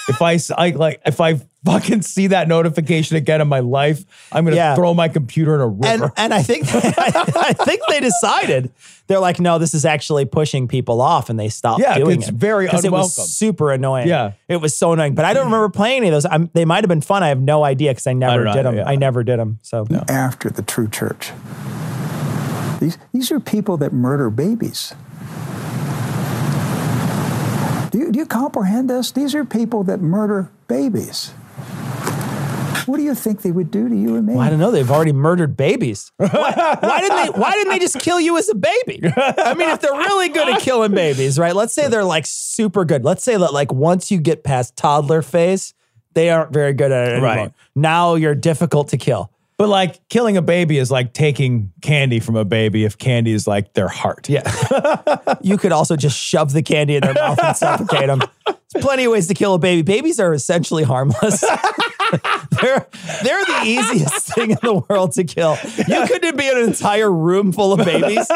[0.09, 4.05] if I, s- I like if I fucking see that notification again in my life,
[4.33, 4.75] I'm gonna Yeah.
[4.75, 6.13] throw my computer in a river.
[6.17, 8.73] and I think I think they decided
[9.07, 12.29] they're like, no, this is actually pushing people off, and they stopped Yeah, doing it's
[12.29, 12.35] it.
[12.35, 14.09] very 'Cause It was super annoying.
[14.09, 14.33] Yeah.
[14.49, 15.15] it was so annoying.
[15.15, 16.27] But I don't remember playing any of those.
[16.27, 17.23] I'm, they might have been fun.
[17.23, 18.79] I have no idea because I never don't did know, them.
[18.79, 18.89] yeah.
[18.89, 19.59] I never did them.
[19.63, 21.31] So after the true church.
[22.81, 24.95] These, these are people that murder babies.
[27.93, 29.13] Do you, do you comprehend this?
[29.13, 31.29] These are people that murder babies.
[32.87, 34.33] What do you think they would do to you and me?
[34.33, 34.71] Well, I don't know.
[34.71, 36.11] They've already murdered babies.
[36.17, 36.29] Why,
[36.81, 37.41] why didn't they?
[37.41, 39.03] Why didn't they just kill you as a baby?
[39.17, 41.55] I mean, if they're really good at killing babies, right?
[41.55, 43.05] Let's say they're like super good.
[43.05, 45.75] Let's say that like once you get past toddler phase,
[46.15, 47.29] they aren't very good at it anymore.
[47.29, 47.53] Right.
[47.75, 49.31] Now you're difficult to kill.
[49.63, 53.47] But like killing a baby is like taking candy from a baby if candy is
[53.47, 54.29] like their heart.
[54.29, 54.43] Yeah.
[55.41, 58.23] you could also just shove the candy in their mouth and suffocate them.
[58.45, 59.83] There's plenty of ways to kill a baby.
[59.83, 61.43] Babies are essentially harmless.
[62.61, 62.89] they're
[63.23, 65.57] they're the easiest thing in the world to kill.
[65.87, 68.27] You could be an entire room full of babies.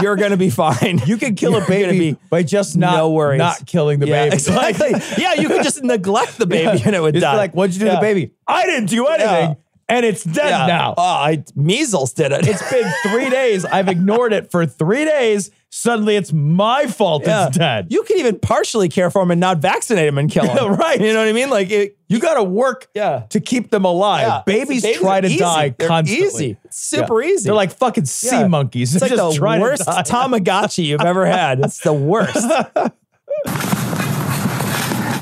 [0.00, 1.00] You're gonna be fine.
[1.04, 3.38] You can kill a You're gonna baby be by just not no worries.
[3.38, 4.34] not killing the yeah, baby.
[4.34, 4.90] Exactly.
[5.18, 7.36] yeah, you could just neglect the baby and it would It's die.
[7.36, 8.30] like, what'd you do to the baby?
[8.46, 9.56] I didn't do anything.
[9.88, 9.96] Yeah.
[9.96, 10.66] And it's dead Yeah.
[10.66, 10.94] now.
[10.96, 12.46] Oh, I measles did it.
[12.48, 13.64] It's been three days.
[13.64, 15.50] I've ignored it for three days.
[15.70, 17.48] Suddenly it's my fault Yeah.
[17.48, 17.88] it's dead.
[17.90, 20.56] You can even partially care for him and not vaccinate him and kill him.
[20.56, 21.00] Yeah, right.
[21.00, 21.50] You know what I mean?
[21.50, 23.24] Like it, You got to work Yeah.
[23.30, 24.22] to keep them alive.
[24.26, 24.42] Yeah.
[24.46, 25.38] Babies, Babies try to easy.
[25.38, 26.26] die They're constantly.
[26.26, 26.56] easy.
[26.64, 27.30] It's super Yeah.
[27.32, 27.44] easy.
[27.44, 28.46] They're like fucking sea Yeah.
[28.46, 28.94] monkeys.
[28.94, 29.82] It's like They're just the trying to worst.
[29.86, 31.60] Tamagotchi you've ever had.
[31.60, 32.36] It's the worst.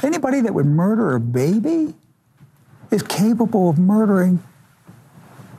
[0.04, 1.94] Anybody that would murder a baby
[2.90, 4.42] is capable of murdering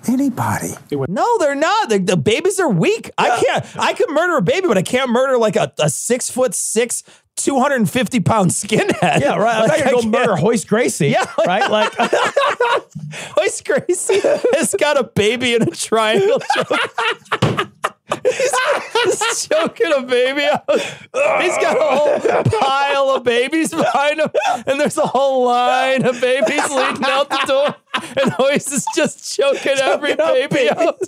[0.08, 0.74] anybody.
[0.92, 1.90] No, they're not.
[1.90, 3.10] The, the babies are weak.
[3.18, 3.66] I can't.
[3.78, 7.04] I could murder a baby, but I can't murder like a, a six foot six,
[7.38, 9.22] 250 pound skinhead.
[9.22, 9.56] Yeah, right.
[9.64, 11.08] I'm Like, not gonna go can't- murder Royce Gracie.
[11.10, 11.70] Yeah, right.
[11.70, 11.98] Like
[13.38, 14.20] Royce Gracie
[14.54, 17.70] has got a baby in a triangle choke.
[18.24, 20.70] He's, choking a baby out.
[20.70, 22.20] He's got a whole
[22.60, 24.30] pile of babies behind him,
[24.66, 27.76] and there's a whole line of babies leading out the door.
[28.22, 31.00] And Royce is just choking every baby out,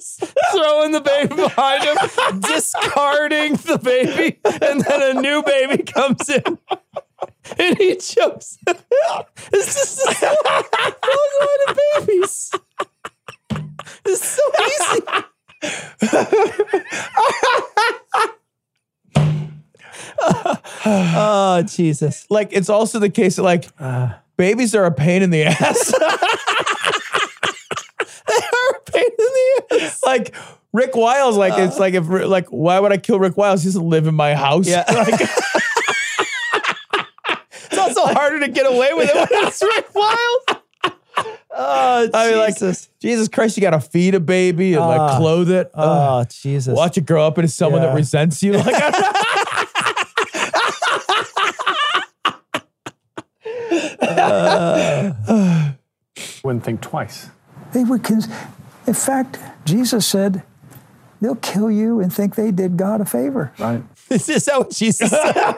[0.51, 1.97] throwing the baby behind him,
[2.41, 6.59] discarding the baby, and then a new baby comes in.
[7.57, 8.57] And he chokes.
[8.67, 11.77] It's just a long line of
[12.07, 12.51] babies.
[14.05, 15.01] It's so easy.
[20.85, 22.25] Oh Jesus!
[22.29, 24.13] like it's also the case that like uh.
[24.37, 25.93] babies are a pain in the ass.
[28.27, 30.01] They are a pain in the ass.
[30.03, 30.35] like
[30.73, 31.79] Rick Wiles, like it's uh.
[31.79, 33.61] like if like why would I kill Rick Wiles?
[33.63, 34.67] He doesn't live in my house.
[34.67, 34.83] Yeah.
[34.93, 35.21] Like,
[37.67, 40.54] It's also harder to get away with it when it's Rick Wild.
[41.57, 42.89] Oh I mean, like Jesus!
[42.99, 45.17] Jesus Christ, you got to feed a baby and like Ah.
[45.17, 45.71] clothe it.
[45.73, 46.29] oh Ugh.
[46.29, 46.75] Jesus!
[46.75, 47.87] watch it grow up into someone Yeah.
[47.89, 48.53] that resents you.
[48.53, 48.75] Like,
[56.43, 57.29] Wouldn't think twice.
[57.73, 58.27] They would, cons-
[58.87, 60.43] in fact, Jesus said,
[61.21, 63.51] they'll kill you and think they did God a favor.
[63.57, 63.83] Right.
[64.09, 65.55] Is this how Jesus said?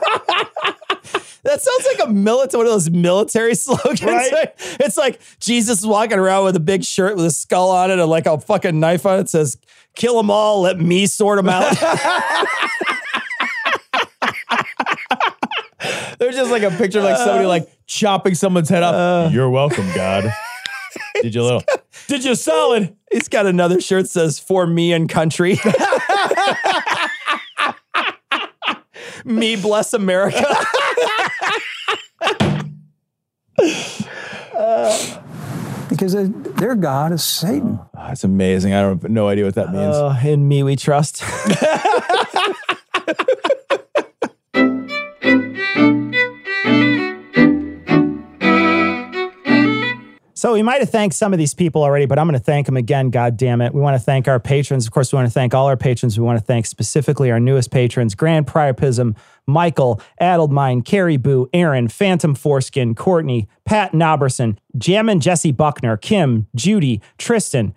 [1.48, 4.04] That sounds like a military, one of those military slogans.
[4.04, 4.54] Right.
[4.82, 8.00] It's like Jesus is walking around with a big shirt with a skull on it
[8.00, 9.22] and like a fucking knife on it.
[9.22, 9.56] It says,
[9.96, 11.70] kill them all, let me sort them out.
[16.20, 17.48] there's just like a picture of like somebody uh.
[17.48, 18.94] like chopping someone's head up.
[18.94, 19.30] Uh.
[19.32, 20.30] You're welcome, God.
[21.22, 21.64] Did you little?
[22.08, 22.94] Did you solid?
[23.10, 25.58] He's got another shirt that says, for me and country.
[29.24, 30.46] me bless America.
[35.90, 37.80] Because their God is Satan.
[37.82, 38.74] Oh, that's amazing.
[38.74, 39.96] I don't no idea what that means.
[39.96, 41.24] Oh, in me we trust.
[50.38, 52.68] So we might have thanked some of these people already, but I'm going to thank
[52.68, 53.10] them again.
[53.10, 53.74] God damn it!
[53.74, 54.86] We want to thank our patrons.
[54.86, 56.20] Of course, we want to thank all our patrons.
[56.20, 59.18] We want to thank specifically our newest patrons: Grand Priapism,
[59.48, 67.02] Michael, Adelmine, Carrie Boo, Aaron, Phantom Foreskin, Courtney, Pat Noberson, Jammin Jesse Buckner, Kim, Judy,
[67.18, 67.74] Tristan,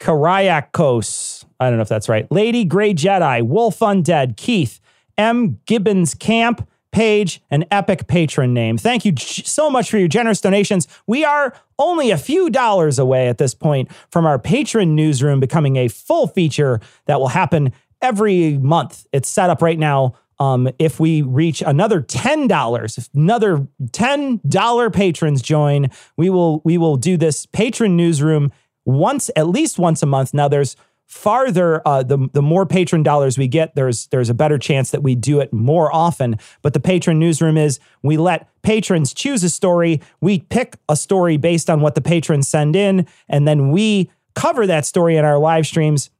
[0.00, 1.44] Kariakos.
[1.60, 2.30] I don't know if that's right.
[2.30, 4.80] Lady Grey Jedi, Wolf Undead, Keith,
[5.16, 5.60] M.
[5.66, 8.78] Gibbons Camp, Page, an epic patron name.
[8.78, 10.88] Thank you so much for your generous donations.
[11.06, 15.76] We are only a few dollars away at this point from our patron newsroom becoming
[15.76, 19.06] a full feature that will happen every month.
[19.12, 20.14] It's set up right now.
[20.38, 26.60] Um, if we reach another ten dollars, if another ten dollar patrons join, we will
[26.64, 28.52] we will do this patron newsroom
[28.84, 30.34] once at least once a month.
[30.34, 30.76] Now there's
[31.06, 35.04] farther uh, the the more patron dollars we get there's there's a better chance that
[35.04, 39.50] we do it more often but the patron newsroom is we let patrons choose a
[39.50, 44.10] story we pick a story based on what the patrons send in and then we
[44.34, 46.10] cover that story in our live streams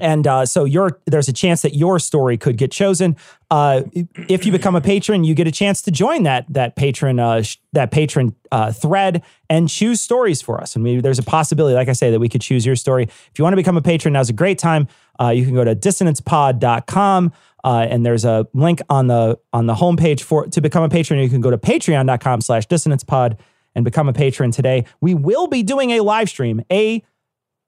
[0.00, 0.66] and uh, so
[1.06, 3.16] there's a chance that your story could get chosen.
[3.50, 3.82] Uh,
[4.28, 7.42] if you become a patron, you get a chance to join that that patron uh,
[7.42, 10.74] sh- that patron uh, thread and choose stories for us.
[10.74, 13.04] And maybe there's a possibility, like I say, that we could choose your story.
[13.04, 14.88] If you want to become a patron, now's a great time.
[15.20, 17.32] Uh, you can go to dissonancepod.com.
[17.64, 21.20] Uh, and there's a link on the on the homepage for to become a patron.
[21.20, 23.38] You can go to patreon.com slash dissonancepod
[23.74, 24.86] and become a patron today.
[25.00, 27.02] We will be doing a live stream, a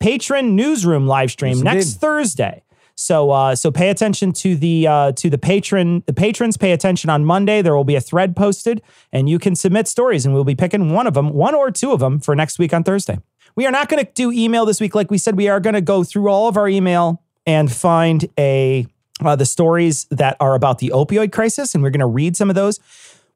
[0.00, 2.00] patron newsroom live stream Yes, next indeed.
[2.00, 2.62] Thursday.
[2.96, 7.10] So uh, so pay attention to the uh, to the patron the patrons pay attention
[7.10, 7.60] on Monday.
[7.60, 10.92] There will be a thread posted, and you can submit stories, and we'll be picking
[10.92, 13.18] one of them, one or two of them, for next week on Thursday.
[13.56, 15.36] We are not going to do email this week, like we said.
[15.36, 18.86] We are going to go through all of our email and find a
[19.24, 22.48] uh, the stories that are about the opioid crisis, and we're going to read some
[22.48, 22.78] of those.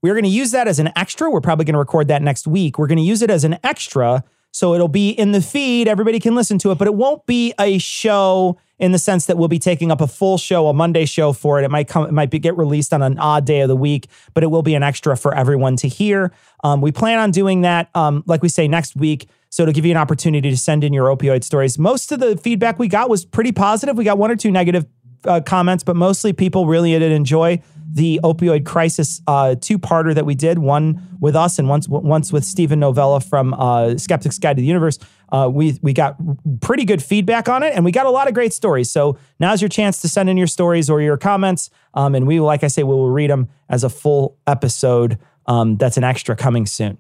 [0.03, 1.31] We're going to use that as an extra.
[1.31, 2.79] We're probably going to record that next week.
[2.79, 4.23] We're going to use it as an extra.
[4.51, 5.89] So it'll be in the feed.
[5.89, 9.37] Everybody can listen to it, but it won't be a show in the sense that
[9.37, 11.65] we'll be taking up a full show, a Monday show for it.
[11.65, 14.07] It might come, it might be, get released on an odd day of the week,
[14.35, 16.33] but it will be an extra for everyone to hear.
[16.65, 19.29] Um, we plan on doing that, um, like we say, next week.
[19.51, 21.79] So it'll give you an opportunity to send in your opioid stories.
[21.79, 23.97] Most of the feedback we got was pretty positive.
[23.97, 24.87] We got one or two negative
[25.25, 30.35] uh, comments, but mostly people really did enjoy the opioid crisis uh, two-parter that we
[30.35, 34.61] did, one with us and once once with Steven Novella from uh, Skeptic's Guide to
[34.61, 34.99] the Universe.
[35.31, 36.17] Uh, we we got
[36.61, 38.91] pretty good feedback on it, and we got a lot of great stories.
[38.91, 42.41] So now's your chance to send in your stories or your comments, um, and we,
[42.41, 45.19] like I say, we will read them as a full episode.
[45.47, 46.99] Um, that's an extra coming soon.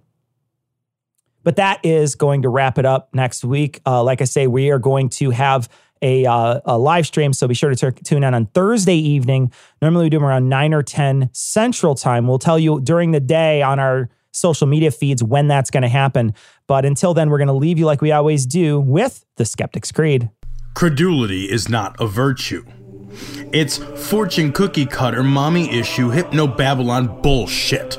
[1.44, 3.81] But that is going to wrap it up next week.
[3.86, 5.69] Uh, like I say, we are going to have
[6.03, 9.53] a, uh, a live stream, so be sure to t- tune in on Thursday evening.
[9.83, 12.27] Normally we do them around 9 or 10 Central Time.
[12.27, 15.89] We'll tell you during the day on our social media feeds when that's going to
[15.89, 16.35] happen.
[16.66, 19.93] But until then, we're going to leave you like we always do with the Skeptic's
[19.93, 20.31] Creed.
[20.75, 22.65] Credulity is not a virtue.
[23.53, 27.99] It's fortune cookie cutter, mommy issue, hypno Babylon bullshit.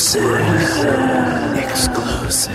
[0.00, 1.58] Exclusive.
[1.58, 2.54] Exclusive.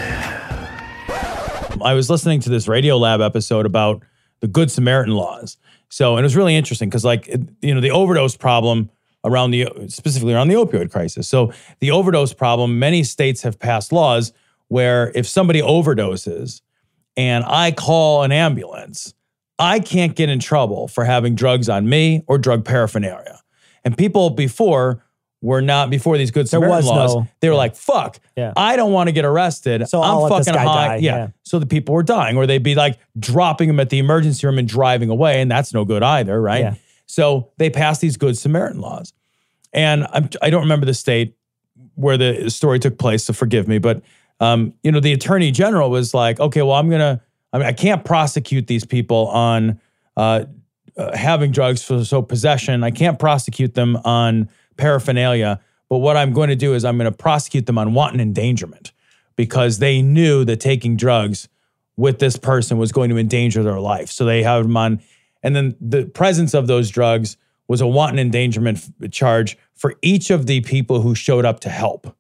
[1.80, 4.01] I was listening to this Radiolab episode about
[4.39, 5.57] the Good Samaritan laws.
[5.88, 7.27] So, and it was really interesting because, like,
[7.61, 8.89] you know, the overdose problem
[9.23, 11.27] around the specifically around the opioid crisis.
[11.27, 14.34] So, the overdose problem, many states have passed laws
[14.69, 16.61] where if somebody overdoses
[17.15, 19.13] and I call an ambulance,
[19.59, 23.39] I can't get in trouble for having drugs on me or drug paraphernalia.
[23.84, 25.05] And people before
[25.45, 27.15] were not before these good There Samaritan was laws.
[27.15, 28.51] no- they were like, "Fuck, Yeah.
[28.57, 29.88] I don't want to get arrested.
[29.88, 30.95] So I'll I'm let this fucking guy high." die.
[30.97, 31.15] Yeah.
[31.15, 31.27] Yeah.
[31.43, 34.57] So the people were dying, or they'd be like dropping them at the emergency room
[34.57, 36.61] and driving away, and that's no good either, right?
[36.61, 36.73] Yeah.
[37.05, 39.13] So they passed these good Samaritan laws,
[39.72, 41.35] and I'm, I don't remember the state
[41.93, 44.01] where the story took place, so forgive me, but
[44.39, 47.22] um, you know, the attorney general was like, "Okay, well, I'm gonna,
[47.53, 49.80] I mean, I can't prosecute these people on."
[50.17, 50.45] Uh,
[50.97, 52.81] uh, having drugs for so possession.
[52.81, 54.47] I can't prosecute them on
[54.77, 58.19] paraphernalia, but what I'm going to do is I'm going to prosecute them on wanton
[58.19, 58.91] endangerment
[59.35, 61.47] because they knew that taking drugs
[61.97, 64.10] with this person was going to endanger their life.
[64.10, 65.02] So they have them on,
[65.43, 67.38] and then the presence of those drugs
[67.68, 71.69] was a wanton endangerment f- charge for each of the people who showed up to
[71.69, 72.15] help.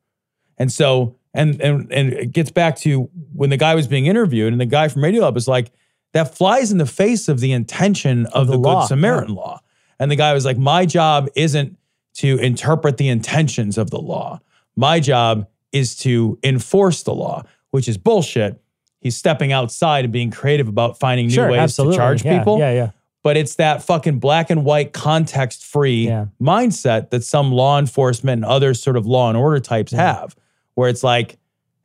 [0.57, 4.53] And so, and and and it gets back to when the guy was being interviewed,
[4.53, 5.71] and the guy from Radiolab was like,
[6.13, 9.59] that flies in the face of the intention of, the the, Good Samaritan law.
[9.99, 11.77] And the guy was like, my job isn't
[12.15, 14.39] to interpret the intentions of the law.
[14.75, 18.61] My job is to enforce the law, which is bullshit.
[19.01, 21.95] He's stepping outside and being creative about finding new Sure, ways absolutely.
[21.97, 22.59] to charge Yeah, people.
[22.59, 22.89] yeah, yeah.
[23.23, 26.05] But it's that fucking black and white context free
[26.41, 30.35] mindset that some law enforcement and other sort of law and order types have,
[30.75, 31.37] where it's like,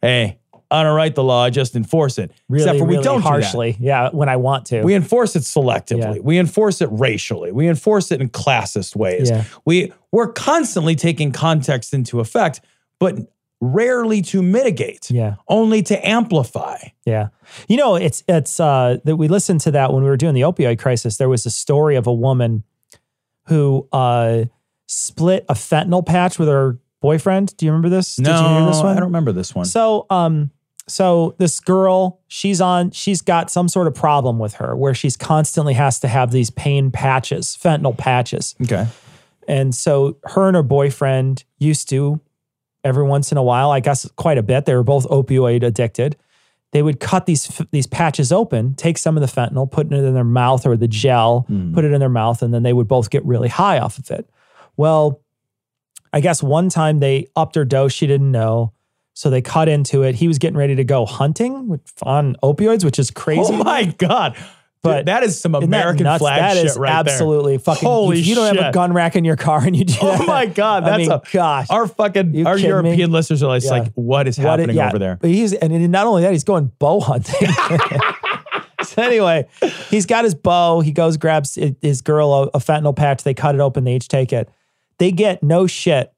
[0.03, 0.39] hey,
[0.71, 2.31] I don't write the law, I just enforce it.
[2.49, 3.29] Really, Except for we really don't do that.
[3.29, 3.77] harshly.
[3.81, 4.83] Yeah, when I want to.
[4.83, 6.17] We enforce it selectively.
[6.17, 6.21] Yeah.
[6.23, 7.51] We enforce it racially.
[7.53, 9.31] We enforce it in classist ways.
[9.31, 9.45] Yeah.
[9.65, 12.61] We we're constantly taking context into effect,
[12.99, 13.17] but
[13.61, 15.11] rarely to mitigate.
[15.11, 15.35] Yeah.
[15.49, 16.79] Only to amplify.
[17.05, 17.29] Yeah.
[17.69, 20.43] You know, it's it's uh that we listened to that when we were doing the
[20.43, 21.17] opioid crisis.
[21.17, 22.65] There was a story of a woman
[23.47, 24.45] who uh
[24.87, 27.57] split a fentanyl patch with her boyfriend.
[27.57, 28.19] Do you remember this?
[28.19, 28.97] No, Did you hear this one?
[28.97, 29.65] I don't remember this one.
[29.65, 30.51] So um
[30.91, 35.17] so this girl, she's on she's got some sort of problem with her where she's
[35.17, 38.55] constantly has to have these pain patches, fentanyl patches.
[38.63, 38.87] Okay.
[39.49, 42.21] And so her and her boyfriend used to
[42.85, 44.65] every once in a while, I guess quite a bit.
[44.65, 46.17] They were both opioid addicted.
[46.73, 50.15] They would cut these these patches open, take some of the fentanyl, put it in
[50.15, 51.75] their mouth or the gel, mm.
[51.75, 54.11] put it in their mouth, and then they would both get really high off of
[54.11, 54.29] it.
[54.77, 55.21] Well,
[56.13, 58.73] I guess one time they upped her dose, she didn't know.
[59.21, 60.15] So they cut into it.
[60.15, 63.53] He was getting ready to go hunting with, on opioids, which is oh crazy.
[63.53, 64.35] Oh my God.
[64.83, 66.23] But Dude, that is some that American nuts?
[66.23, 67.13] flag That shit is right there.
[67.13, 67.87] absolutely fucking.
[67.87, 70.07] Holy if you don't have a gun rack in your car and you do oh
[70.13, 70.85] that, Oh my God.
[70.85, 71.67] I That's mean, a gosh.
[71.69, 72.89] Our fucking You our kidding me?
[72.89, 73.71] European listeners are like, Yeah.
[73.73, 75.19] like, what is What it- happening yeah, over there?
[75.21, 77.47] But he's and not only that, he's going bow hunting.
[78.85, 79.47] so anyway,
[79.91, 80.81] he's got his bow.
[80.81, 83.23] He goes, grabs his girl a, a fentanyl patch.
[83.23, 83.85] They cut it open.
[83.85, 84.49] They each take it.
[84.97, 86.11] They get no shit.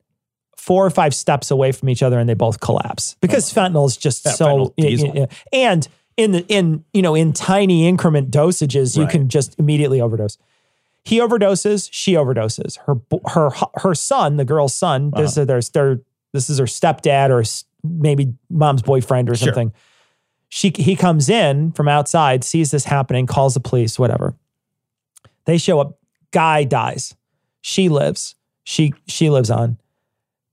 [0.62, 3.96] Four or five steps away from each other, and they both collapse because fentanyl is
[3.96, 4.46] just Oh Yeah, so.
[4.46, 5.08] fentanyl diesel.
[5.08, 5.70] yeah, yeah.
[5.70, 9.10] And in the in you know in tiny increment dosages, you Right.
[9.10, 10.38] can just immediately overdose.
[11.04, 11.88] He overdoses.
[11.90, 12.78] She overdoses.
[12.86, 12.94] Her
[13.30, 13.50] her
[13.82, 15.10] her son, the girl's son.
[15.16, 16.00] This is their, their
[16.32, 17.42] this is her stepdad or
[17.82, 19.46] maybe mom's boyfriend or Sure.
[19.48, 19.72] something.
[20.48, 24.36] She he comes in from outside, sees this happening, calls the police, whatever.
[25.44, 25.98] They show up.
[26.30, 27.16] Guy dies.
[27.62, 28.36] She lives.
[28.62, 29.78] She she lives on.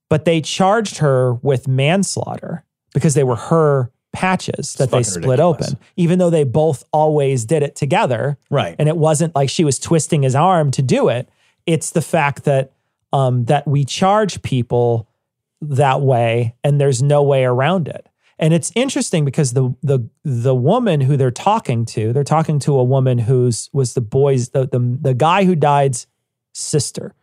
[0.09, 2.63] But they charged her with manslaughter
[2.93, 5.67] because they were her patches that they split ridiculous.
[5.67, 8.37] open, even though they both always did it together.
[8.49, 8.75] Right.
[8.79, 11.29] And it wasn't like she was twisting his arm to do it.
[11.65, 12.73] It's the fact that
[13.13, 15.07] um, that we charge people
[15.61, 18.07] that way, and there's no way around it.
[18.37, 22.79] And it's interesting because the the the woman who they're talking to, they're talking to
[22.79, 26.07] a woman who's was the boy's the the, the guy who died's
[26.53, 27.13] sister.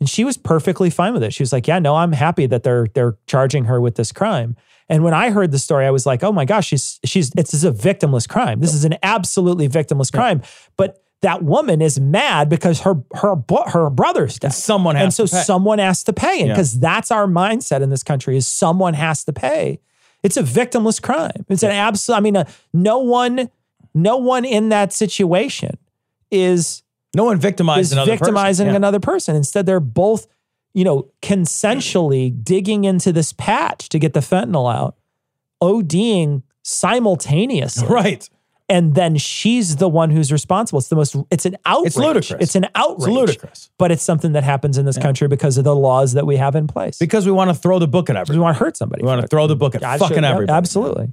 [0.00, 1.32] And she was perfectly fine with it.
[1.34, 4.56] She was like, "Yeah, no, I'm happy that they're they're charging her with this crime."
[4.88, 7.52] And when I heard the story, I was like, "Oh my gosh, she's she's it's
[7.54, 8.60] is a victimless crime.
[8.60, 10.42] This is an absolutely victimless crime."
[10.76, 13.36] But that woman is mad because her her
[13.66, 14.54] her brother's dead.
[14.54, 16.54] someone has and so someone has to pay, and Yeah.
[16.54, 19.80] because that's our mindset in this country is someone has to pay.
[20.22, 21.44] It's a victimless crime.
[21.50, 22.16] It's an absolute.
[22.16, 23.50] I mean, uh, no one,
[23.94, 25.76] no one in that situation
[26.30, 26.82] is
[27.14, 28.24] No one victimized is another person.
[28.26, 28.76] victimizing Yeah.
[28.76, 29.34] another person.
[29.36, 30.26] Instead, they're both,
[30.74, 34.96] you know, consensually digging into this patch to get the fentanyl out,
[35.62, 37.88] ODing simultaneously.
[37.88, 38.28] Right.
[38.68, 40.78] And then she's the one who's responsible.
[40.78, 41.86] It's the most, it's an outrage.
[41.88, 42.40] It's ludicrous.
[42.42, 43.08] It's an outrage.
[43.08, 43.70] It's ludicrous.
[43.78, 46.54] But it's something that happens in this country because of the laws that we have
[46.54, 46.96] in place.
[46.96, 48.38] Because we want to throw the book at everybody.
[48.38, 49.02] we want to hurt somebody.
[49.02, 50.22] We want to throw the book at Yeah, fucking.
[50.22, 50.56] Yep, everybody.
[50.56, 51.12] Absolutely.